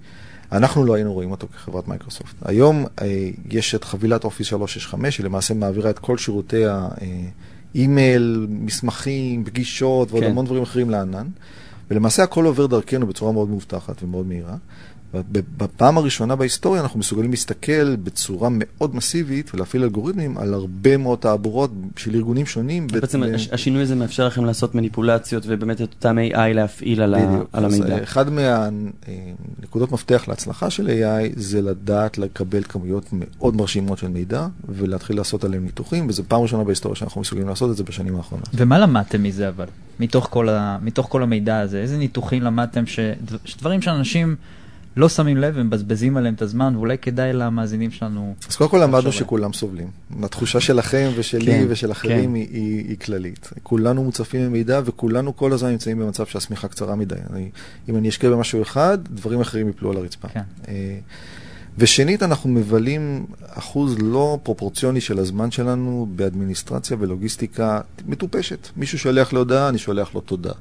אנחנו 0.52 0.84
לא 0.84 0.94
היינו 0.94 1.12
רואים 1.12 1.30
אותו 1.30 1.46
כחברת 1.48 1.88
מייקרוסופט. 1.88 2.34
היום 2.44 2.87
אה, 3.02 3.30
יש 3.50 3.74
את 3.74 3.84
חבילת 3.84 4.24
Office 4.24 4.46
365, 4.46 5.18
היא 5.18 5.24
למעשה 5.24 5.54
מעבירה 5.54 5.90
את 5.90 5.98
כל 5.98 6.18
שירותי 6.18 6.62
האימייל, 7.74 8.46
מסמכים, 8.50 9.44
פגישות 9.44 10.10
ועוד 10.10 10.24
כן. 10.24 10.30
המון 10.30 10.44
דברים 10.44 10.62
אחרים 10.62 10.90
לענן, 10.90 11.26
ולמעשה 11.90 12.22
הכל 12.22 12.44
עובר 12.44 12.66
דרכנו 12.66 13.06
בצורה 13.06 13.32
מאוד 13.32 13.48
מאובטחת 13.48 14.02
ומאוד 14.02 14.26
מהירה. 14.26 14.56
בפעם 15.31 15.98
הראשונה 15.98 16.37
בהיסטוריה 16.37 16.83
אנחנו 16.83 16.98
מסוגלים 17.00 17.31
להסתכל 17.31 17.96
בצורה 17.96 18.48
מאוד 18.53 18.94
מסיבית 18.96 19.55
ולהפעיל 19.55 19.83
אלגוריתמים 19.83 20.38
על 20.38 20.55
הרבה 20.55 20.96
מאוד 20.96 21.18
תעבורות 21.18 21.70
של 21.96 22.14
ארגונים 22.14 22.46
שונים. 22.46 22.87
בעצם 22.87 23.20
ב- 23.20 23.24
הש- 23.35 23.48
השינוי 23.53 23.83
הזה 23.83 23.94
מאפשר 23.94 24.27
לכם 24.27 24.44
לעשות 24.44 24.74
מניפולציות 24.74 25.42
ובאמת 25.46 25.77
את 25.81 25.94
אותם 25.94 26.16
AI 26.33 26.37
להפעיל 26.55 27.03
על 27.03 27.14
ה- 27.14 27.27
בדיוק. 27.27 27.48
על 27.53 27.64
המידע. 27.64 27.96
אה, 27.98 28.03
אחד 28.03 28.27
מהנקודות 28.31 29.92
מפתח 29.92 30.24
להצלחה 30.29 30.70
של 30.70 30.87
AI 30.88 31.33
זה 31.37 31.62
לדעת 31.62 32.18
לקבל 32.18 32.62
כמויות 32.62 33.05
מאוד 33.12 33.57
מרשימות 33.57 33.98
של 33.98 34.09
מידע 34.09 34.46
ולהתחיל 34.68 35.16
לעשות 35.16 35.44
עליהם 35.44 35.64
ניתוחים, 35.64 36.09
וזו 36.09 36.22
פעם 36.29 36.40
ראשונה 36.42 36.64
בהיסטוריה 36.64 36.96
שאנחנו 36.96 37.20
מסוגלים 37.20 37.48
לעשות 37.48 37.70
את 37.70 37.77
זה 37.77 37.85
בשנים 37.85 38.16
האחרונות. 38.16 38.48
ומה 38.55 38.79
למדתם 38.79 39.22
מזה 39.22 39.48
אבל? 39.48 39.66
מתוך 40.00 40.29
כל, 40.31 40.48
ה, 40.48 40.79
מתוך 40.83 41.07
כל 41.11 41.22
המידע 41.22 41.59
הזה? 41.61 41.79
איזה 41.81 41.96
ניתוחים 41.98 42.42
למדתם 42.42 42.87
ש, 42.87 42.98
שדברים 43.44 43.83
שאנשים 43.83 44.37
לא 44.96 45.09
שמים 45.09 45.37
לב 45.37 45.54
ומבזבזים 45.57 46.16
עליהם 46.16 46.35
את 46.35 46.42
הזמן, 46.42 46.76
ואולי 46.76 46.98
כדאי 46.98 47.33
למאזינים 47.33 47.90
שלנו... 47.90 48.35
אז 48.48 48.57
קודם 48.57 48.70
כל 48.70 48.78
למדנו 48.83 49.12
שכולם 49.12 49.52
סובלים. 49.52 49.88
התחושה 50.22 50.61
שלכם 50.61 51.11
ושלי 51.16 51.52
כן, 51.52 51.66
ושל 51.68 51.92
אחרים 51.92 52.30
כן. 52.30 52.35
היא, 52.35 52.48
היא, 52.50 52.88
היא 52.88 52.98
כללית. 52.98 53.50
כולנו 53.62 54.04
מוצפים 54.04 54.46
במידע 54.46 54.80
וכולנו 54.85 55.37
כל 55.37 55.52
הזמן 55.52 55.70
נמצאים 55.70 55.98
במצב 55.98 56.26
שהשמיכה 56.26 56.68
קצרה 56.68 56.96
מדי. 56.96 57.14
אני, 57.33 57.50
אם 57.88 57.96
אני 57.96 58.09
אשקיע 58.09 58.30
במשהו 58.30 58.62
אחד, 58.62 58.98
דברים 59.04 59.40
אחרים 59.40 59.68
יפלו 59.68 59.90
על 59.90 59.96
הרצפה. 59.96 60.28
כן. 60.28 60.42
אה, 60.68 60.98
ושנית, 61.78 62.22
אנחנו 62.22 62.50
מבלים 62.50 63.26
אחוז 63.46 63.96
לא 63.98 64.38
פרופורציוני 64.42 65.00
של 65.00 65.18
הזמן 65.18 65.50
שלנו 65.50 66.09
באדמיניסטרציה 66.16 66.96
ולוגיסטיקה 67.00 67.80
מטופשת. 68.07 68.68
מישהו 68.76 68.98
שולח 68.98 69.33
לי 69.33 69.38
הודעה, 69.38 69.68
אני 69.68 69.78
שולח 69.78 70.14
לו 70.14 70.20
תודה. 70.20 70.52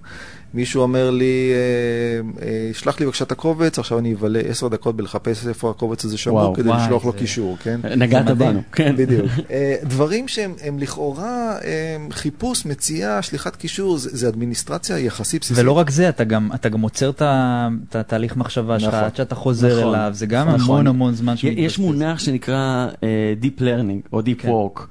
מישהו 0.54 0.82
אומר 0.82 1.10
לי, 1.12 1.52
אה, 1.54 2.46
אה, 2.48 2.70
שלח 2.74 3.00
לי 3.00 3.06
בבקשה 3.06 3.26
את 3.26 3.32
הקובץ, 3.32 3.80
עכשיו 3.80 4.00
אני 4.00 4.14
אבלה 4.14 4.40
עשר 4.40 4.68
דקות 4.68 4.96
בלחפש 4.96 5.48
איפה 5.48 5.70
הקובץ 5.70 6.06
הזה 6.06 6.18
שמור 6.18 6.56
כדי 6.56 6.70
וואי, 6.70 6.82
לשלוח 6.84 7.06
לו 7.06 7.12
זה- 7.12 7.18
קישור, 7.18 7.58
כן? 7.64 7.80
נגעת 7.98 8.28
זה. 8.28 8.34
בנו, 8.36 8.62
כן. 8.72 8.96
בדיוק. 8.98 9.26
אה, 9.52 9.76
דברים 9.84 10.28
שהם 10.28 10.54
הם 10.64 10.80
לכאורה 10.80 11.56
אה, 11.64 11.98
חיפוש, 12.12 12.66
מציאה, 12.66 13.22
שליחת 13.22 13.56
קישור, 13.56 13.98
זה, 13.98 14.10
זה 14.14 14.28
אדמיניסטרציה 14.28 15.00
יחסית 15.00 15.42
בסיסית. 15.42 15.64
ולא 15.64 15.72
רק 15.72 15.90
זה, 15.90 16.10
אתה 16.10 16.24
גם, 16.24 16.50
אתה 16.56 16.70
גם 16.70 16.82
עוצר 16.82 17.10
את 17.10 17.96
התהליך 17.96 18.38
מחשבה 18.38 18.80
שלך, 18.80 18.94
נכון. 18.94 19.04
עד 19.04 19.16
שאתה 19.16 19.36
חוזר 19.36 19.80
נכון. 19.80 19.96
אליו, 19.96 20.12
זה 20.14 20.26
גם 20.26 20.48
נכון. 20.50 20.62
המון 20.62 20.88
המון 20.88 21.14
זמן 21.14 21.38
שמתבזבז. 21.38 21.66
יש 21.66 21.80
מונח 21.80 22.20
שנקרא 22.20 22.88
אה, 23.04 23.34
Deep 23.42 23.62
Learning 23.62 24.08
או 24.14 24.20
Deep 24.20 24.24
כן. 24.38 24.50
Work. 24.50 24.82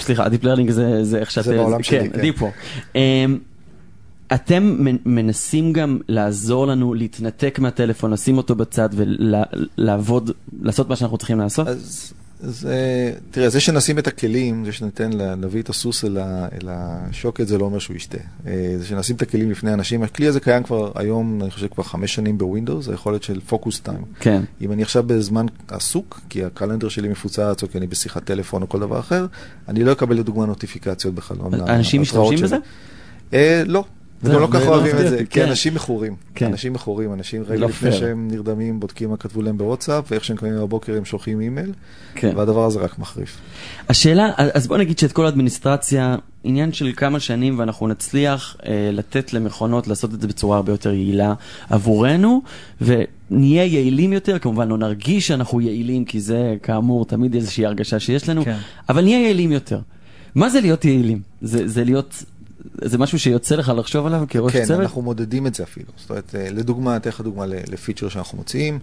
סליחה, 0.00 0.26
Deep 0.26 0.42
Learning 0.44 0.70
זה, 0.70 1.04
זה 1.04 1.18
איך 1.18 1.30
שאתה... 1.30 1.50
בעולם 1.52 1.82
שלי, 1.82 2.10
כן. 2.10 2.20
כן. 2.22 2.28
Deep 2.28 2.40
Work. 2.40 2.96
אתם 4.34 4.76
מנ- 4.78 4.98
מנסים 5.06 5.72
גם 5.72 5.98
לעזור 6.08 6.66
לנו 6.66 6.94
להתנתק 6.94 7.58
מהטלפון, 7.58 8.10
לשים 8.10 8.36
אותו 8.36 8.54
בצד 8.54 8.88
ולעבוד, 8.92 10.30
לעשות 10.62 10.88
מה 10.88 10.96
שאנחנו 10.96 11.18
צריכים 11.18 11.38
לעשות? 11.38 11.68
אז 11.68 12.12
זה, 12.40 13.12
תראה, 13.30 13.48
זה 13.48 13.60
שנשים 13.60 13.98
את 13.98 14.06
הכלים, 14.06 14.64
זה 14.64 14.72
שניתן 14.72 15.10
להביא 15.12 15.62
את 15.62 15.68
הסוס 15.68 16.04
אל, 16.04 16.18
ה, 16.18 16.48
אל 16.52 16.68
השוקת, 16.70 17.48
זה 17.48 17.58
לא 17.58 17.64
אומר 17.64 17.78
שהוא 17.78 17.96
ישתה. 17.96 18.18
אה, 18.46 18.74
זה 18.78 18.86
שנשים 18.86 19.16
את 19.16 19.22
הכלים 19.22 19.50
לפני 19.50 19.72
אנשים, 19.72 20.02
הכלי 20.02 20.26
הזה 20.26 20.40
קיים 20.40 20.62
כבר 20.62 20.90
היום, 20.94 21.42
אני 21.42 21.50
חושב 21.50 21.66
כבר 21.66 21.84
חמש 21.84 22.14
שנים 22.14 22.38
ב 22.38 22.44
Windows, 22.44 22.88
היכולת 22.88 23.22
של 23.22 23.40
focus 23.40 23.80
time. 23.80 24.02
כן. 24.20 24.42
אם 24.60 24.72
אני 24.72 24.82
עכשיו 24.82 25.02
בזמן 25.02 25.46
עסוק, 25.68 26.20
כי 26.28 26.44
ה 26.44 26.49
calendar 26.49 26.88
שלי 26.88 27.08
מפוצץ, 27.08 27.62
או 27.62 27.68
כי 27.68 27.78
אני 27.78 27.86
בשיחת 27.86 28.24
טלפון 28.24 28.62
או 28.62 28.68
כל 28.68 28.80
דבר 28.80 28.98
אחר, 29.00 29.26
אני 29.68 29.84
לא 29.84 29.92
אקבל 29.92 30.16
לדוגמה 30.16 30.46
נוטיפיקציות 30.46 31.14
בחלון. 31.14 31.54
אנשים 31.54 32.02
משתמשים 32.02 32.38
בזה? 32.42 32.56
אה, 33.32 33.62
לא, 33.66 33.84
וגם 34.22 34.40
לא 34.40 34.46
כל 34.46 34.52
כך 34.52 34.66
לא 34.66 34.74
אוהבים 34.74 34.96
את 34.98 35.10
זה, 35.10 35.16
כן. 35.18 35.24
כי 35.24 35.44
אנשים 35.44 35.74
מכורים. 35.74 36.16
כן. 36.34 36.46
אנשים 36.46 36.72
מכורים, 36.72 37.12
אנשים 37.12 37.42
רגע 37.48 37.60
לא 37.60 37.68
לפני. 37.68 37.92
שהם 37.92 38.28
נרדמים, 38.30 38.80
בודקים 38.80 39.10
מה 39.10 39.16
כתבו 39.16 39.42
להם 39.42 39.58
בוואטסאפ, 39.58 40.04
ואיך 40.10 40.24
שהם 40.24 40.36
קמים 40.36 40.56
בבוקר 40.56 40.96
הם 40.96 41.04
שולחים 41.04 41.40
אימייל, 41.40 41.72
כן. 42.14 42.32
והדבר 42.36 42.64
הזה 42.64 42.80
רק 42.80 42.98
מחריף. 42.98 43.36
השאלה, 43.88 44.30
אז 44.36 44.66
בוא 44.66 44.76
נגיד 44.76 44.98
שאת 44.98 45.12
כל 45.12 45.26
האדמיניסטרציה, 45.26 46.16
עניין 46.44 46.72
של 46.72 46.92
כמה 46.96 47.20
שנים 47.20 47.58
ואנחנו 47.58 47.88
נצליח 47.88 48.56
אה, 48.66 48.90
לתת 48.92 49.32
למכונות 49.32 49.86
לעשות 49.86 50.14
את 50.14 50.20
זה 50.20 50.28
בצורה 50.28 50.56
הרבה 50.56 50.72
יותר 50.72 50.92
יעילה 50.92 51.34
עבורנו, 51.70 52.42
ונהיה 52.80 53.64
יעילים 53.64 54.12
יותר, 54.12 54.38
כמובן 54.38 54.68
לא 54.68 54.78
נרגיש 54.78 55.26
שאנחנו 55.26 55.60
יעילים, 55.60 56.04
כי 56.04 56.20
זה 56.20 56.54
כאמור 56.62 57.04
תמיד 57.04 57.34
איזושהי 57.34 57.66
הרגשה 57.66 58.00
שיש 58.00 58.28
לנו, 58.28 58.44
כן. 58.44 58.56
אבל 58.88 59.02
נהיה 59.02 59.22
יעילים 59.22 59.52
יותר. 59.52 59.80
מה 60.34 60.48
זה 60.48 60.60
להיות 60.60 60.84
יעילים? 60.84 61.20
זה, 61.42 61.68
זה 61.68 61.84
להיות, 61.84 62.24
זה 62.84 62.98
משהו 62.98 63.18
שיוצא 63.18 63.54
לך 63.54 63.72
לחשוב 63.76 64.06
עליו 64.06 64.24
כראש 64.28 64.52
כן, 64.52 64.64
צוות? 64.64 64.80
אנחנו 64.80 65.02
מודדים 65.02 65.46
את 65.46 65.54
זה 65.54 65.62
אפילו. 65.62 65.86
זאת 65.96 66.10
אומרת, 66.10 66.34
אה, 66.34 66.50
לדוגמה, 66.50 66.96
אתן 66.96 67.10
לך 67.10 67.20
דוגמה 67.20 67.46
לפיצ'ר 67.46 68.08
שאנחנו 68.08 68.38
מוציאים. 68.38 68.78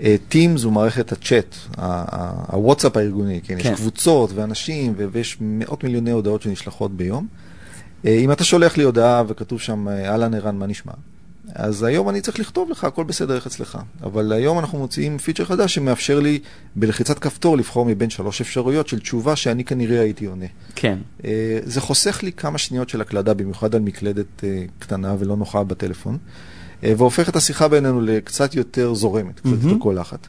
Teams 0.00 0.64
הוא 0.64 0.72
מערכת 0.72 1.12
הצ'אט, 1.12 1.56
הוואטסאפ 2.52 2.96
הארגוני, 2.96 3.40
כן, 3.44 3.54
כן. 3.62 3.72
יש 3.72 3.80
קבוצות 3.80 4.30
ואנשים 4.34 4.94
ויש 5.12 5.36
מאות 5.40 5.84
מיליוני 5.84 6.10
הודעות 6.10 6.42
שנשלחות 6.42 6.96
ביום. 6.96 7.26
אה, 8.06 8.18
אם 8.18 8.32
אתה 8.32 8.44
שולח 8.44 8.76
לי 8.76 8.84
הודעה 8.84 9.22
וכתוב 9.28 9.60
שם, 9.60 9.88
אה, 9.88 10.10
אהלן 10.10 10.34
ערן, 10.34 10.56
מה 10.56 10.66
נשמע? 10.66 10.92
אז 11.54 11.82
היום 11.82 12.08
אני 12.08 12.20
צריך 12.20 12.38
לכתוב 12.38 12.70
לך, 12.70 12.84
הכל 12.84 13.04
בסדר, 13.04 13.34
איך 13.34 13.46
אצלך. 13.46 13.78
אבל 14.02 14.32
היום 14.32 14.58
אנחנו 14.58 14.78
מוציאים 14.78 15.18
פיצ'ר 15.18 15.44
חדש 15.44 15.74
שמאפשר 15.74 16.20
לי 16.20 16.38
בלחיצת 16.76 17.18
כפתור 17.18 17.56
לבחור 17.56 17.84
מבין 17.84 18.10
שלוש 18.10 18.40
אפשרויות 18.40 18.88
של 18.88 19.00
תשובה 19.00 19.36
שאני 19.36 19.64
כנראה 19.64 20.00
הייתי 20.00 20.26
עונה. 20.26 20.46
כן. 20.74 20.98
אה, 21.24 21.58
זה 21.64 21.80
חוסך 21.80 22.22
לי 22.22 22.32
כמה 22.32 22.58
שניות 22.58 22.88
של 22.88 23.00
הקלדה, 23.00 23.34
במיוחד 23.34 23.74
על 23.74 23.80
מקלדת 23.80 24.44
אה, 24.44 24.64
קטנה 24.78 25.14
ולא 25.18 25.36
נוחה 25.36 25.64
בטלפון, 25.64 26.18
אה, 26.84 26.92
והופך 26.96 27.28
את 27.28 27.36
השיחה 27.36 27.68
בינינו 27.68 28.00
לקצת 28.00 28.54
יותר 28.54 28.94
זורמת, 28.94 29.40
קצת 29.40 29.46
יותר 29.46 29.66
מהמם. 29.66 29.78
קולחת. 29.78 30.26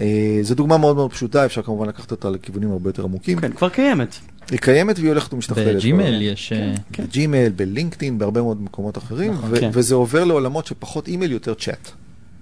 אה, 0.00 0.38
זו 0.42 0.54
דוגמה 0.54 0.78
מאוד 0.78 0.96
מאוד 0.96 1.12
פשוטה, 1.12 1.44
אפשר 1.44 1.62
כמובן 1.62 1.88
לקחת 1.88 2.10
אותה 2.10 2.30
לכיוונים 2.30 2.72
הרבה 2.72 2.88
יותר 2.88 3.04
עמוקים. 3.04 3.40
כן, 3.40 3.52
כבר 3.52 3.68
קיימת. 3.68 4.14
היא 4.50 4.58
קיימת 4.58 4.98
והיא 4.98 5.08
הולכת 5.08 5.34
ומשתכללת. 5.34 5.76
בג'ימייל 5.76 6.22
יש... 6.22 6.52
אה, 6.52 6.74
כן. 6.92 7.04
בג'ימייל, 7.04 7.52
בלינקדאין, 7.52 8.18
בהרבה 8.18 8.42
מאוד 8.42 8.62
מקומות 8.62 8.98
אחרים, 8.98 9.32
נכון, 9.32 9.60
כן. 9.60 9.70
וזה 9.72 9.94
עובר 9.94 10.24
לעולמות 10.24 10.66
שפחות 10.66 11.08
אימייל, 11.08 11.32
יותר 11.32 11.54
צ'אט. 11.54 11.88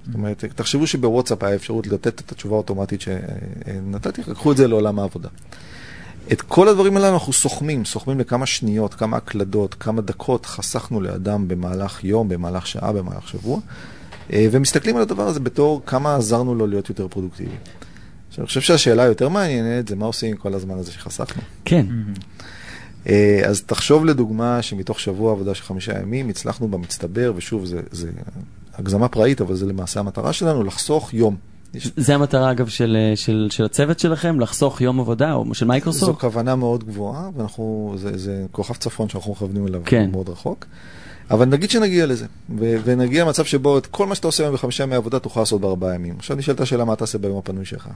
זאת 0.06 0.14
אומרת, 0.14 0.44
תחשבו 0.54 0.86
שבוואטסאפ 0.86 1.42
היה 1.42 1.54
אפשרות 1.54 1.86
לתת 1.86 2.20
את 2.20 2.32
התשובה 2.32 2.54
האוטומטית 2.54 3.00
שנתתי, 3.00 4.22
קחו 4.22 4.52
את 4.52 4.56
זה 4.56 4.68
לעולם 4.68 4.98
העבודה. 4.98 5.28
את 6.32 6.42
כל 6.42 6.68
הדברים 6.68 6.96
האלה 6.96 7.08
אנחנו 7.08 7.32
סוכמים, 7.32 7.84
סוכמים 7.84 8.20
לכמה 8.20 8.46
שניות, 8.46 8.94
כמה 8.94 9.16
הקלדות, 9.16 9.74
כמה 9.74 10.02
דקות 10.02 10.46
חסכנו 10.46 11.00
לאדם 11.00 11.48
במהלך 11.48 12.04
יום, 12.04 12.28
במהלך 12.28 12.66
שעה, 12.66 12.92
במהלך 12.92 13.28
שבוע, 13.28 13.56
אה, 13.56 13.60
ומסתכלים 14.32 14.96
על 14.96 15.02
הדבר 15.02 15.28
הזה 15.28 15.40
בתור 15.40 15.82
כמה 15.86 16.16
עזרנו 16.16 16.54
לו 16.54 16.66
להיות 16.66 16.88
יותר 16.88 17.08
פרודוקטיבי. 17.08 17.50
עכשיו, 18.28 18.42
אני 18.42 18.46
חושב 18.46 18.60
שהשאלה 18.60 19.02
היותר 19.02 19.28
מעניינת 19.28 19.88
זה 19.88 19.96
מה 19.96 20.06
עושים 20.06 20.30
עם 20.30 20.36
כל 20.36 20.54
הזמן 20.54 20.78
הזה 20.78 20.92
שחסכנו. 20.92 21.42
כן. 21.64 21.86
אה, 23.08 23.40
אז 23.46 23.62
תחשוב 23.62 24.04
לדוגמה 24.04 24.62
שמתוך 24.62 25.00
שבוע 25.00 25.32
עבודה 25.32 25.54
של 25.54 25.62
חמישה 25.62 25.98
ימים 26.00 26.28
הצלחנו 26.28 26.68
במצטבר, 26.68 27.32
ושוב, 27.36 27.64
זה, 27.64 27.80
זה 27.90 28.08
הגזמה 28.74 29.08
פראית, 29.08 29.40
אבל 29.40 29.54
זה 29.54 29.66
למעשה 29.66 30.00
המטרה 30.00 30.32
שלנו, 30.32 30.64
לחסוך 30.64 31.14
יום. 31.14 31.36
יש- 31.74 31.90
זה 31.96 32.14
המטרה 32.14 32.50
אגב 32.50 32.68
של, 32.68 32.96
אה, 33.10 33.16
של, 33.16 33.48
של 33.50 33.64
הצוות 33.64 33.98
שלכם, 33.98 34.40
לחסוך 34.40 34.80
יום 34.80 35.00
עבודה 35.00 35.32
או 35.32 35.54
של 35.54 35.64
זו 35.64 35.68
מייקרוסופט? 35.68 36.20
כוונה 36.20 36.56
מאוד 36.56 36.84
גבוהה, 36.84 37.28
ואנחנו, 37.36 37.94
זה, 37.98 38.18
זה 38.18 38.46
כוכב 38.52 38.74
צפון 38.74 39.08
שאנחנו 39.08 39.32
מכוונים 39.32 39.66
אליו 39.66 39.80
כן. 39.84 40.10
מאוד 40.10 40.28
רחוק. 40.28 40.66
אבל 41.30 41.44
נגיד 41.44 41.70
שנגיע 41.70 42.06
לזה, 42.06 42.26
ו- 42.58 42.76
ונגיע 42.84 43.24
למצב 43.24 43.44
שבו 43.44 43.78
את 43.78 43.86
כל 43.86 44.06
מה 44.06 44.14
שאתה 44.14 44.28
עושה 44.28 44.42
היום 44.42 44.54
בחמישה 44.54 44.82
ימי 44.82 44.94
עבודה 44.94 45.18
תוכל 45.18 45.40
לעשות 45.40 45.60
בארבעה 45.60 45.94
ימים. 45.94 46.14
עכשיו 46.18 46.36
נשאלת 46.36 46.60
השאלה 46.60 46.84
מה 46.84 46.96
תעשה 46.96 47.18
ביום 47.18 47.38
הפנוי 47.38 47.64
שלך. 47.64 47.88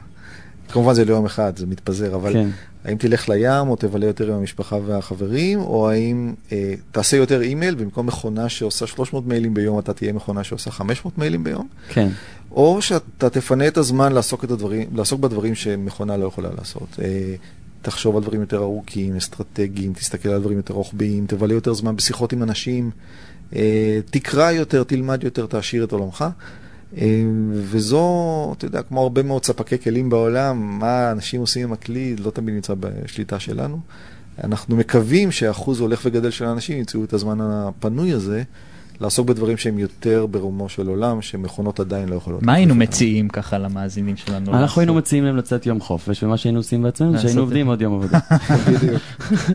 כמובן 0.68 0.94
זה 0.94 1.04
לא 1.04 1.14
יום 1.14 1.26
אחד, 1.26 1.52
זה 1.56 1.66
מתפזר, 1.66 2.14
אבל 2.14 2.32
כן. 2.32 2.48
האם 2.84 2.96
תלך 2.96 3.28
לים 3.28 3.68
או 3.68 3.76
תבלה 3.76 4.06
יותר 4.06 4.32
עם 4.32 4.38
המשפחה 4.38 4.76
והחברים, 4.86 5.60
או 5.60 5.90
האם 5.90 6.34
אה, 6.52 6.74
תעשה 6.92 7.16
יותר 7.16 7.40
אימייל, 7.40 7.74
ובמקום 7.78 8.06
מכונה 8.06 8.48
שעושה 8.48 8.86
300 8.86 9.26
מיילים 9.26 9.54
ביום, 9.54 9.78
אתה 9.78 9.92
תהיה 9.92 10.12
מכונה 10.12 10.44
שעושה 10.44 10.70
500 10.70 11.18
מיילים 11.18 11.44
ביום, 11.44 11.68
כן. 11.88 12.08
או 12.50 12.82
שאתה 12.82 13.30
תפנה 13.30 13.68
את 13.68 13.76
הזמן 13.76 14.12
לעסוק, 14.12 14.44
את 14.44 14.50
הדברים, 14.50 14.88
לעסוק 14.94 15.20
בדברים 15.20 15.54
שמכונה 15.54 16.16
לא 16.16 16.26
יכולה 16.26 16.48
לעשות. 16.58 16.96
אה, 17.02 17.34
תחשוב 17.82 18.16
על 18.16 18.22
דברים 18.22 18.40
יותר 18.40 18.58
ארוכים, 18.58 19.16
אסטרטגיים, 19.16 19.92
תסתכל 19.92 20.28
על 20.28 20.40
דברים 20.40 20.56
יותר 20.56 20.74
רוחביים, 20.74 21.26
תבלה 21.26 21.54
יותר 21.54 21.72
זמן 21.72 21.96
בשיחות 21.96 22.32
עם 22.32 22.42
אנשים, 22.42 22.90
אה, 23.56 24.00
תקרא 24.10 24.50
יותר, 24.50 24.84
תלמד 24.84 25.24
יותר, 25.24 25.46
תעשיר 25.46 25.84
את 25.84 25.92
עולמך. 25.92 26.24
אה, 26.96 27.22
וזו, 27.52 28.54
אתה 28.58 28.64
יודע, 28.64 28.82
כמו 28.82 29.02
הרבה 29.02 29.22
מאוד 29.22 29.44
ספקי 29.44 29.78
כלים 29.78 30.10
בעולם, 30.10 30.78
מה 30.78 31.10
אנשים 31.10 31.40
עושים 31.40 31.62
עם 31.62 31.72
הכלי, 31.72 32.16
לא 32.16 32.30
תמיד 32.30 32.54
נמצא 32.54 32.74
בשליטה 32.80 33.40
שלנו. 33.40 33.80
אנחנו 34.44 34.76
מקווים 34.76 35.32
שהאחוז 35.32 35.80
הולך 35.80 36.00
וגדל 36.04 36.30
של 36.30 36.44
האנשים 36.44 36.78
ימצאו 36.78 37.04
את 37.04 37.12
הזמן 37.12 37.38
הפנוי 37.40 38.12
הזה 38.12 38.42
לעסוק 39.00 39.26
בדברים 39.26 39.56
שהם 39.56 39.78
יותר 39.78 40.26
ברומו 40.26 40.68
של 40.68 40.88
עולם, 40.88 41.22
שמכונות 41.22 41.80
עדיין 41.80 42.08
לא 42.08 42.14
יכולות. 42.14 42.42
מה 42.42 42.52
היינו. 42.52 42.74
מציעים 42.74 43.28
ככה 43.28 43.58
למאזינים 43.58 44.16
שלנו? 44.16 44.52
אנחנו 44.54 44.80
היינו? 44.80 44.94
מציעים 44.94 45.24
להם 45.24 45.36
לצאת 45.36 45.66
יום 45.66 45.80
חופש, 45.80 46.22
ומה 46.22 46.36
שהיינו 46.36 46.58
עושים 46.58 46.82
בעצמנו, 46.82 47.18
שהיינו 47.18 47.40
עובדים. 47.40 47.66
עוד 47.66 47.82
יום 47.82 47.94
עבודה. 47.94 48.18
בדיוק. 48.68 49.02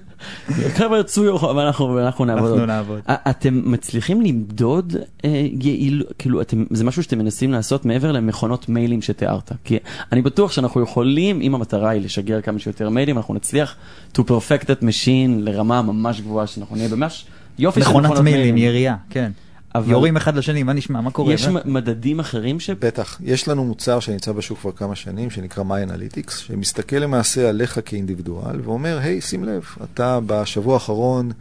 חבר'ה, 0.78 1.00
יצאו 1.00 1.24
יום 1.24 1.38
חופש, 1.38 1.56
ואנחנו 1.56 2.26
נעבוד. 2.26 2.52
אנחנו. 2.52 2.66
נעבוד. 2.66 3.00
אתם 3.08 3.62
מצליחים 3.66 4.22
למדוד 4.22 4.96
אה, 5.26 5.48
יעיל, 5.62 6.04
כאילו, 6.18 6.42
זה 6.70 6.84
משהו 6.84 7.04
שאתם 7.04 7.18
מנסים 7.18 7.52
לעשות 7.52 7.86
מעבר 7.86 8.12
למכונות 8.12 8.70
מיילים 8.70 9.02
שתיארת. 9.02 9.52
כי 9.64 9.78
אני 10.12 10.22
בטוח 10.22 10.52
שאנחנו 10.52 10.82
יכולים, 10.82 11.42
אם 11.42 11.56
המטרה 11.56 11.90
היא 11.90 12.02
לשגר 12.02 12.42
כמה 12.42 12.60
שיותר 12.60 12.90
מיילים, 12.90 13.18
אנחנו 13.18 13.34
נצליח 13.34 13.76
to 14.14 14.22
perfect 14.22 14.64
that 14.64 14.82
machine 14.82 15.30
לרמה 15.40 15.82
ממש 15.82 16.22
גבוהה, 16.22 16.48
שאנחנו 16.48 16.76
נהיה 16.76 16.96
ממש 16.96 17.26
יופי 17.60 17.82
של 17.82 17.90
מכונת 17.90 18.20
מיילים, 18.20 18.58
ירייה, 18.58 18.96
כן. 19.10 19.32
אבל 19.76 19.92
יורים 19.92 20.18
אחד 20.18 20.36
לשני, 20.36 20.64
מה 20.64 20.74
נשמע, 20.74 21.02
מה 21.02 21.12
קורה? 21.12 21.34
יש 21.34 21.48
מדדים 21.66 22.20
אחרים 22.20 22.60
ש... 22.60 22.70
בטח. 22.70 23.18
יש 23.24 23.48
לנו 23.48 23.66
מוצר 23.66 24.00
שנמצא 24.00 24.32
בשוק 24.32 24.60
כבר 24.60 24.72
כמה 24.72 24.96
שנים, 24.96 25.30
שנקרא 25.30 25.64
My 25.64 25.90
Analytics, 25.90 26.32
שמסתכל 26.32 26.96
למעשה 26.96 27.50
עליך 27.50 27.80
כאינדיבידואל, 27.86 28.62
ואומר, 28.64 29.00
היי, 29.02 29.22
שים 29.22 29.44
לב, 29.44 29.66
אתה 29.84 30.20
בשבוע 30.26 30.74
האחרון 30.74 31.32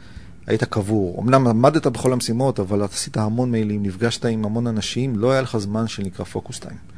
היית 0.47 0.65
קבור. 0.65 1.23
אמנם 1.23 1.47
עמדת 1.47 1.87
בכל 1.87 2.13
המשימות, 2.13 2.61
אבל 2.61 2.83
עשית 2.83 3.17
המון 3.17 3.51
מיילים, 3.51 3.83
נפגשת 3.83 4.25
עם 4.25 4.45
המון 4.45 4.67
אנשים, 4.67 5.19
לא 5.19 5.33
היה 5.33 5.41
לך 5.41 5.57
זמן 5.57 5.89
שנקרא 5.89 6.25
פוקוס 6.25 6.59
טיים. 6.59 6.94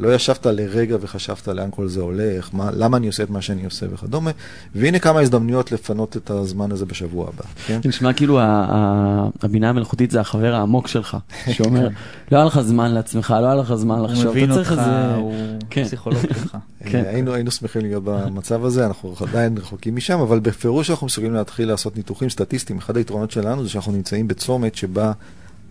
לא 0.00 0.14
ישבת 0.14 0.46
לרגע 0.46 0.96
וחשבת 1.00 1.48
לאן 1.48 1.68
כל 1.70 1.88
זה 1.88 2.00
הולך, 2.00 2.50
מה, 2.52 2.70
למה 2.76 2.96
אני 2.96 3.06
עושה 3.06 3.22
את 3.22 3.30
מה 3.30 3.42
שאני 3.42 3.64
עושה 3.64 3.86
וכדומה, 3.94 4.30
והנה 4.74 4.98
כמה 4.98 5.20
הזדמנויות 5.20 5.72
לפנות 5.72 6.16
את 6.16 6.30
הזמן 6.30 6.72
הזה 6.72 6.86
בשבוע 6.86 7.28
הבא, 7.28 7.42
כן? 7.66 7.80
זה 7.82 7.88
נשמע 7.88 8.12
כאילו 8.12 8.40
ה- 8.40 8.44
ה- 8.44 9.28
הבינה 9.42 9.68
המלאכותית 9.68 10.10
זה 10.10 10.20
החבר 10.20 10.54
העמוק 10.54 10.88
שלך, 10.88 11.16
שאומר, 11.52 11.88
לא 12.32 12.36
היה 12.36 12.46
לך 12.46 12.60
זמן 12.60 12.90
לעצמך, 12.90 13.34
לא 13.40 13.46
היה 13.46 13.54
לך 13.54 13.74
זמן 13.74 13.98
הוא 13.98 14.06
לחשוב, 14.06 14.26
מבין 14.30 14.44
אתה 14.44 14.54
צריך 14.54 14.70
אותך, 14.70 14.80
איזה... 14.80 15.14
הוא 15.14 15.34
כן. 15.70 15.84
פסיכולוג 15.84 16.22
שלך. 16.22 16.56
כן. 16.90 17.04
היינו, 17.06 17.34
היינו 17.34 17.50
שמחים 17.50 17.82
להיות 17.82 18.04
במצב 18.04 18.64
הזה, 18.64 18.86
אנחנו 18.86 19.14
עדיין 19.20 19.58
רחוקים 19.58 19.96
משם, 19.96 20.20
אבל 20.20 20.40
בפירוש 20.40 20.90
אנחנו 20.90 21.06
מסוגלים 21.06 21.34
להתחיל 21.34 21.68
לעשות 21.68 21.96
ניתוחים 21.96 22.30
סטטיסטיים. 22.30 22.78
אחד 22.78 22.96
היתרונות 22.96 23.30
שלנו 23.30 23.62
זה 23.62 23.68
שאנחנו 23.68 23.92
נמצאים 23.92 24.28
בצומת 24.28 24.74
שבה 24.74 25.12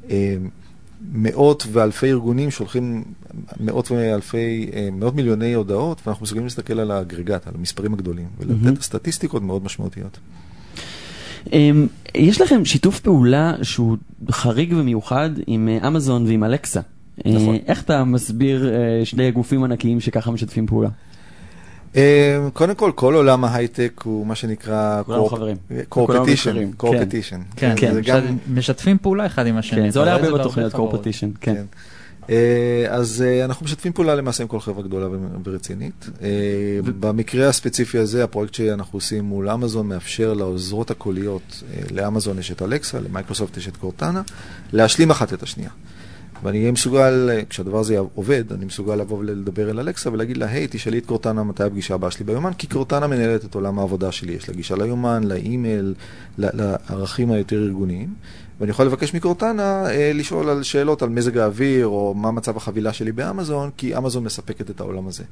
אה, 0.10 0.36
מאות 1.02 1.68
ואלפי 1.72 2.10
ארגונים 2.10 2.52
שולחים 2.52 3.04
מאות 3.60 3.92
ואלפי, 3.92 4.70
אה, 4.74 4.90
מאות 4.92 5.16
מיליוני 5.16 5.54
הודעות, 5.54 6.02
ואנחנו 6.06 6.24
מסוגלים 6.24 6.46
להסתכל 6.46 6.80
על 6.80 6.92
האגרגט, 6.92 7.48
על 7.48 7.54
המספרים 7.58 7.94
הגדולים. 7.94 8.28
ולתת 8.40 8.82
סטטיסטיקות 8.82 9.44
מאוד 9.44 9.64
משמעותיות. 9.64 10.20
אמ, 11.54 11.88
יש 12.16 12.42
לכם 12.42 12.66
שיתוף 12.66 13.00
פעולה 13.00 13.54
שהוא 13.62 13.98
חריג 14.32 14.74
ומיוחד 14.78 15.30
עם 15.48 15.70
אה, 15.70 15.88
אמזון 15.88 16.26
ועם 16.28 16.44
אלקסה. 16.44 16.82
אה, 17.26 17.32
נכון. 17.32 17.58
איך 17.68 17.84
אתה 17.84 18.04
מסביר 18.04 18.74
אה, 18.74 19.06
שני 19.06 19.32
גופים 19.32 19.64
ענקיים 19.64 20.00
שככה 20.00 20.32
משתפים 20.32 20.68
פעולה? 20.68 20.90
אה, 21.96 22.38
קודם 22.54 22.76
כל, 22.76 22.92
כל 22.96 23.14
עולם 23.14 23.46
ההייטק 23.46 24.02
הוא 24.04 24.28
מה 24.28 24.36
שנקרא 24.36 25.04
כולנו 25.04 25.26
חברים. 25.26 25.58
קורפטישן, 25.90 26.50
מכירים, 26.50 26.74
קורפטישן. 26.74 27.42
כן, 27.56 27.74
כן, 27.78 28.36
משתפים 28.54 28.98
פעולה 28.98 29.26
אחד 29.26 29.48
עם 29.48 29.58
השני. 29.58 29.82
כן, 29.82 29.90
זה 29.90 30.00
עולה 30.00 30.14
הרבה 30.14 30.28
את 30.28 30.34
בתוכניות. 30.34 30.74
קורפטישן, 30.74 31.30
כן. 31.42 31.56
כן. 31.56 31.64
אה, 32.30 32.86
אז 32.90 33.24
אה, 33.28 33.46
אנחנו 33.46 33.66
משתפים 33.66 33.94
פעולה 33.94 34.16
למעשה 34.16 34.44
עם 34.44 34.48
כל 34.48 34.60
חברה 34.60 34.84
גדולה 34.84 35.08
ורצינית. 35.44 36.10
אה, 36.22 36.30
במקרה 37.00 37.48
הספציפי 37.48 37.98
הזה, 37.98 38.24
הפרויקט 38.24 38.54
שאנחנו 38.54 38.98
עושים 38.98 39.24
מול 39.24 39.50
אמזון 39.50 39.88
מאפשר 39.88 40.34
לעוזרות 40.34 40.92
הקוליות, 40.92 41.64
לאמזון 41.92 42.40
יש 42.40 42.52
את 42.52 42.62
אלקסה, 42.62 43.00
למייקרוסופט 43.00 43.58
יש 43.58 43.68
את 43.68 43.78
קורטנה, 43.78 44.22
להשלים 44.74 45.12
אחת 45.12 45.34
את 45.34 45.44
השנייה. 45.44 45.70
ואני 46.44 46.60
אהיה 46.60 46.72
מסוגל, 46.72 47.30
כשהדבר 47.50 47.80
הזה 47.80 48.00
עובד, 48.16 48.54
אני 48.54 48.66
מסוגל 48.66 48.96
לבוא 48.96 49.18
ולדבר 49.18 49.70
אל 49.70 49.80
אלכסה 49.80 50.12
ולהגיד 50.12 50.38
לה, 50.38 50.46
היי, 50.46 50.68
תשאלי 50.70 50.98
את 50.98 51.06
קורטנה 51.06 51.44
מתי 51.44 51.64
הפגישה 51.64 51.94
הבאה 51.94 52.12
שלי 52.12 52.26
ביומן, 52.26 52.54
כי 52.54 52.68
קורטנה 52.68 53.08
מנהלת 53.08 53.46
את 53.46 53.56
עולם 53.56 53.80
העבודה 53.80 54.12
שלי, 54.12 54.34
יש 54.34 54.50
לה 54.50 54.56
גישה 54.56 54.76
ליומן, 54.76 55.24
לאימייל, 55.24 55.94
לערכים 56.38 57.32
היותר 57.32 57.64
ארגוניים. 57.64 58.14
ואני 58.60 58.72
יכול 58.72 58.86
לבקש 58.86 59.14
מקורטנה 59.14 59.90
אה, 59.90 60.12
לשאול 60.14 60.50
על 60.50 60.64
שאלות 60.64 61.02
על 61.02 61.10
מזג 61.10 61.38
האוויר, 61.38 61.88
או 61.88 62.14
מה 62.14 62.32
מצב 62.32 62.58
החבילה 62.58 62.94
שלי 62.94 63.12
באמזון, 63.12 63.70
כי 63.78 63.98
אמזון 63.98 64.24
מספקת 64.24 64.70
את 64.70 64.80
העולם 64.80 65.08
הזה. 65.08 65.24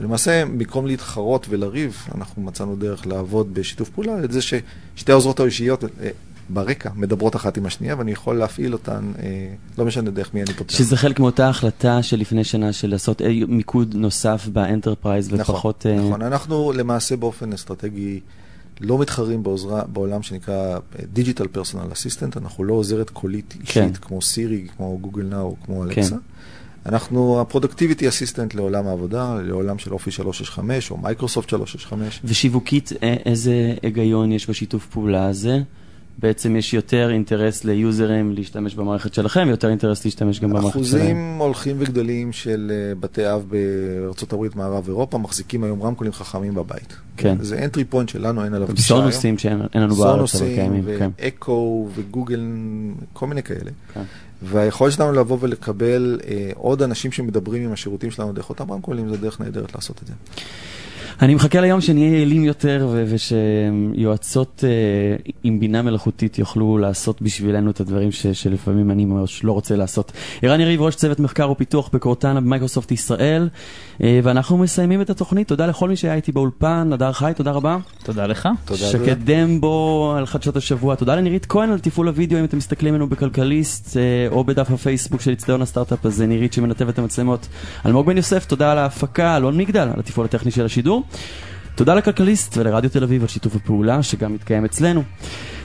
ולמעשה, 0.00 0.44
במקום 0.44 0.86
להתחרות 0.86 1.46
ולריב, 1.48 1.96
אנחנו 2.14 2.42
מצאנו 2.42 2.76
דרך 2.76 3.06
לעבוד 3.06 3.54
בשיתוף 3.54 3.88
פעולה, 3.88 4.24
את 4.24 4.32
זה 4.32 4.40
ששתי 4.42 5.12
העוזרות 5.12 5.40
האישיות 5.40 5.84
אה, 5.84 6.10
ברקע 6.48 6.90
מדברות 6.94 7.36
אחת 7.36 7.56
עם 7.56 7.66
השנייה, 7.66 7.94
ואני 7.98 8.12
יכול 8.12 8.38
להפעיל 8.38 8.72
אותן, 8.72 9.12
אה, 9.22 9.54
לא 9.78 9.84
משנה 9.84 10.10
דרך 10.10 10.34
מי 10.34 10.42
אני 10.42 10.54
פותח. 10.54 10.76
שזה 10.76 10.96
חלק 10.96 11.20
מאותה 11.20 11.48
החלטה 11.48 12.02
של 12.02 12.16
לפני 12.16 12.44
שנה 12.44 12.72
של 12.72 12.90
לעשות 12.90 13.22
אה, 13.22 13.28
מיקוד 13.48 13.94
נוסף 13.94 14.48
ב 14.52 14.59
enterprise 14.59 15.32
נכון, 15.32 15.40
ופחות... 15.40 15.86
נכון, 15.86 16.06
נכון. 16.06 16.22
אנחנו 16.22 16.72
למעשה 16.72 17.16
באופן 17.16 17.52
אסטרטגי 17.52 18.20
לא 18.80 18.98
מתחרים 18.98 19.42
בעוזרה, 19.42 19.82
בעולם 19.92 20.22
שנקרא 20.22 20.78
Digital 21.16 21.56
Personal 21.56 21.92
Assistant, 21.92 22.38
אנחנו 22.38 22.64
לא 22.64 22.74
עוזרת 22.74 23.10
קולית 23.10 23.54
אישית 23.60 23.72
כן. 23.72 23.92
כמו 23.92 24.22
סירי, 24.22 24.66
כמו 24.76 24.98
Google 25.00 25.22
Now, 25.22 25.56
כמו 25.64 25.84
אלכסה. 25.84 26.10
כן. 26.10 26.16
אנחנו 26.86 27.40
ה 27.40 27.45
productivity 27.45 28.08
assistant 28.08 28.54
לעולם 28.54 28.86
העבודה, 28.86 29.34
לעולם 29.42 29.78
של 29.78 29.92
Office 29.92 30.10
365 30.10 30.90
או 30.90 30.96
מייקרוסופט 30.96 31.48
365. 31.48 32.20
ושיווקית, 32.24 32.92
איזה 33.02 33.74
היגיון 33.82 34.32
יש 34.32 34.50
בשיתוף 34.50 34.86
פעולה 34.86 35.26
הזה? 35.26 35.62
בעצם 36.18 36.56
יש 36.56 36.74
יותר 36.74 37.10
אינטרס 37.10 37.64
ליוזרים 37.64 38.32
להשתמש 38.32 38.74
במערכת 38.74 39.14
שלכם, 39.14 39.44
ויותר 39.46 39.68
אינטרס 39.68 40.04
להשתמש 40.04 40.40
גם 40.40 40.50
במערכת 40.50 40.70
שלהם. 40.70 40.82
אחוזים 40.82 41.36
הולכים 41.38 41.76
וגדלים 41.78 42.32
של 42.32 42.72
אה, 42.74 42.94
בתי 42.94 43.32
אב 43.32 43.44
בארה"ב, 43.48 44.58
מערב 44.58 44.88
אירופה, 44.88 45.18
מחזיקים 45.18 45.64
היום 45.64 45.82
רמקולים 45.82 46.12
חכמים 46.12 46.54
בבית. 46.54 46.96
כן. 47.16 47.36
זה 47.40 47.64
אנטרי 47.64 47.84
פוינט 47.84 48.08
שלנו, 48.08 48.44
אין 48.44 48.54
עליו 48.54 48.68
גישה 48.72 48.94
היום. 48.94 49.10
סונוסים 49.10 49.38
שאין 49.38 49.58
לנו 49.74 49.94
בארץ, 49.94 50.34
אבל 50.34 50.54
קיימים. 50.54 50.82
סונוסים, 50.84 51.10
ואקו, 51.18 51.88
וגוגל, 51.94 52.40
כל 53.12 53.26
מיני 53.26 53.42
כאלה. 53.42 53.70
כן. 53.94 54.02
והיכולת 54.42 54.92
שלנו 54.92 55.12
לבוא 55.12 55.38
ולקבל 55.40 56.20
אה, 56.26 56.50
עוד 56.54 56.82
אנשים 56.82 57.12
שמדברים 57.12 57.64
עם 57.64 57.72
השירותים 57.72 58.10
שלנו 58.10 58.32
דרך 58.32 58.48
אותם 58.48 58.72
רמקולים, 58.72 59.08
זה 59.08 59.16
דרך 59.16 59.40
נהדרת 59.40 59.74
לעשות 59.74 60.00
את 60.02 60.06
זה. 60.06 60.12
אני 61.22 61.34
מחכה 61.34 61.60
ליום 61.60 61.80
שנהיה 61.80 62.12
יעילים 62.12 62.44
יותר 62.44 62.88
ושיועצות 63.06 64.64
uh, 64.64 65.30
עם 65.42 65.60
בינה 65.60 65.82
מלאכותית 65.82 66.38
יוכלו 66.38 66.78
לעשות 66.78 67.22
בשבילנו 67.22 67.70
את 67.70 67.80
הדברים 67.80 68.12
ש- 68.12 68.26
שלפעמים 68.26 68.90
אני 68.90 69.04
ממש 69.04 69.44
לא 69.44 69.52
רוצה 69.52 69.76
לעשות. 69.76 70.12
ערן 70.42 70.60
יריב, 70.60 70.82
ראש 70.82 70.94
צוות 70.94 71.20
מחקר 71.20 71.50
ופיתוח 71.50 71.90
בקורטנה 71.92 72.40
במייקרוסופט 72.40 72.92
ישראל, 72.92 73.48
uh, 73.98 74.02
ואנחנו 74.22 74.58
מסיימים 74.58 75.00
את 75.00 75.10
התוכנית. 75.10 75.48
תודה 75.48 75.66
לכל 75.66 75.88
מי 75.88 75.96
שהיה 75.96 76.14
איתי 76.14 76.32
באולפן, 76.32 76.88
נדר 76.92 77.12
חי, 77.12 77.32
תודה 77.36 77.50
רבה. 77.50 77.76
תודה 78.04 78.26
לך. 78.26 78.48
שקד 78.74 79.16
דמבו 79.24 80.14
על 80.16 80.26
חדשות 80.26 80.56
השבוע. 80.56 80.94
תודה 80.94 81.14
לנירית 81.16 81.46
כהן 81.46 81.70
על 81.70 81.78
תפעול 81.78 82.08
הוידאו, 82.08 82.38
אם 82.38 82.44
אתם 82.44 82.56
מסתכלים 82.56 82.94
עלינו 82.94 83.08
בכלכליסט 83.08 83.96
uh, 83.96 84.32
או 84.32 84.44
בדף 84.44 84.70
הפייסבוק 84.70 85.20
של 85.20 85.32
אצטדיון 85.32 85.62
הסטארט-אפ 85.62 86.06
הזה, 86.06 86.26
נירית 86.26 86.52
שמנתב 86.52 86.88
את 86.88 86.98
המצלמות. 86.98 87.48
אלמוג 87.86 88.06
בן 88.06 88.16
יוסף, 88.16 88.46
תודה 88.46 88.72
על 88.72 88.78
ההפקה, 88.78 89.36
אלון 89.36 89.56
מגדל, 89.56 89.88
על 89.94 90.00
התפעול 90.00 90.26
הטכני 90.26 90.50
של 90.50 90.64
השידור. 90.64 91.07
תודה 91.74 91.94
לכלכליסט 91.94 92.56
ולרדיו 92.56 92.90
תל 92.90 93.02
אביב 93.02 93.22
על 93.22 93.28
שיתוף 93.28 93.56
הפעולה 93.56 94.02
שגם 94.02 94.34
מתקיים 94.34 94.64
אצלנו. 94.64 95.02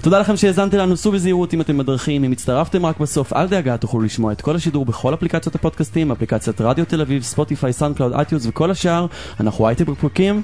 תודה 0.02 0.20
לכם 0.20 0.38
שהאזנתם 0.38 0.78
לנו, 0.78 0.98
סעו 0.98 1.12
בזהירות 1.12 1.54
אם 1.54 1.62
אתם 1.62 1.78
בדרכים, 1.78 2.24
אם 2.24 2.32
הצטרפתם 2.32 2.86
רק 2.86 3.00
בסוף, 3.00 3.34
אל 3.34 3.48
דאגה, 3.48 3.78
תוכלו 3.78 4.02
לשמוע 4.02 4.32
את 4.32 4.42
כל 4.42 4.56
השידור 4.56 4.86
בכל 4.86 5.14
אפליקציות 5.14 5.56
הפודקאסטים, 5.56 6.12
אפליקציית 6.12 6.62
רדיו 6.62 6.86
תל 6.86 7.02
אביב, 7.02 7.24
ספוטיפיי, 7.24 7.74
סאונדקלאוד, 7.74 8.14
iTunes 8.14 8.46
וכל 8.46 8.72
השאר. 8.72 9.06
אנחנו 9.40 9.68
הייטק 9.68 9.88
בפרקים, 9.88 10.42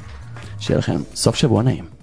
שיהיה 0.60 0.78
לכם 0.78 1.02
סוף 1.16 1.36
שבוע 1.36 1.64
נעים. 1.64 1.99